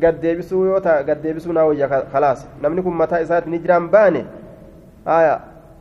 gaddeebisuu 0.00 0.64
yoo 0.64 0.80
ta'a 0.80 1.02
gaddeebisuu 1.04 1.52
naa 1.52 1.64
wayya 1.68 1.88
khalaas 2.12 2.46
namni 2.62 2.82
kun 2.82 2.96
mataa 2.96 3.20
isaati 3.26 3.50
ni 3.50 3.58
jiraan 3.58 3.88
baane 3.90 4.24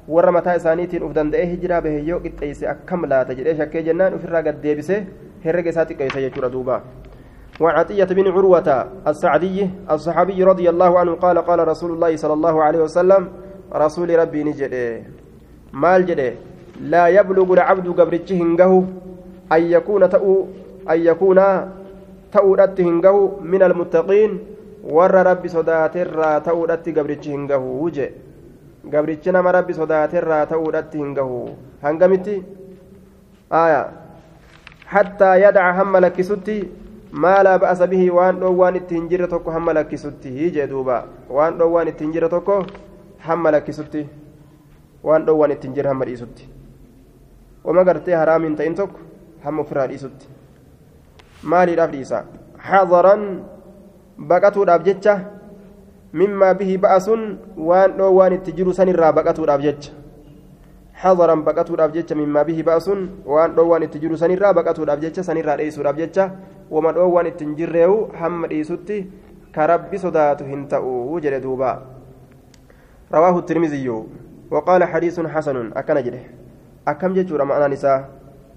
warra 0.08 0.32
mataa 0.32 0.56
isaaniitiin 0.56 1.04
uf 1.04 1.14
danda'ee 1.16 1.46
hijiraa 1.46 1.82
bahe 1.82 2.04
yoo 2.10 2.20
qixxeeyse 2.20 2.68
akkam 2.74 3.06
laata 3.10 3.36
jedhee 3.40 3.56
shakkee 3.62 3.84
jennaan 3.88 4.14
ofirraa 4.20 4.44
gaddeebise 4.50 5.00
herrega 5.46 5.70
isaa 5.70 5.86
xiqqeeyse 5.86 6.22
jechuudha 6.28 6.54
duuba 6.58 6.82
وعن 7.62 7.76
عطية 7.76 8.10
بن 8.18 8.28
عروة 8.28 8.70
السعدي 9.08 9.70
الصحابي 9.92 10.44
رضي 10.44 10.70
الله 10.70 11.00
عنه 11.00 11.14
قال 11.22 11.38
قال 11.38 11.68
رسول 11.68 11.92
الله 11.92 12.16
صلى 12.16 12.34
الله 12.34 12.64
عليه 12.64 12.80
وسلم 12.80 13.28
رسول 13.74 14.10
ربي 14.20 14.44
نجد 14.44 14.74
maal 15.74 16.06
jedhe 16.06 16.38
laa 16.94 17.10
yablugu 17.10 17.56
lcabdu 17.56 17.94
gabrichi 17.94 18.36
hin 18.38 18.56
gahu 18.56 18.86
an 19.50 19.64
yakuuna 19.70 20.10
ta'uu 20.16 20.36
an 20.86 21.00
yakuuna 21.06 21.46
ta'uudhatti 22.36 22.84
hin 22.88 23.00
gahu 23.02 23.42
min 23.42 23.64
almuttaqiin 23.68 24.36
warra 24.98 25.24
rabbi 25.30 25.50
sodaaterraa 25.50 26.36
ta'uudhatti 26.48 26.94
gabrichi 26.94 27.34
hin 27.34 27.48
gahu 27.50 27.90
je 27.96 28.06
gabrichi 28.92 29.32
nama 29.32 29.52
rabbi 29.52 29.74
sodaaterraa 29.74 30.46
ta'uudhatti 30.54 30.98
hin 31.04 31.14
gahu 31.20 31.38
hangamitti 31.82 32.36
aya 33.64 33.82
hattaa 34.96 35.36
yadaca 35.44 35.74
hamma 35.82 36.00
lakkisutti 36.06 36.58
maa 37.26 37.44
laa 37.48 37.60
ba'asa 37.66 37.88
bihi 37.94 38.10
waan 38.18 38.40
dhoowwaan 38.42 38.76
itti 38.82 38.96
hin 39.00 39.08
jirre 39.14 39.28
tokko 39.36 39.52
hamma 39.56 39.74
lakkisutti 39.80 40.52
jee 40.58 40.68
duuba 40.74 41.04
waan 41.38 41.58
dhoowwaan 41.62 41.88
itti 41.94 42.04
hin 42.08 42.14
jirre 42.18 42.30
tokko 42.36 42.60
hamma 43.30 43.52
lakkisutti 43.56 44.04
waan 45.04 45.26
dhoowwan 45.26 45.52
ittiin 45.56 45.74
jira 45.76 45.90
hamma 45.92 46.06
dhiisutti 46.10 46.50
wama 47.64 47.84
gartee 47.90 48.16
haraamiin 48.16 48.56
ta'in 48.60 48.76
tokko 48.76 49.00
hamma 49.44 49.62
ofirraa 49.64 49.88
dhiisutti 49.92 50.28
maaliidhaaf 51.54 51.92
dhiisa 51.96 52.24
hadaran 52.70 53.24
baqatuudhaaf 54.32 54.84
jecha 54.90 55.16
jiru 58.54 58.74
sanirraa 58.74 59.12
baqatuudhaaf 59.12 59.62
jecha 59.62 59.92
hadaran 61.04 61.44
baqatuudhaaf 61.44 61.94
jecha 61.94 62.16
mimmaa 62.16 62.44
bihi 62.44 62.64
ba'asun 62.64 63.08
waan 63.26 63.56
dhoowwaan 63.56 63.84
itti 63.90 64.00
jiru 64.00 64.18
sanirraa 64.18 64.54
baqatuudhaaf 64.54 65.00
jecha 65.06 65.24
sanirraa 65.24 65.58
dheeysuudhaaf 65.58 65.98
jecha 65.98 66.32
wama 66.70 66.94
dhoowwaan 66.94 67.28
ittiin 67.34 67.56
jirreewu 67.56 68.12
hamma 68.20 68.48
dhiisutti 68.48 69.00
ka 69.52 69.68
rabbi 69.68 69.98
sodaatu 70.06 70.46
hin 70.52 70.68
ta'u 70.68 71.20
jedhe 71.26 71.42
duuba 71.48 71.72
rawaahu 73.12 73.42
tirmiziyyuu 73.42 74.04
وقال 74.54 74.84
حديث 74.84 75.20
حسن 75.20 75.72
أكن 75.74 76.04
جده 76.04 76.20
أكم 76.88 77.14
جتشور 77.14 77.44
معنى 77.44 77.74
نساء 77.74 78.10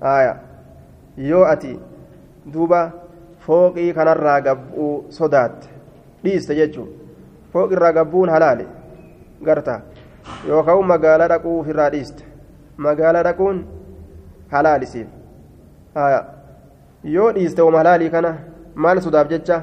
آية 0.03 0.41
يو 1.19 1.45
أتي 1.45 1.79
دوبا 2.47 2.91
فوقي 3.41 3.93
كان 3.93 4.09
الراقب 4.09 4.59
صدات 5.11 5.65
ليس 6.25 6.53
جتشو 6.53 6.85
hooq 7.57 7.73
irraa 7.77 7.93
gabbuun 7.99 8.29
halaale 8.37 8.67
garta. 9.49 9.81
Yookaan 10.49 10.85
magaalaa 10.93 11.29
dhaquu 11.33 11.59
ofirraa 11.61 11.91
dhiiste. 11.95 12.25
Magaalaa 12.87 13.23
dhaquun 13.29 13.65
halaalisiif 14.53 15.07
yoo 17.15 17.33
dhiiste 17.37 17.63
wama 17.63 17.79
halaalii 17.79 18.11
kana 18.11 18.31
maal 18.75 19.01
sodaaf 19.01 19.29
jecha? 19.33 19.61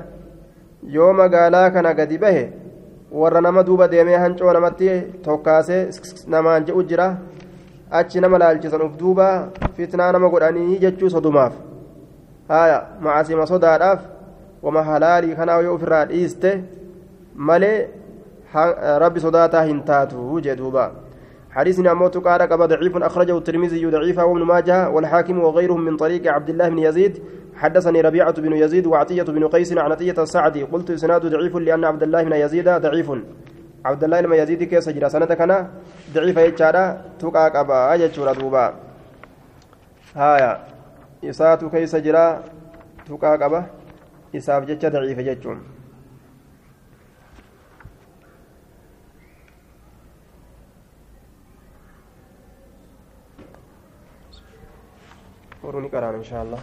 Yoo 0.95 1.13
magaalaa 1.13 1.69
kana 1.71 1.93
gadi 1.93 2.17
bahe 2.17 2.43
warra 3.21 3.41
nama 3.41 3.63
duuba 3.63 3.87
deemee 3.91 4.17
hancoo 4.23 4.53
namatti 4.53 4.89
tokkaasee 5.27 5.81
namaan 6.35 6.65
je'u 6.69 6.83
jira 6.91 7.07
achi 7.99 8.19
nama 8.25 8.37
laalchisan 8.43 8.81
uf 8.87 8.97
duuba 9.01 9.27
fitnaa 9.77 10.11
nama 10.11 10.29
godhanii 10.29 10.79
jechuu 10.85 11.09
sodumaaf. 11.15 11.53
Haya 12.49 12.79
macasima 13.01 13.45
sodaadhaaf 13.51 13.99
wama 14.63 14.83
halaalii 14.83 15.35
kanaa 15.35 15.61
yoo 15.67 15.75
ofirraa 15.75 16.05
dhiiste. 16.13 16.51
Malee 17.35 17.89
rabbi 19.05 19.19
sodaataa 19.19 19.63
hin 19.63 19.81
taatu 19.83 20.41
jee 20.41 20.55
duuba. 20.55 20.91
حديثنا 21.53 21.93
موت 21.93 22.17
قال 22.17 22.41
قبل 22.41 22.67
ضعيف 22.67 22.97
أخرجه 22.97 23.37
الترمذي 23.37 23.85
ضعيفا 23.85 24.23
وابن 24.23 24.43
ماجه 24.43 24.89
والحاكم 24.89 25.39
وغيرهم 25.39 25.81
من 25.85 25.97
طريق 25.97 26.33
عبد 26.33 26.49
الله 26.49 26.69
بن 26.69 26.79
يزيد 26.79 27.23
حدثني 27.55 28.01
ربيعة 28.01 28.41
بن 28.41 28.53
يزيد 28.53 28.87
وعطية 28.87 29.23
بن 29.23 29.47
قيس 29.47 29.77
عن 29.77 29.91
عطية 29.91 30.17
السعدي 30.17 30.63
قلت 30.63 30.89
إسناد 30.91 31.25
ضعيف 31.25 31.55
لأن 31.55 31.85
عبد 31.85 32.03
الله 32.03 32.23
بن 32.23 32.33
يزيد 32.33 32.69
ضعيف 32.69 33.11
عبد 33.85 34.03
الله 34.03 34.21
بن 34.21 34.33
يزيد 34.33 34.63
كيس 34.63 34.89
جرى 34.89 35.09
سنة 35.09 35.25
كان 35.25 35.67
ضعيف 36.13 36.37
يجارة 36.37 37.01
تقع 37.19 37.47
قبا 37.47 37.93
أجتشورا 37.93 38.33
دوبا 38.33 38.73
هايا 40.15 40.59
إسات 41.23 41.65
كيس 41.65 41.95
جرى 41.95 42.39
تقع 43.05 43.35
قبا 43.35 43.63
إساف 44.35 44.65
جتش 44.65 44.85
ضعيف 44.85 45.19
جتشون 45.19 45.72
وروني 55.63 55.89
كرام 55.89 56.15
إن 56.15 56.23
شاء 56.23 56.43
الله. 56.43 56.59